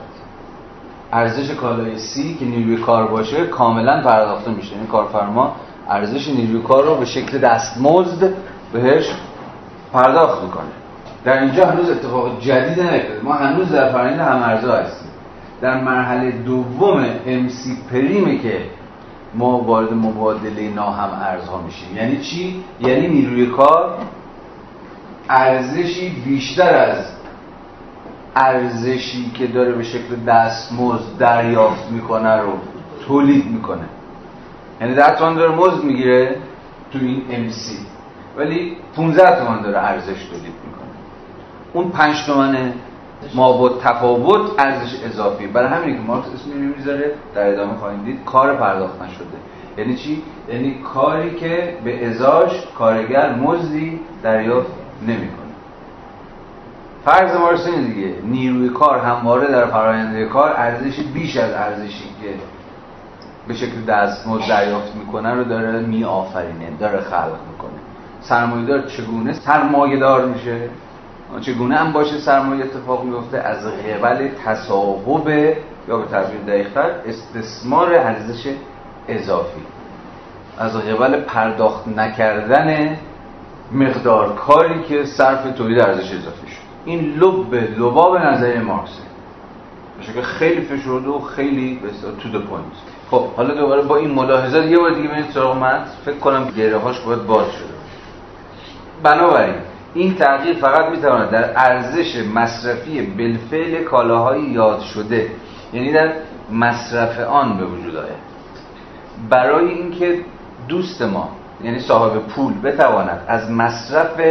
[1.11, 4.75] ارزش کالای سی که نیروی کار باشه کاملا پرداخته میشه.
[4.75, 5.55] این کارفرما
[5.89, 8.33] ارزش نیروی کار رو به شکل دستمزد
[8.73, 9.15] بهش
[9.93, 10.82] پرداخت می‌کنه.
[11.25, 13.21] در اینجا هنوز اتفاق جدید نیفتاده.
[13.23, 15.09] ما هنوز در فرآیند هم ارزها هستیم.
[15.61, 18.61] در مرحله دوم امسی پریمه که
[19.33, 21.97] ما وارد مبادله ناهم ارزها میشیم.
[21.97, 23.97] یعنی چی؟ یعنی نیروی کار
[25.29, 27.05] ارزشی بیشتر از
[28.35, 32.53] ارزشی که داره به شکل دستمزد دریافت می‌کنه رو
[33.07, 33.85] تولید می‌کنه.
[34.81, 36.35] یعنی ده تومن داره مزد می‌گیره
[36.91, 37.93] تو این MC
[38.37, 40.62] ولی 15 تومن داره ارزش تولید
[41.73, 42.73] اون 5 تومن
[43.35, 45.47] مابود تفاوت ارزش اضافی.
[45.47, 49.25] برای همین که مارکس اسمی می‌ذاره در ادامه خواهیم دید کار پرداخت نشده
[49.77, 54.71] یعنی چی؟ یعنی کاری که به ازاش کارگر مزدی دریافت
[55.07, 55.43] نمی‌کنه.
[57.05, 62.33] فرض ما اینه دیگه نیروی کار همواره در پراینده کار ارزشی بیش از ارزشی که
[63.47, 67.79] به شکل دستمزد دریافت می‌کنه رو داره می آفرینه داره خلق می‌کنه.
[68.21, 70.69] سرمایه دار چگونه؟ سرمایه دار میشه.
[71.39, 75.27] چگونه هم باشه سرمایه اتفاق میفته از قبل تصاحب
[75.87, 78.47] یا به تعبیر دقیقتر استثمار ارزش
[79.07, 79.61] اضافی.
[80.57, 82.97] از قبل پرداخت نکردن
[83.71, 86.63] مقدار کاری که صرف تولید ارزش اضافی شد.
[86.85, 89.03] این لب لباب نظر مارکسه
[90.15, 91.79] که خیلی فشرده و خیلی
[92.19, 92.73] تو د پوینت
[93.11, 96.99] خب حالا دوباره با این ملاحظات یه بار دیگه برید سراغ فکر کنم گره هاش
[96.99, 97.73] باید باز شده
[99.03, 99.55] بنابراین
[99.93, 105.31] این تغییر فقط می‌تواند در ارزش مصرفی بالفعل کالاهای یاد شده
[105.73, 106.13] یعنی در
[106.51, 108.33] مصرف آن به وجود آید.
[109.29, 110.19] برای اینکه
[110.67, 111.29] دوست ما
[111.63, 114.21] یعنی صاحب پول بتواند از مصرف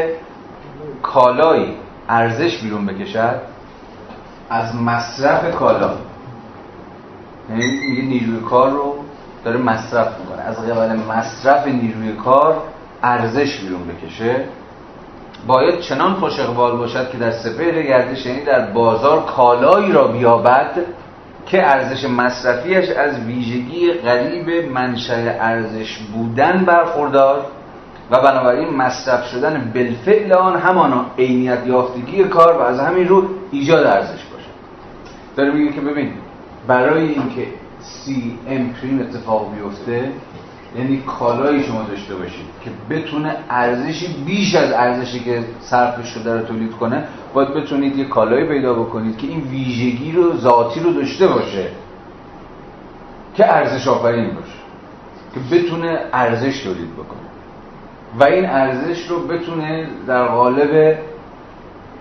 [1.02, 1.76] کالایی
[2.08, 3.40] ارزش بیرون بکشد
[4.50, 5.90] از مصرف کالا
[7.50, 8.94] یعنی نیروی کار رو
[9.44, 12.62] داره مصرف می‌کنه از قبل مصرف نیروی کار
[13.02, 14.44] ارزش بیرون بکشه
[15.46, 20.70] باید چنان خوش اقبال باشد که در سپهر گردش یعنی در بازار کالایی را بیابد
[21.46, 27.46] که ارزش مصرفیش از ویژگی غریب منشأ ارزش بودن برخوردار
[28.10, 33.86] و بنابراین مصرف شدن بالفعل آن همانا عینیت یافتگی کار و از همین رو ایجاد
[33.86, 34.48] ارزش باشه
[35.36, 36.12] داره میگه که ببین
[36.66, 37.46] برای اینکه
[37.80, 40.12] سی ام اتفاق بیفته
[40.78, 46.42] یعنی کالایی شما داشته باشید که بتونه ارزشی بیش از ارزشی که صرف شده رو
[46.42, 47.04] تولید کنه
[47.34, 51.66] باید بتونید یه کالایی پیدا بکنید که این ویژگی رو ذاتی رو داشته باشه
[53.34, 54.62] که ارزش آفرین باشه
[55.34, 57.22] که بتونه ارزش تولید بکنه.
[58.20, 60.98] و این ارزش رو بتونه در قالب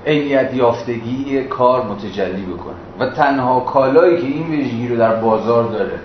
[0.06, 2.76] عینیت یافتگی کار متجلی بکنه.
[3.00, 6.00] و تنها کالایی که این ویژگی رو در بازار داره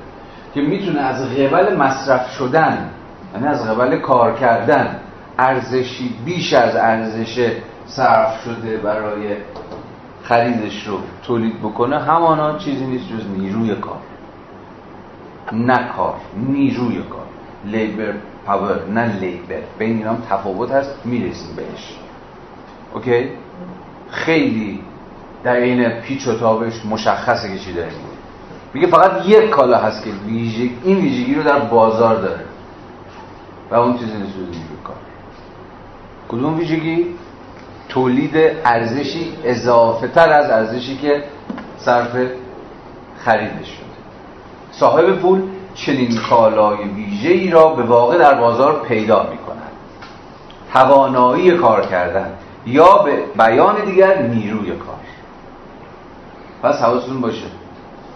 [0.57, 2.91] که می‌تونه از قبل مصرف شدن
[3.35, 5.01] یعنی از قبل کار کردن
[5.39, 7.53] ارزشی بیش از ارزش
[7.87, 9.37] صرف شده برای
[10.23, 13.99] خریدش رو تولید بکنه همانا چیزی نیست جز نیروی کار.
[15.53, 17.27] نه کار نیروی کار.
[17.65, 18.15] لیبر
[18.47, 21.97] پاور نه لیبر بین اینا تفاوت هست می‌رسیم بهش.
[22.95, 23.29] اوکی؟
[24.11, 24.81] خیلی
[25.45, 28.16] در این پیچ و تابش مشخصه که چی داریم.
[28.75, 30.71] میگه فقط یک کالا هست که ویژگ...
[30.85, 32.45] این ویژگی رو در بازار داره.
[33.71, 34.35] و اون چیزی نیست
[34.85, 34.97] کار.
[36.29, 37.07] کدوم ویژگی؟
[37.89, 41.25] تولید ارزشی اضافه تر از ارزشی که
[41.79, 42.17] صرف
[43.19, 43.87] خریدش شده.
[44.73, 45.43] صاحب پول
[45.75, 49.73] چنین کالای ویژه ای را به واقع در بازار پیدا می کند
[50.73, 52.33] توانایی کار کردن
[52.67, 54.97] یا به بیان دیگر نیروی کار.
[56.63, 57.47] پس حواستون باشه.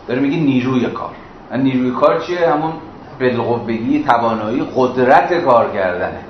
[0.09, 1.11] داره میگه نیروی کار.
[1.57, 2.73] نیروی کار چیه؟ همون
[3.21, 6.21] بالقوگی توانایی قدرت کار کردنه.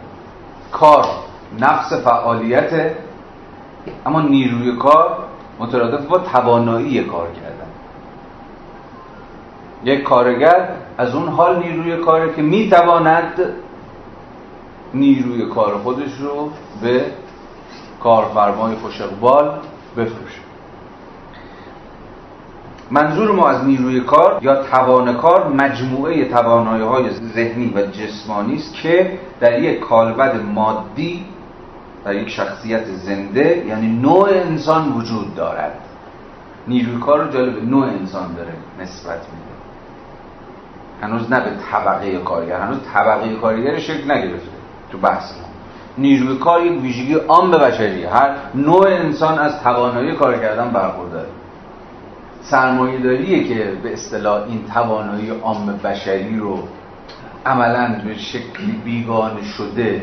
[0.72, 1.05] کار
[1.60, 2.92] نفس فعالیت.
[4.06, 5.18] اما نیروی کار
[5.59, 7.70] مترادف با توانایی کار کردن.
[9.84, 10.68] یک کارگر
[10.98, 13.32] از اون حال نیروی کاره که می‌تواند
[14.94, 16.51] نیروی کار خودش رو
[16.82, 17.05] به
[18.02, 19.51] کارفرمای خوش اقبال
[19.97, 20.40] بفروشه.
[22.91, 28.75] منظور ما از نیروی کار یا توان کار مجموعه توانایی های ذهنی و جسمانی است
[28.75, 31.25] که در یک کالبد مادی
[32.05, 35.73] در یک شخصیت زنده یعنی نوع انسان وجود دارد.
[36.69, 39.51] نیروی کار رو جالب نوع انسان داره نسبت میده
[41.03, 44.51] هنوز نه به طبقه کارگر هنوز طبقه کارگر شکل نگرفته
[44.93, 45.45] تو بحث ما.
[45.99, 51.29] نیروی کار یک ویژگی عام به بشری هر نوع انسان از توانایی کار کردن برخورداره.
[52.43, 56.59] سرمایه داریه که به اصطلاح این توانایی عام بشری رو
[57.47, 60.03] عملا به شکلی بیگانه شده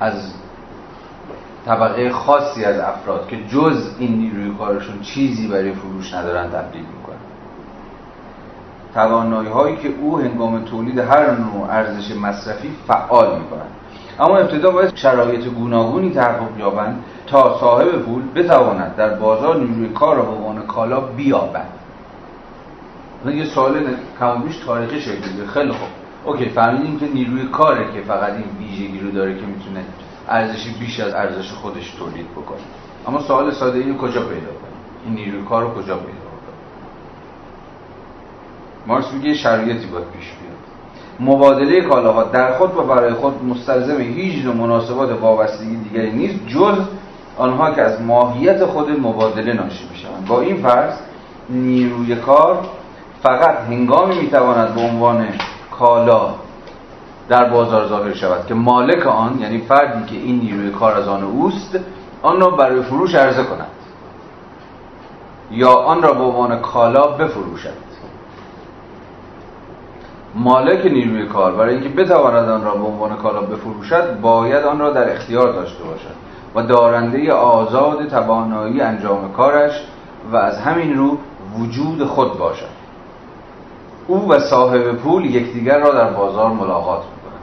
[0.00, 0.32] از
[1.66, 7.16] طبقه خاصی از افراد که جز این نیروی کارشون چیزی برای فروش ندارن تبدیل می‌کنن.
[8.94, 13.66] توانایی هایی که او هنگام تولید هر نوع ارزش مصرفی فعال می‌کنن.
[14.20, 20.16] اما ابتدا باید شرایط گوناگونی تحقق یابند تا صاحب پول بتواند در بازار نیروی کار
[20.16, 21.66] را به عنوان کالا بیابد.
[23.26, 25.88] یه سوال کمابیش تاریخی شکل خیلی خوب.
[26.24, 29.84] اوکی فهمیدیم که نیروی کاره که فقط این ویژگی رو داره که می‌تونه
[30.28, 32.58] ارزشی بیش از ارزش خودش تولید بکنه.
[33.08, 36.30] اما سوال ساده اینو کجا پیدا کنیم این نیروی کار رو کجا پیدا کنیم
[38.86, 40.60] مارکس میگه شرایطی باید پیش بیاد.
[41.20, 46.78] مبادله کالاها در خود و برای خود مستلزم هیچ نوع مناسبات وابستگی دیگری نیست جز
[47.40, 50.26] آنها که از ماهیت خود مبادله ناشی می‌شوند.
[50.28, 50.94] با این فرض
[51.48, 52.58] نیروی کار
[53.22, 55.28] فقط هنگامی می‌تواند به عنوان
[55.78, 56.34] کالا
[57.28, 61.22] در بازار ظاهر شود که مالک آن یعنی فردی که این نیروی کار از آن
[61.22, 61.78] اوست
[62.22, 63.66] آن را برای فروش عرضه کند.
[65.50, 67.90] یا آن را به عنوان کالا بفروشد.
[70.34, 74.90] مالک نیروی کار برای اینکه بتواند آن را به عنوان کالا بفروشد باید آن را
[74.90, 76.29] در اختیار داشته باشد.
[76.54, 79.72] و دارنده آزاد توانایی انجام کارش
[80.32, 81.18] و از همین رو
[81.58, 82.80] وجود خود باشد.
[84.06, 87.40] او و صاحب پول یکدیگر را در بازار ملاقات می‌کنند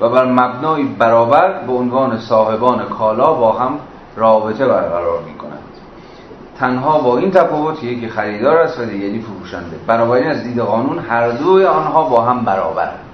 [0.00, 3.78] و بر مبنای برابر به عنوان صاحبان کالا با هم
[4.16, 5.58] رابطه برقرار می‌کنند.
[6.58, 9.76] تنها با این تفاوت یکی خریدار است و دیگری فروشنده.
[9.86, 13.05] بنابراین از دید قانون هر دوی آنها با هم برابرند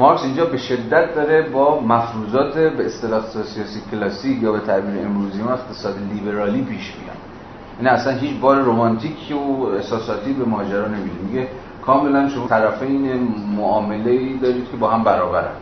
[0.00, 5.42] مارکس اینجا به شدت داره با مفروضات به اصطلاح سیاسی کلاسیک یا به تعبیر امروزی
[5.42, 7.16] ما اقتصاد لیبرالی پیش میاد.
[7.78, 11.20] این اصلا هیچ بار رومانتیکی و احساساتی به ماجرا نمیده.
[11.28, 11.48] میگه
[11.86, 15.52] کاملا شما طرفین معامله ای دارید که با هم برابرن.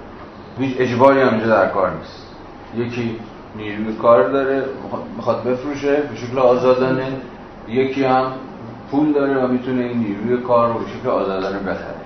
[0.59, 2.27] هیچ اجباری هم اینجا در کار نیست.
[2.77, 3.17] یکی
[3.57, 4.65] نیروی کار داره
[5.17, 7.13] می‌خواد بفروشه به شکل آزادانه.
[7.69, 8.33] یکی هم
[8.91, 11.98] پول داره و می‌تونه این نیروی کار رو به شکل آزادانه بخره.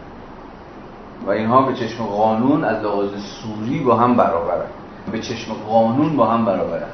[1.27, 4.67] و اینها به چشم قانون از لحاظ سوری با هم برابرن.
[5.13, 6.89] به چشم قانون با هم برابرن.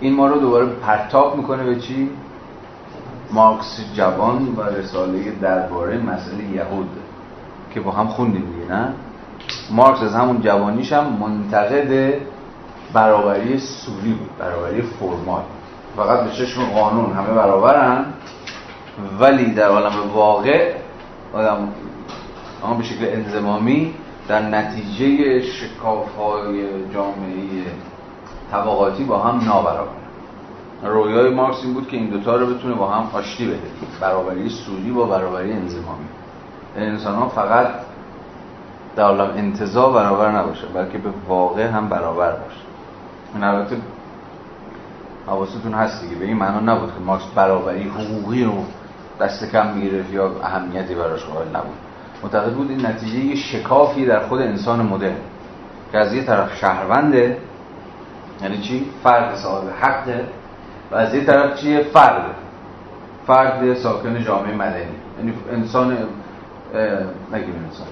[0.00, 2.10] این ما رو دوباره پرتاب می‌کنه به چی؟
[3.32, 6.88] مارکس جوان و رساله درباره مسئله یهود
[7.74, 8.92] که با هم خوندیم دیگه نه؟
[9.70, 12.14] مارکس از همون جوانیش هم منتقد
[12.92, 15.42] برابری سوری بود برابری فرمال.
[15.96, 18.04] فقط به چشم قانون همه برابرن
[19.20, 20.74] ولی در عالم واقع
[21.32, 21.68] آدم
[22.64, 23.94] اما به شکل انزمامی
[24.28, 26.64] در نتیجه شکاف های
[26.94, 27.64] جامعه
[28.50, 30.02] طبقاتی با هم نابرابر.
[30.84, 33.58] رویای مارکس این بود که این دوتا رو بتونه با هم آشتی بده.
[34.00, 36.04] برابری سودی با برابری انزمامی
[36.76, 37.66] انسان ها فقط
[38.96, 42.60] در عالم انتظا برابر نباشه بلکه به واقع هم برابر باشه
[43.34, 43.76] این البته
[45.26, 46.16] حواستون هست دیگه.
[46.16, 48.64] به این معنا نبود که مارکس برابری حقوقی رو
[49.20, 51.91] دست کم می‌گیره یا اهمیتی براش قائل نبود.
[52.22, 55.16] معتقد بود این نتیجه شکافی در خود انسان مدرن
[55.92, 57.38] که از یه طرف شهرونده
[58.42, 60.24] یعنی چی؟ فرد صاحب حقه
[60.90, 62.22] و از یه طرف چیه؟ فرد.
[63.26, 64.84] فرد ساکن جامعه مدنی.
[65.18, 65.92] یعنی انسان
[67.32, 67.86] نگیم انسان.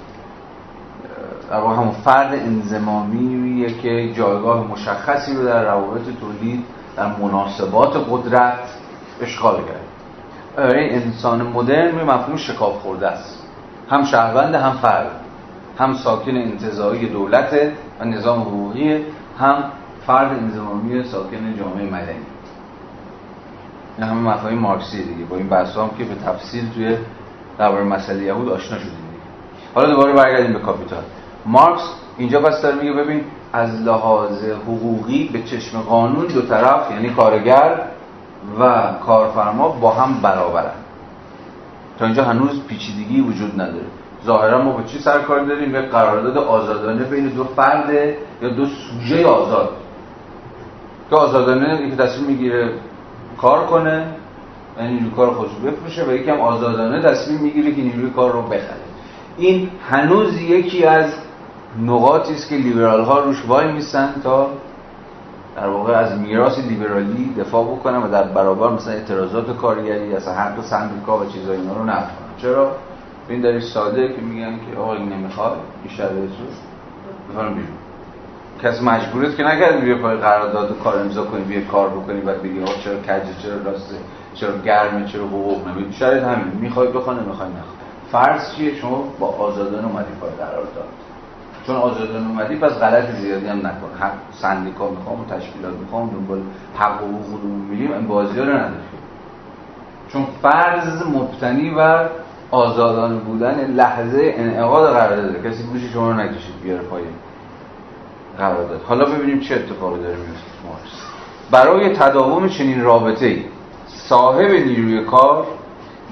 [1.51, 6.65] در همون فرد انزمامیه که جایگاه مشخصی رو در روابط تولید
[6.97, 8.59] در مناسبات قدرت
[9.21, 10.75] اشغال کرد.
[10.75, 13.40] این انسان مدرن به مفهوم شکاف خورده است.
[13.91, 15.11] هم شهروند هم فرد.
[15.79, 19.05] هم ساکن انتظایی دولت و نظام حقوقی
[19.39, 19.65] هم
[20.07, 22.27] فرد انزمامی ساکن جامعه مدنی.
[23.99, 25.25] این همه مفاهیم مارکسی دیگه.
[25.25, 26.97] با این بحث هم که به تفصیل توی
[27.59, 29.23] درباره مسئله یهود آشنا شدیم دیگه.
[29.75, 31.03] حالا دوباره برگردیم به کاپیتال
[31.47, 31.83] مارکس
[32.19, 37.81] اینجا پس داره میگه ببین از لحاظ حقوقی به چشم قانون دو طرف یعنی کارگر
[38.61, 40.73] و کارفرما با هم برابرن.
[42.01, 43.87] تا اینجا هنوز پیچیدگی وجود نداره.
[44.27, 47.91] ظاهرا ما با چی سر کار داریم؟ به قرارداد آزادانه بین دو فرد
[48.43, 49.71] یا دو سوژه آزاد.
[51.11, 52.73] که آزادانه یکی تصمیم می‌گیره
[53.39, 54.07] کار کنه
[54.79, 58.81] یعنی نیروی کار خودش بفروشه و یکم آزادانه تصمیم می‌گیره که نیروی کار رو بخره.
[59.37, 61.13] این هنوز یکی از
[61.87, 64.51] نقاطی است که لیبرال ها روش وای میسن تا
[65.57, 70.61] در واقع از میراث لیبرالی دفاع بکنن و در برابر مثلا اعتراضات کارگری از حق
[70.61, 72.03] سندیکا و چیزای اینا رو کنن
[72.43, 72.73] چرا؟
[73.29, 76.47] این دلیل ساده که میگن که آقا این نمی‌خواد این شرایط رو
[77.35, 77.69] بفرم بیرون
[78.63, 82.63] کس مجبورت که نکردی بیا پای قرارداد کار امضا کنی بیا کار بکنی بعد بگی
[82.63, 83.95] آقا چرا کجه چرا راسته
[84.35, 86.47] چرا گرمه چرا حقوق نمیدی شاید همین.
[86.61, 87.81] می‌خوای بخوای نمی‌خوای نخوای.
[88.13, 90.89] فرض چیه؟ شما با آزادانه اومدی پای قرارداد.
[91.71, 93.91] چون آزادانه اومدی پس غلط زیادی هم نکن.
[94.01, 96.43] حق سندیکا می‌خوام و تشکیلات می‌خوام دنبال
[96.79, 98.73] حق و حقوق میریم این بازی رو نداری
[100.13, 102.09] چون فرض مبتنی بر
[102.51, 107.03] آزادانه بودن لحظه انعقاد قرارداد کسی گوشی شما رو نکشید بیاره پای
[108.39, 108.81] قرارداد.
[108.89, 110.51] حالا ببینیم چه اتفاقی داره میفته
[111.51, 113.45] برای تداوم چنین رابطه ای
[113.87, 115.47] صاحب نیروی کار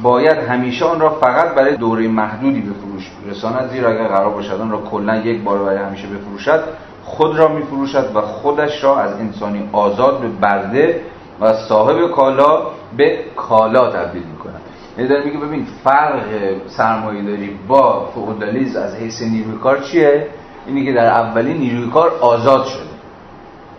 [0.03, 4.61] باید همیشه آن را فقط برای دوره محدودی به فروش رساند زیرا اگر قرار باشد
[4.61, 6.65] آن را کلا یک بار برای همیشه بفروشد
[7.05, 11.01] خود را میفروشد و خودش را از انسانی آزاد به برده
[11.41, 12.63] و صاحب کالا
[12.97, 14.61] به کالا تبدیل می‌کند.
[14.97, 16.23] یعنی داره میگه ببین فرق
[16.67, 20.27] سرمایه داری با فئودالیسم از حیث نیروی کار چیه؟
[20.67, 22.83] اینی که در اولین نیروی کار آزاد شده.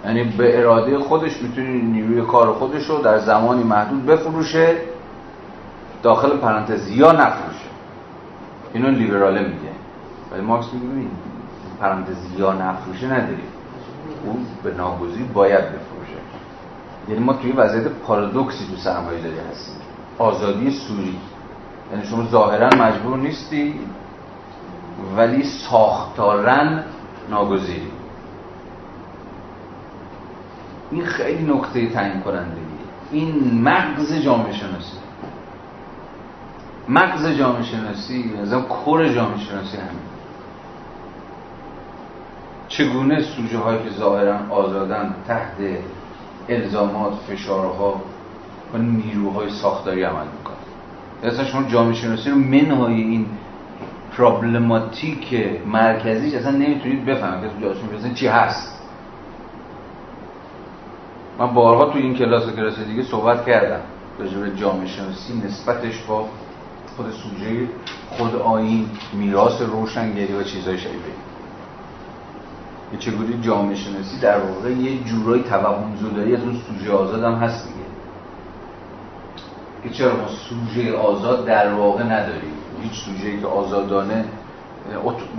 [0.06, 4.76] یعنی به اراده خودش می‌تونه نیروی کار خودش رو در زمانی محدود بفروشه
[6.04, 7.70] داخل پرانتز یا نفروشه
[8.74, 9.72] اینو لیبراله میگه.
[10.32, 11.08] ولی مارکس میگه
[11.80, 13.44] پرانتز یا نفروشه نداری.
[14.26, 16.20] اون به ناگزیر باید بفروشه.
[17.10, 19.76] یعنی ما توی وضعیت پارادوکسی تو سرمایه داری هستیم.
[20.18, 21.18] آزادی سوری.
[21.92, 23.80] یعنی شما ظاهرا مجبور نیستی
[25.18, 26.84] ولی ساختارن
[27.30, 27.92] ناگزیری.
[30.92, 32.58] این خیلی نکته تعیین کننده
[33.12, 34.98] این مغز جامعه شناسی
[36.90, 40.00] مغز جامعه شناسی از کور جامعه شناسی همین.
[42.68, 45.56] چگونه سوژه هایی که ظاهرا آزادن تحت
[46.50, 48.02] الزامات فشارها
[48.74, 50.56] و نیروهای ساختاری عمل می‌کنن.
[51.24, 53.26] اصلا شما جامعه شناسی رو منهای این
[54.18, 57.52] پرابلماتیک مرکزیش اصلا نمی‌تونید بفهمید.
[57.52, 58.82] که جامعه شناسی چی هست.
[61.40, 63.82] من بارها تو این کلاس و کلاس دیگه صحبت کردم
[64.20, 66.26] راجع جامعه شناسی نسبتش با
[67.00, 67.68] خود سوژه
[68.10, 70.96] خود آین میراث روشنگری و چیزهای شبیه.
[72.94, 77.34] یه چگونه جامعه شناسی در واقع یه جورای توهم زدایی از اون سوژه آزاد هم
[77.34, 77.80] هست دیگه.
[79.84, 84.26] که چرا ما سوژه آزاد در واقع نداریم؟ هیچ سوژه‌ای که آزادانه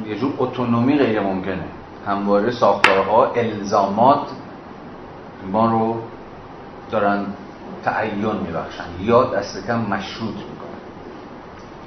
[0.06, 1.64] یه جور اتونومی غیر ممکنه.
[2.06, 4.26] همواره ساختارها الزامات
[5.52, 5.96] ما رو
[6.90, 7.26] دارن
[7.84, 10.59] تعین میبخشن یا دست کم مشروط می‌کنن.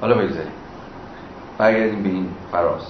[0.04, 0.52] حالا بگذاریم
[1.58, 2.82] برگردیم به این فراز.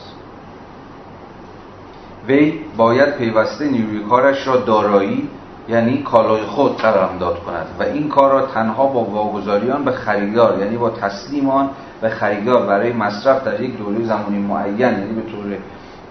[2.27, 5.29] وی باید پیوسته نیروی کارش را دارایی
[5.69, 10.77] یعنی کالای خود قلمداد کند و این کار را تنها با واگذاریان به خریدار یعنی
[10.77, 11.69] با تسلیم آن
[12.01, 15.57] به خریدار برای مصرف در یک دوره زمانی معین یعنی به طور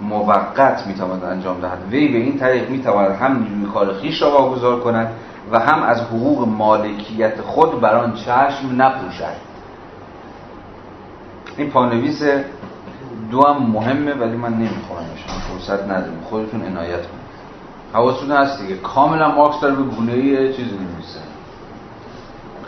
[0.01, 1.79] موقت می‌تواند انجام دهد.
[1.91, 5.09] وی به این طریق می‌تواند هم نیروی کار خیش را واگذار کند
[5.53, 9.52] و هم از حقوق مالکیت خود بر آن چشم نپوشد.
[11.57, 12.23] این پانویس
[13.31, 17.23] دو هم مهمه ولی من نمیخوامش فرصت نداریم خودتون عنایت کنید.
[17.93, 18.75] حواستون هست دیگه.
[18.75, 21.21] کاملا مارکس داره به گونه یه چیزی میمیسه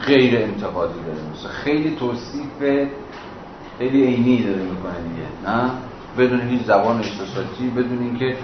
[0.07, 2.87] غیر انتقادی داره میمیسه خیلی توصیف
[3.79, 5.53] خیلی عینی داره می‌کنه دیگه.
[5.53, 5.71] نه؟
[6.19, 8.37] بدون هیچ زبان احساساتی بدون اینکه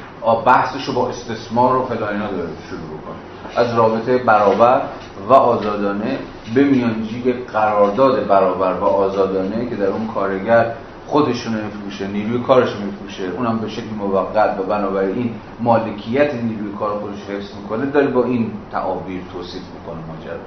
[0.47, 4.83] بحثش رو با استثمار و فلان داره شروع بکنه از رابطه برابر
[5.29, 6.19] و آزادانه
[6.55, 10.75] به میانجیگ قرارداد برابر و آزادانه که در اون کارگر
[11.07, 17.23] خودشون میفروشه نیروی کارش میفروشه اونم به شکل موقت و بنابراین مالکیت نیروی کار خودش
[17.23, 20.41] حفظ می‌کنه داره با این تعابیر توصیف می‌کنه ماجرا.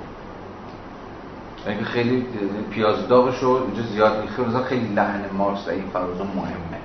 [1.68, 2.26] اینکه خیلی
[2.72, 6.80] پیاز داغش رو اینجا زیاد می‌خوره خیلی لحن مارکس این فرازون مهمه.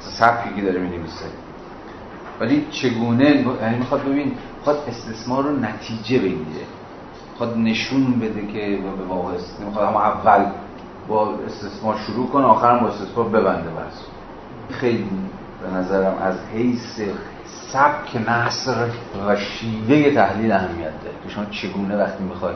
[0.00, 1.26] سبکی که داره می‌نویسه.
[2.42, 6.66] ولی چگونه یعنی می‌خواد ببین می‌خواد استثمار رو نتیجه بگیره.
[7.30, 9.32] می‌خواد نشون بده که به واقع
[9.66, 10.46] می‌خواد هم اول
[11.08, 14.06] با استثمار شروع کنه آخرم با استثمار ببنده بس.
[14.70, 15.06] خیلی
[15.62, 17.00] به نظرم از حیث
[17.72, 18.88] سبک نصر
[19.26, 21.16] و شیوه تحلیل اهمیت داره.
[21.24, 22.54] که شما چگونه وقتی می‌خواد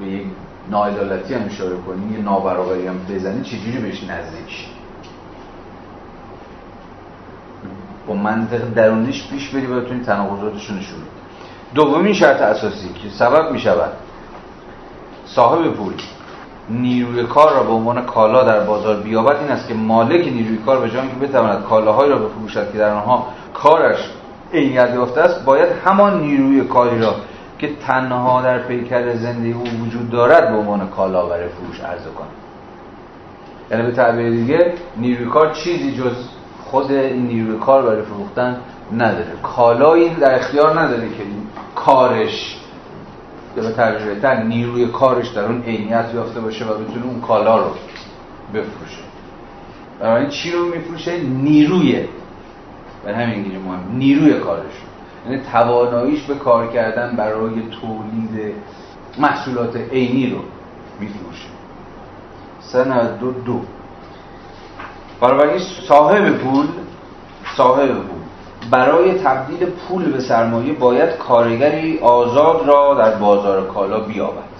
[0.00, 0.26] به یک
[0.70, 4.81] ناعدالتی هم اشاره کنی یه نابرابری هم بزنی چجوری بهش نزدیک
[8.06, 10.98] با منطق درونیش پیش بری و بتونی تناقضاتشون نشون
[11.74, 13.92] دومین شرط اساسی که سبب می شود
[15.26, 15.92] صاحب پول
[16.70, 20.80] نیروی کار را به عنوان کالا در بازار بیابد این است که مالک نیروی کار
[20.80, 24.10] به جای که بتواند کالاهایی را بفروشد که در آنها کارش
[24.52, 27.14] عینیت یافته است باید همان نیروی کاری را
[27.58, 32.28] که تنها در پیکر زندگی او وجود دارد به عنوان کالا برای فروش عرضه کند.
[33.70, 36.14] یعنی به تعبیر دیگه نیروی کار چیزی جز
[36.72, 38.56] خود نیروی کار برای فروختن
[38.92, 39.32] نداره.
[39.42, 41.24] کالایی در اختیار نداره که
[41.74, 42.56] کارش
[43.54, 47.70] به تعبیر بهتر نیروی کارش در اون عینیت یافته باشه و بتونه اون کالا رو
[48.54, 49.02] بفروشه.
[50.00, 52.04] برای چی رو میفروشه؟ نیروی.
[53.04, 53.96] به همین انگلیسی مهم.
[53.96, 54.72] نیروی کارش.
[55.26, 58.54] یعنی تواناییش به کار کردن برای تولید
[59.18, 60.38] محصولات عینی رو
[61.00, 61.48] میفروشه.
[62.60, 63.60] سن دو دو.
[65.22, 65.58] برای
[65.88, 66.66] صاحب پول
[67.56, 68.22] صاحب پول
[68.70, 74.52] برای تبدیل پول به سرمایه باید کارگری آزاد را در بازار کالا بیابد.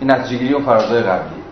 [0.00, 1.42] این نتیجهگیری و فرازهای قبلی.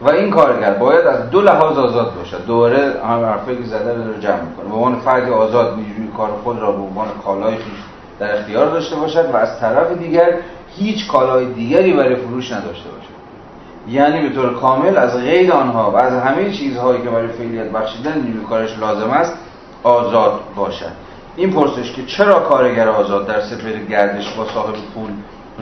[0.00, 2.46] و این کارگر باید از دو لحاظ آزاد باشد.
[2.46, 4.68] دوباره هم حرفایی که زده رو جمع می‌کنه.
[4.68, 7.78] به عنوان فرد آزاد نیروی کار خود را به عنوان کالای خویش
[8.18, 10.38] در اختیار داشته باشد و از طرف دیگر
[10.76, 13.11] هیچ کالای دیگری برای فروش نداشته باشد.
[13.88, 18.20] یعنی به طور کامل از غیر آنها و از همه چیزهایی که برای فعالیت بخشیدن
[18.20, 19.32] نیروی کارش لازم است
[19.82, 20.92] آزاد باشد
[21.36, 25.10] این پرسش که چرا کارگر آزاد در سپر گردش با صاحب پول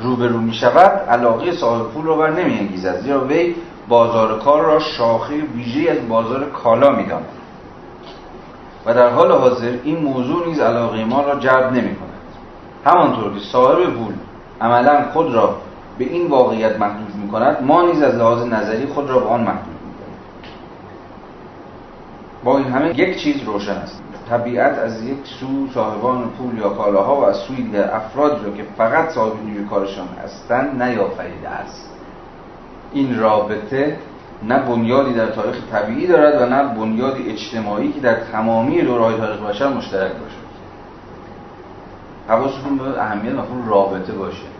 [0.02, 3.54] روبرو می شود علاقه صاحب پول را بر نمی انگیزد زیرا وی
[3.88, 7.26] بازار کار را شاخه ویژه از بازار کالا می داند.
[8.86, 12.10] و در حال حاضر این موضوع نیز علاقه ما را جلب نمی کند
[12.84, 14.14] همانطور که صاحب پول
[14.60, 15.56] عملا خود را
[16.00, 17.30] به این واقعیت محدود می
[17.66, 19.90] ما نیز از لحاظ نظری خود را به آن محدود می
[22.44, 24.02] با این همه یک چیز روشن است.
[24.30, 29.08] طبیعت از یک سو صاحبان پول یا کالاها و از سوی افرادی را که فقط
[29.08, 31.90] صاحب نیروی کارشان هستند نیافریده است.
[32.92, 33.96] این رابطه
[34.42, 39.40] نه بنیادی در تاریخ طبیعی دارد و نه بنیادی اجتماعی که در تمامی دورهای تاریخ
[39.40, 40.50] بشر مشترک باشد.
[42.28, 44.59] حواستون به اهمیت مفهوم رابطه باشه.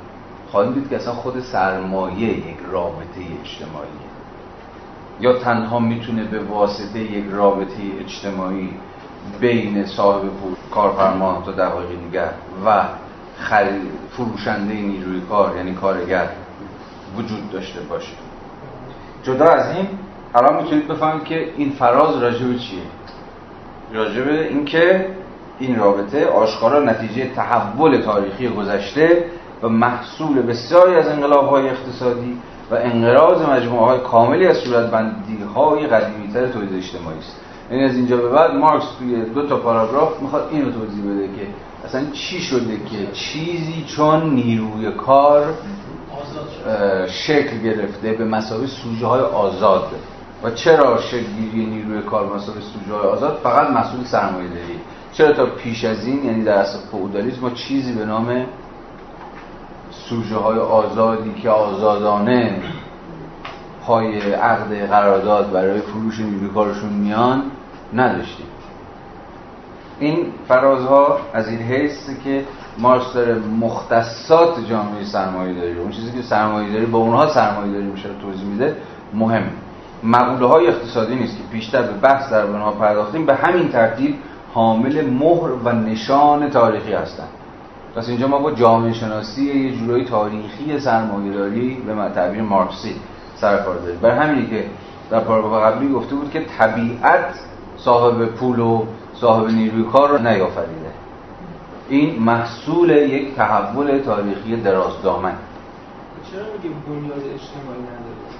[0.51, 3.89] خواهیم دید که اصلا خود سرمایه یک رابطه اجتماعی.
[5.20, 8.70] یا تنها می‌تونه به واسطه یک رابطه اجتماعی
[9.40, 10.22] بین صاحب
[10.74, 12.31] کارفرما تا دقایق دیگر
[12.66, 12.85] و
[14.10, 16.28] فروشنده نیروی کار یعنی کارگر
[17.16, 18.12] وجود داشته باشه.
[19.22, 19.86] جدا از این
[20.35, 22.82] الان می‌تونید بفهمید که این فراز راجب چیه؟
[23.93, 25.06] راجب اینکه
[25.59, 29.24] این رابطه آشکارا نتیجه تحول تاریخی گذشته
[29.62, 32.37] و محصول بسیاری از انقلاب های اقتصادی
[32.70, 37.37] و انقراض مجموعه های کاملی از صورتبندی های قدیمی تر تولید اجتماعی است.
[37.70, 41.47] یعنی از اینجا به بعد مارکس توی دو تا پاراگراف می‌خواد اینو توضیح بده که
[41.85, 45.55] اصلا چی شده که چیزی چون نیروی کار
[47.07, 49.87] شکل گرفته به مسابقه سوژه های آزاد.
[50.43, 54.81] و چرا شکلگیری نیروی کار مسابقه سوژه های آزاد؟ فقط مسئول سرمایه داری
[55.12, 58.47] چرا تا پیش از این یعنی در اصل فئودالیسم ما چیزی به نام
[60.11, 62.62] سوژه های آزادی که آزادانه
[63.87, 67.43] پای عقد قرارداد برای فروش نیروی کارشون میان
[67.95, 68.47] نداشتیم.
[70.01, 72.45] این فرازها از این حیث که
[72.78, 77.85] مارکس داره مختصات جامعه سرمایه داری اون چیزی که سرمایه داری با اونها سرمایه داری
[77.85, 78.77] میشه توضیح میده
[79.15, 79.43] مهم.
[80.03, 84.15] مقوله های اقتصادی نیست که بیشتر به بحث در اونها پرداختیم به همین ترتیب
[84.55, 87.39] حامل مهر و نشان تاریخی هستند
[87.96, 92.94] پس اینجا ما با جامعه شناسی یه جورایی تاریخی سرمایه داری به تعبیر مارکسی
[93.36, 93.98] سر کار داریم.
[94.00, 94.64] برای همینی که
[95.10, 97.34] در پاراگراف قبلی گفته بود که طبیعت
[97.76, 98.84] صاحب پول و
[99.14, 100.90] صاحب نیروی کار رو نیافریده.
[101.88, 105.34] این محصول یک تحول تاریخی دراز دامن
[106.32, 108.30] چرا میگه بنیاد اجتماعی نداره؟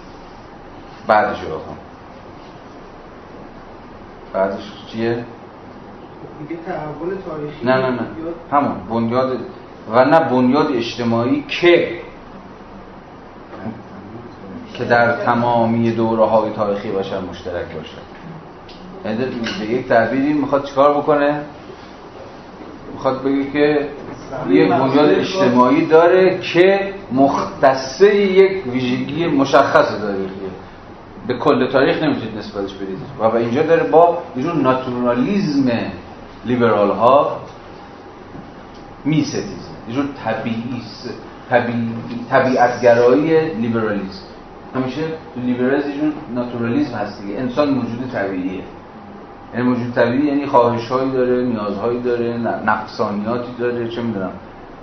[1.07, 1.77] بعدش رو بخون
[4.33, 5.25] بعدش چیه؟
[6.67, 8.07] تحول تاریخی نه نه نه.
[8.53, 9.39] همون بنیاد
[9.93, 12.01] و نه بنیاد اجتماعی که
[14.75, 17.97] که در تمامی دوره های تاریخی بشر مشترک باشه.
[19.05, 19.19] یعنی
[19.61, 21.41] به یک تعبیری می‌خواد چیکار بکنه؟
[22.93, 23.89] می‌خواد بگه که
[24.49, 30.51] یک بنیاد اجتماعی داره که مختصه یک ویژگی مشخص تاریخیه
[31.27, 32.99] به کل تاریخ نمی‌تونید نسبتش بدید.
[33.19, 35.71] و اینجا داره با یه ناتورالیزم
[36.45, 37.41] لیبرال ها
[39.05, 39.71] میستیزه.
[39.89, 40.05] یه جور
[42.31, 44.23] طبیعتگرایی لیبرالیزم
[44.75, 45.03] همیشه
[45.35, 47.39] تو لیبرالیسم یه ناتورالیسم هست دیگه.
[47.39, 48.63] انسان موجود طبیعیه.
[49.55, 52.37] یعنی موجود طبیعی یعنی خواهشهایی داره نیازهایی داره
[52.67, 54.33] نقصانیاتی داره چه می‌دونم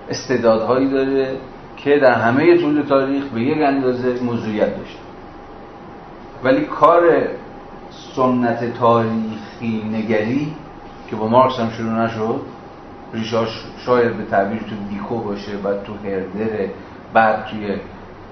[0.10, 1.38] استعدادهایی داره
[1.78, 5.00] که در همه طول تاریخ به یک اندازه موضوعیت داشته.
[6.44, 7.02] ولی کار
[8.16, 10.54] سنت تاریخی نگری
[11.08, 12.42] که با مارکس هم شروع نشد
[13.14, 16.72] ریشاش شاید به تعبیر تو دیکو باشه بعد تو هردره
[17.14, 17.76] بعد توی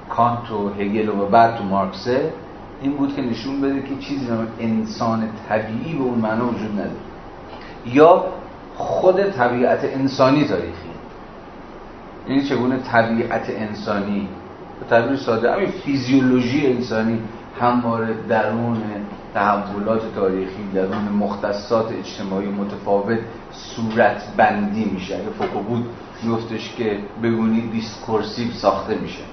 [0.10, 2.34] کانت و هگل و بعد تو مارکسه
[2.82, 6.92] این بود که نشون بده که چیزی نام انسان طبیعی به اون معنا وجود نداره.
[7.86, 8.26] یا
[8.76, 10.68] خود طبیعت انسانی تاریخی.
[12.26, 14.28] این یعنی چگونه طبیعت انسانی
[14.80, 17.20] به تعبیر ساده همین فیزیولوژی انسانی
[17.60, 18.78] همواره درون
[19.34, 23.20] تحولات تاریخی درون مختصات اجتماعی متفاوت
[23.52, 25.16] صورت بندی میشه.
[25.16, 25.86] اگه فوکو بود
[26.24, 29.24] میگفتش که به‌گونه‌ی discursive ساخته میشه.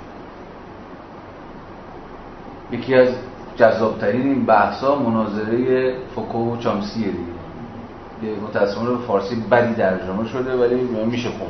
[2.70, 3.08] یکی از
[3.56, 8.40] جذابترین این بحثا مناظره فوکو و چامسکیه دیگه.
[8.42, 10.74] متاسفانه به فارسی بدی ترجمه شده ولی
[11.06, 11.48] میشه خوند.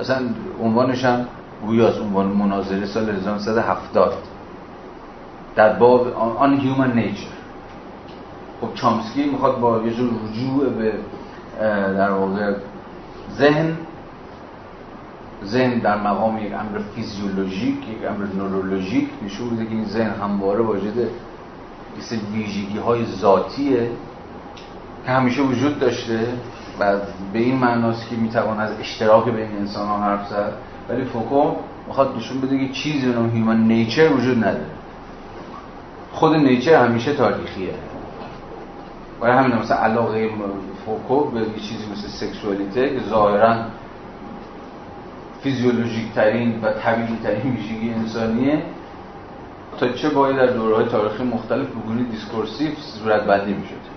[0.00, 0.16] اصلا
[0.62, 1.26] عنوانش هم
[1.66, 4.14] گویاست عنوان مناظره سال 1970
[5.56, 6.08] در باب
[6.38, 7.26] آن هیومن نیچر
[8.60, 10.92] خب چامسکی می‌خواد با یه جور رجوع به
[11.96, 12.54] در واقع
[13.38, 13.76] ذهن
[15.44, 20.62] ذهن در مقام یک امر فیزیولوژیک یک امر نورولوژیک نشون میده که این ذهن همواره
[20.62, 21.08] واجد
[21.98, 23.90] مثل ویژگی های ذاتیه
[25.06, 26.26] که همیشه وجود داشته
[26.80, 26.96] و
[27.32, 30.52] به این معناست که می‌توان از اشتراک بین انسان ها حرف زد.
[30.88, 31.54] ولی فوکو
[31.86, 34.66] می‌خواد نشون بده که چیزی به نام human nature وجود نداره.
[36.12, 37.74] خود nature همیشه تاریخیه.
[39.20, 40.30] برای همین مثلا علاقه
[40.86, 43.56] فوکو به چیزی مثل سکسوالیته که ظاهرا
[45.42, 48.62] فیزیولوژیک ترین و طبیعی ترین ویژگی انسانیه.
[49.78, 53.92] تا چه باید در دوره های تاریخی مختلف به‌گونه‌ی discursive صورت بندی می شد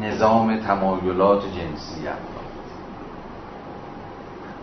[0.00, 2.08] نظام تمایلات جنسی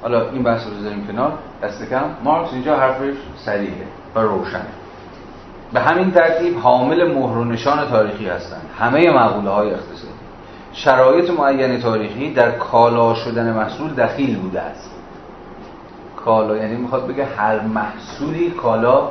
[0.01, 1.33] حالا این بحث رو بذاریم کنار.
[1.63, 2.05] دست کم.
[2.23, 3.13] مارکس اینجا حرفش
[3.45, 4.84] سریعه و روشنه.
[5.75, 8.61] به همین ترتیب حامل مهر و نشان تاریخی هستند.
[8.79, 10.13] همه مقوله های اقتصادی.
[10.73, 14.91] شرایط معین تاریخی در کالا شدن محصول دخیل بوده است.
[16.15, 19.09] کالا یعنی می‌خواد بگه هر محصولی کالا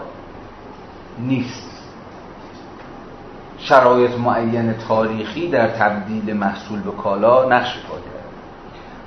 [1.18, 1.70] نیست.
[3.58, 7.94] شرایط معین تاریخی در تبدیل محصول به کالا نقش ایفا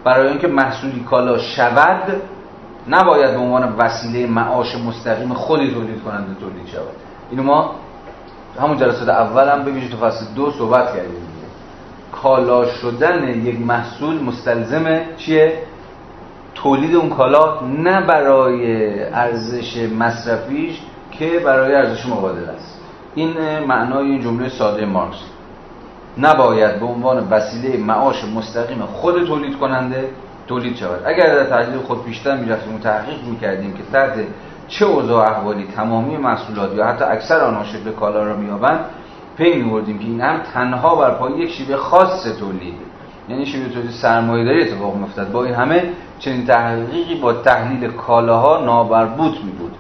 [0.04, 2.22] برای اینکه محصولی کالا شود
[2.90, 7.07] نباید به عنوان وسیله معاش مستقیم خودی تولید کننده تولید شود.
[7.32, 7.72] اینو ما
[8.60, 11.28] همون جلسات اول هم ببینید تو فصل دو صحبت کردیم.
[12.12, 15.54] کالا شدن یک محصول مستلزم چیه؟
[16.56, 20.82] تولید اون کالا نه برای ارزش مصرفیش
[21.12, 22.82] که برای ارزش مبادله است.
[23.16, 25.18] این معنای این جمله ساده مارکس.
[26.18, 30.10] نباید به عنوان وسیله معاش مستقیم خود تولید کننده
[30.48, 31.02] تولید شود.
[31.06, 34.14] اگر در تحلیل خود بیشتر می‌رفتیم و تحقیق می‌کردیم که تحت
[34.68, 38.80] چه اوضاع احوالی تمامی محصولات یا حتی اکثر آنها شکل کالا را مییابند
[39.38, 42.74] پی میبردیم که این هم تنها بر پای یک شیوه خاص تولید.
[43.30, 45.32] یعنی شیوه تولید سرمایه‌داری اتفاق میافتد.
[45.32, 45.84] با این همه
[46.20, 49.76] چنین تحقیقی با تحلیل کالاها نابربوط می بود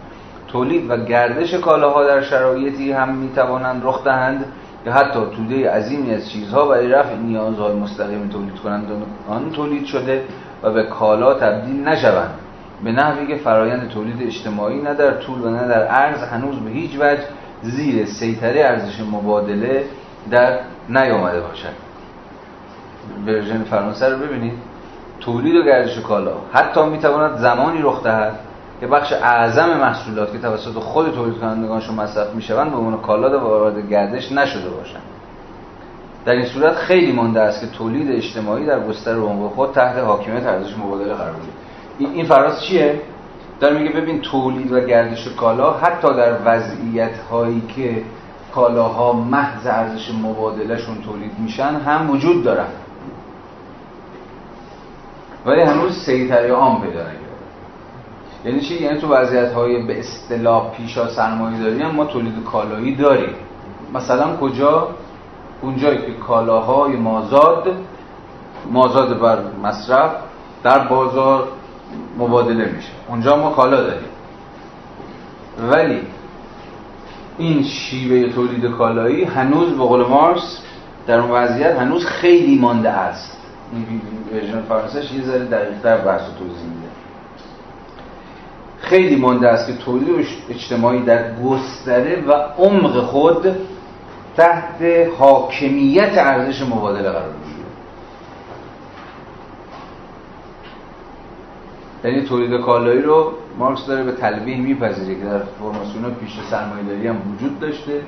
[0.47, 4.45] تولید و گردش کالاها در شرایطی هم می توانند رخ دهند
[4.85, 8.91] که حتی توده عظیمی از چیزها برای رفع نیازهای مستقیم تولید کنند.
[9.30, 10.23] آن تولید شده
[10.64, 12.34] و به کالا تبدیل نشوند.
[12.83, 16.69] به نحوی که فرایند تولید اجتماعی نه در طول و نه در عرض هنوز به
[16.69, 17.23] هیچ وجه
[17.61, 19.85] زیر سیطره ارزش مبادله
[20.31, 20.59] در
[20.89, 21.73] نیامده باشد.
[23.25, 24.53] ورژن فرانسه رو ببینید.
[25.19, 26.33] تولید و گردش کالا.
[26.53, 28.39] حتی می‌تواند زمانی رخ دهد
[28.79, 33.89] که بخش اعظم محصولات که توسط خود تولید کنندگانشون مصرف می‌شوند به عنوان کالا وارد
[33.89, 35.01] گردش نشده باشند.
[36.25, 40.45] در این صورت خیلی مانده است که تولید اجتماعی در گستر عمق خود تحت حاکمیت
[40.45, 41.66] ارزش مبادله قرار گیرد
[41.99, 43.02] این فراز چیه؟
[43.60, 48.03] داره میگه ببین تولید و گردش کالا حتی در وضعیت هایی که
[48.56, 52.68] کالاها محض ارزش مبادلهشون تولید میشن هم وجود دارن.
[55.45, 57.02] ولی هنوز سیطره عام پیدا
[58.45, 63.36] یعنی چی؟ یعنی تو وضعیت های به اصطلاح پیشا سرمایه داری ما تولید کالایی داریم.
[63.94, 64.88] مثلا کجا؟
[65.61, 67.76] اونجایی که کالاهای مازاد
[68.72, 70.11] مازاد بر مصرف
[70.64, 71.48] در بازار
[72.18, 72.89] مبادله میشه.
[73.07, 74.09] اونجا ما کالا داریم.
[75.69, 76.01] ولی
[77.38, 80.61] این شیوه تولید کالایی هنوز به قول مارس
[81.07, 83.38] در اون وضعیت هنوز خیلی مانده است.
[83.73, 84.01] این
[84.34, 86.88] ورژن فرانسهش یه ذره دقیق‌تر بحث و توضیح میده.
[88.80, 93.55] خیلی مانده است که تولید اجتماعی در گستره و عمق خود
[94.38, 94.81] تحت
[95.19, 97.57] حاکمیت ارزش مبادله قرار بگیره
[102.07, 107.15] یعنی تولید کالایی رو مارکس داره به تلویح میپذیره که در فرماسیون پیش سرمایه‌داری هم
[107.34, 108.01] وجود داشته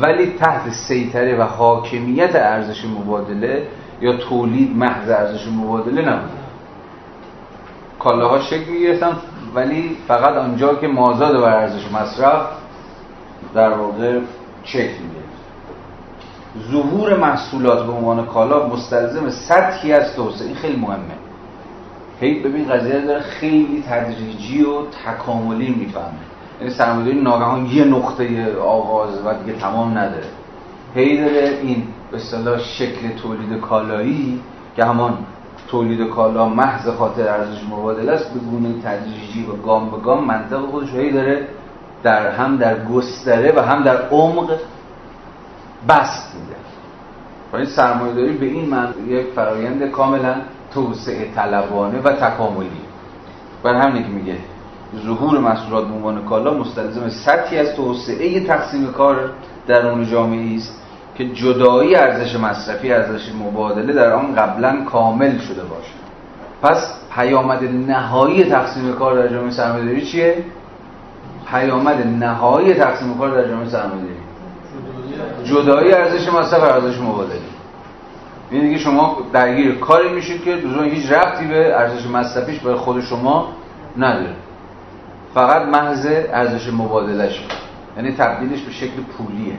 [0.00, 3.66] ولی تحت سیطره و حاکمیت ارزش مبادله
[4.00, 6.30] یا تولید محض ارزش مبادله نبود
[7.98, 9.16] کالاها شکل می‌گرفتن
[9.54, 12.46] ولی فقط آنجا که مازاد بر ارزش مصرف
[13.54, 14.20] در واقع
[14.64, 15.28] شکل می‌گرفت.
[16.70, 21.27] ظهور محصولات به عنوان کالا مستلزم سطحی از توسعه این خیلی مهمه.
[22.20, 26.12] هی ببین قضیه داره خیلی تدریجی و تکاملی می‌فهمه.
[26.60, 30.28] یعنی سرمایه‌داری ناگهان یه نقطه آغاز و دیگه تمام نداره.
[30.94, 34.40] هی داره این به اصطلاح شکل تولید کالایی
[34.76, 35.18] که همان
[35.68, 40.60] تولید کالا محض خاطر ارزش مبادله است به گونه تدریجی و گام به گام منطق
[40.60, 41.48] خودش هی داره
[42.02, 44.50] در هم در گستره و هم در عمق
[45.88, 46.56] بست میده.
[47.52, 50.34] و این سرمایه داری به این من یک فرایند کاملا
[50.74, 52.70] توسعه طلبانه و تکاملی.
[53.62, 54.36] بر همینه که میگه
[55.06, 59.30] ظهور محصولات به عنوان کالا مستلزم سطحی از توسعه تقسیم کار
[59.66, 60.82] درون جامعه است
[61.14, 65.92] که جدایی ارزش مصرفی ارزش مبادله در آن قبلا کامل شده باشه.
[66.62, 70.44] پس پیامد نهایی تقسیم کار در جامعه سرمایه‌داری چیه؟
[71.50, 74.14] پیامد نهایی تقسیم کار در جامعه سرمایه‌داری.
[75.44, 77.40] جدایی ارزش مصرف ارزش مبادله.
[78.50, 83.00] این دیگه شما درگیر کاری میشید که لزوما هیچ ربطی به ارزش مصرفیش برای خود
[83.00, 83.48] شما
[83.96, 84.34] نداره.
[85.34, 87.44] فقط محض ارزش مبادلهش.
[87.96, 89.58] یعنی تبدیلش به شکل پولیه.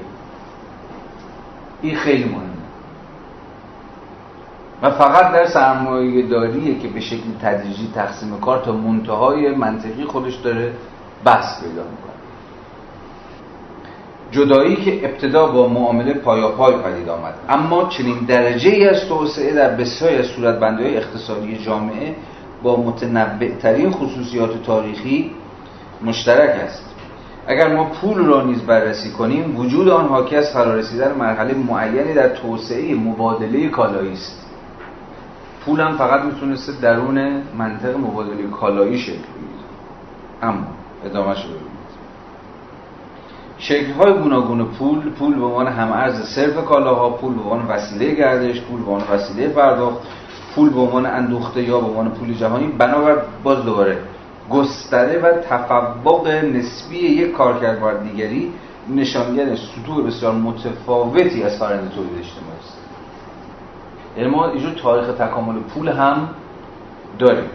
[1.82, 2.44] این خیلی مهمه.
[4.82, 10.36] و فقط در سرمایه داریه که به شکل تدریجی تقسیم کار تا منتهای منطقی خودش
[10.36, 10.74] داره
[11.26, 12.09] بحث پیدا می‌کنه.
[14.32, 17.34] جدایی که ابتدا با معامله پایاپای پدید آمد.
[17.50, 22.16] اما چنین درجه ای از توسعه در بسیاری از صورتبندی اقتصادی جامعه
[22.64, 25.32] با متنوع ترین خصوصیات تاریخی
[26.04, 26.86] مشترک است.
[27.48, 32.30] اگر ما پول را نیز بررسی کنیم وجود آن حاکی از فرارسیدن مرحله معینی در
[32.30, 34.46] توسعه مبادله کالایی است.
[35.66, 39.64] پول هم فقط می‌تونسته درون منطق مبادله کالایی شکل بگیره.
[40.42, 40.68] اما
[41.06, 41.69] ادامه شده.
[43.60, 48.15] شکل های گوناگون پول پول به عنوان هم ارز صرف کالاها پول به عنوان وسیله
[48.15, 49.98] گردش پول به عنوان وسیله پرداخت
[50.56, 53.98] پول به عنوان اندوخته یا به عنوان پول جهانی بنابر باز دوباره
[54.49, 58.53] گستره و تفوق نسبی یک کارکرد بر دیگری
[58.95, 62.77] نشانگر سطوح بسیار متفاوتی از فرآیند تولید اجتماعی است.
[64.18, 66.30] یعنی ما اینجور تاریخ تکامل پول هم
[67.19, 67.49] داریم.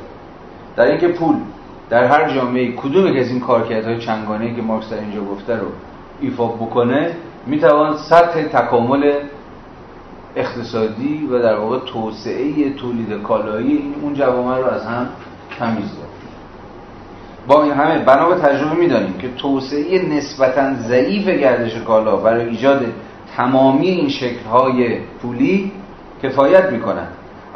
[0.76, 1.36] در اینکه پول
[1.90, 5.66] در هر جامعه کدوم از این کارکردهای چنگانه که مارکس در اینجا گفته رو
[6.20, 7.16] ایفا بکنه
[7.46, 9.12] می‌توان سطح تکامل
[10.36, 15.08] اقتصادی و در واقع توسعه تولید کالایی این اون جوامع رو از هم
[15.58, 16.08] تمیز داد
[17.46, 22.86] با این همه بنا به تجربه می‌دانیم که توسعه نسبتا ضعیف گردش کالا برای ایجاد
[23.36, 25.72] تمامی این شکل‌های پولی
[26.22, 27.06] کفایت می‌کنن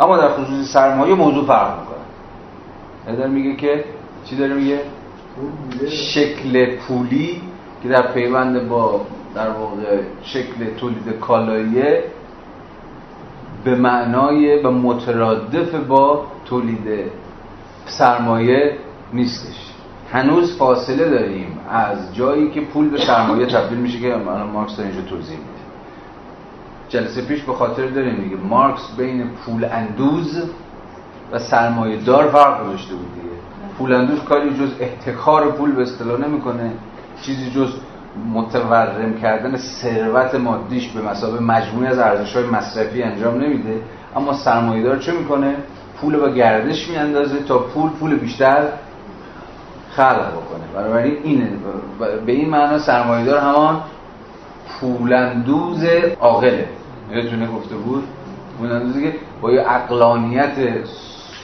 [0.00, 3.16] اما در خصوص سرمایه موضوع فرق می‌کنه.
[3.16, 3.84] داره میگه که
[4.24, 4.80] چی داره میگه؟
[5.88, 7.40] شکل پولی
[7.82, 9.00] که در پیوند با
[9.34, 12.04] در واقع شکل تولید کالاییه
[13.64, 17.10] به معنای و مترادف با تولید
[17.86, 18.76] سرمایه
[19.12, 19.72] نیستش.
[20.12, 24.16] هنوز فاصله داریم از جایی که پول به سرمایه تبدیل میشه که
[24.52, 25.58] مارکس اینجا توضیح میده.
[26.88, 30.42] جلسه پیش به خاطر داریم میگه مارکس بین پول اندوز
[31.32, 33.34] و سرمایه دار فرق گذاشته بود دیگه.
[33.78, 36.72] پول اندوز کاری جز احتکار پول به اصطلاح نمی‌کنه.
[37.22, 37.72] چیزی جز
[38.34, 43.80] متورم کردن ثروت مادیش به مسابقه مجموعی از ارزش های مصرفی انجام نمیده
[44.16, 45.56] اما سرمایه دار چه می‌کنه؟
[46.00, 48.68] پول با گردش میاندازه تا پول پول بیشتر
[49.90, 50.64] خلق بکنه.
[50.74, 51.50] بنابراین اینه.
[52.26, 53.80] به این معنا سرمایه‌دار همان
[54.80, 55.84] پولندوز
[56.20, 56.68] عاقله.
[57.10, 58.04] یادتونه گفته بود؟
[58.58, 60.84] پولندوزی که با یه اقلانیت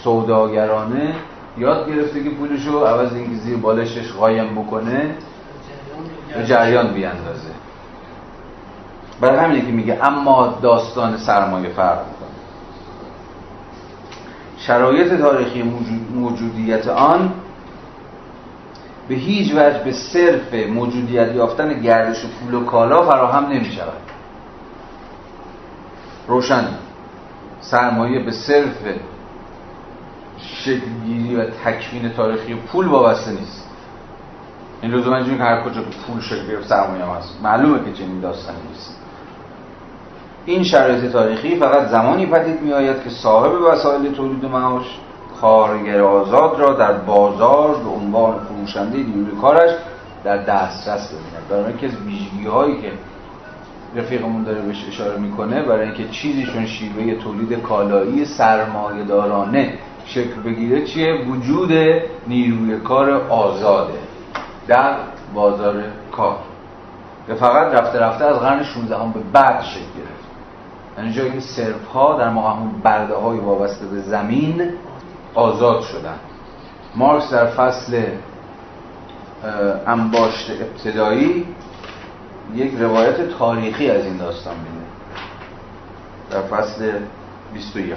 [0.05, 1.15] سوداگرانه
[1.59, 5.15] یاد گرفته که پولشو عوض اینکه زیر بالشش قایم بکنه
[6.35, 7.51] به جریان بیاندازه.
[9.21, 12.29] برای همینه که میگه اما داستان سرمایه فرق می‌کنه.
[14.59, 15.63] شرایط تاریخی
[16.15, 17.33] موجودیت آن
[19.09, 24.03] به هیچ وجه به صرف موجودیت یافتن گردش پول و کالا فراهم نمی شود
[26.29, 26.65] روشن.
[27.61, 28.77] سرمایه به صرف
[30.39, 33.64] شکلگیری و تکوین تاریخی پول وابسته نیست.
[34.85, 37.39] این لزوما اینجوری که هر کجا پول شکل گرفت سرمایه هست.
[37.43, 39.01] معلومه که چنین داستانی نیست.
[40.47, 44.85] این شرایط تاریخی فقط زمانی پدید می آید که صاحب وسایل تولید معاش
[45.41, 49.71] کارگر آزاد را در بازار به عنوان فروشنده نیروی کارش
[50.25, 51.49] در دسترس ببیند.
[51.51, 52.93] برای اینکه از ویژگی هایی که
[53.97, 59.75] رفیقمون داره بهش اشاره می‌کنه برای اینکه چیزیشون شیوه تولید کالایی سرمایه دارانه
[60.07, 61.73] شکل بگیره چیه؟ وجود
[62.27, 63.99] نیروی کار آزاده.
[64.69, 64.97] در
[65.35, 65.83] بازار
[66.13, 66.39] کار.
[67.27, 70.25] که فقط رفته رفته از قرن 16 هم به بعد شکل گرفت.
[70.99, 74.71] یعنی جایی که سرف ها در موقع همون برده های وابسته به زمین
[75.35, 76.19] آزاد شدن.
[76.95, 78.03] مارکس در فصل
[79.87, 81.47] انباشت ابتدایی
[82.55, 84.85] یک روایت تاریخی از این داستان میده.
[86.31, 86.93] در فصل
[87.53, 87.95] 21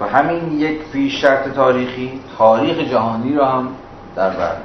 [0.00, 3.68] و همین یک پیش شرط تاریخی تاریخ جهانی را هم
[4.16, 4.56] در بر.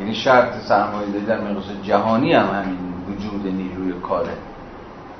[0.00, 4.28] یعنی شرط سرمایه در مقیاس جهانی هم همین وجود نیروی کار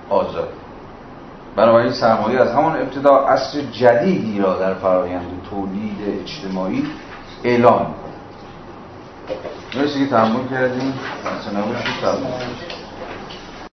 [0.08, 0.48] آزاد.
[1.56, 6.86] بنابراین سرمایه از همان ابتدا عصر جدیدی را در فرایند تولید اجتماعی
[7.44, 8.12] اعلام کنه
[9.82, 10.94] مرسی که تحمل کردیم.
[11.24, 12.81] اصلا نباشید.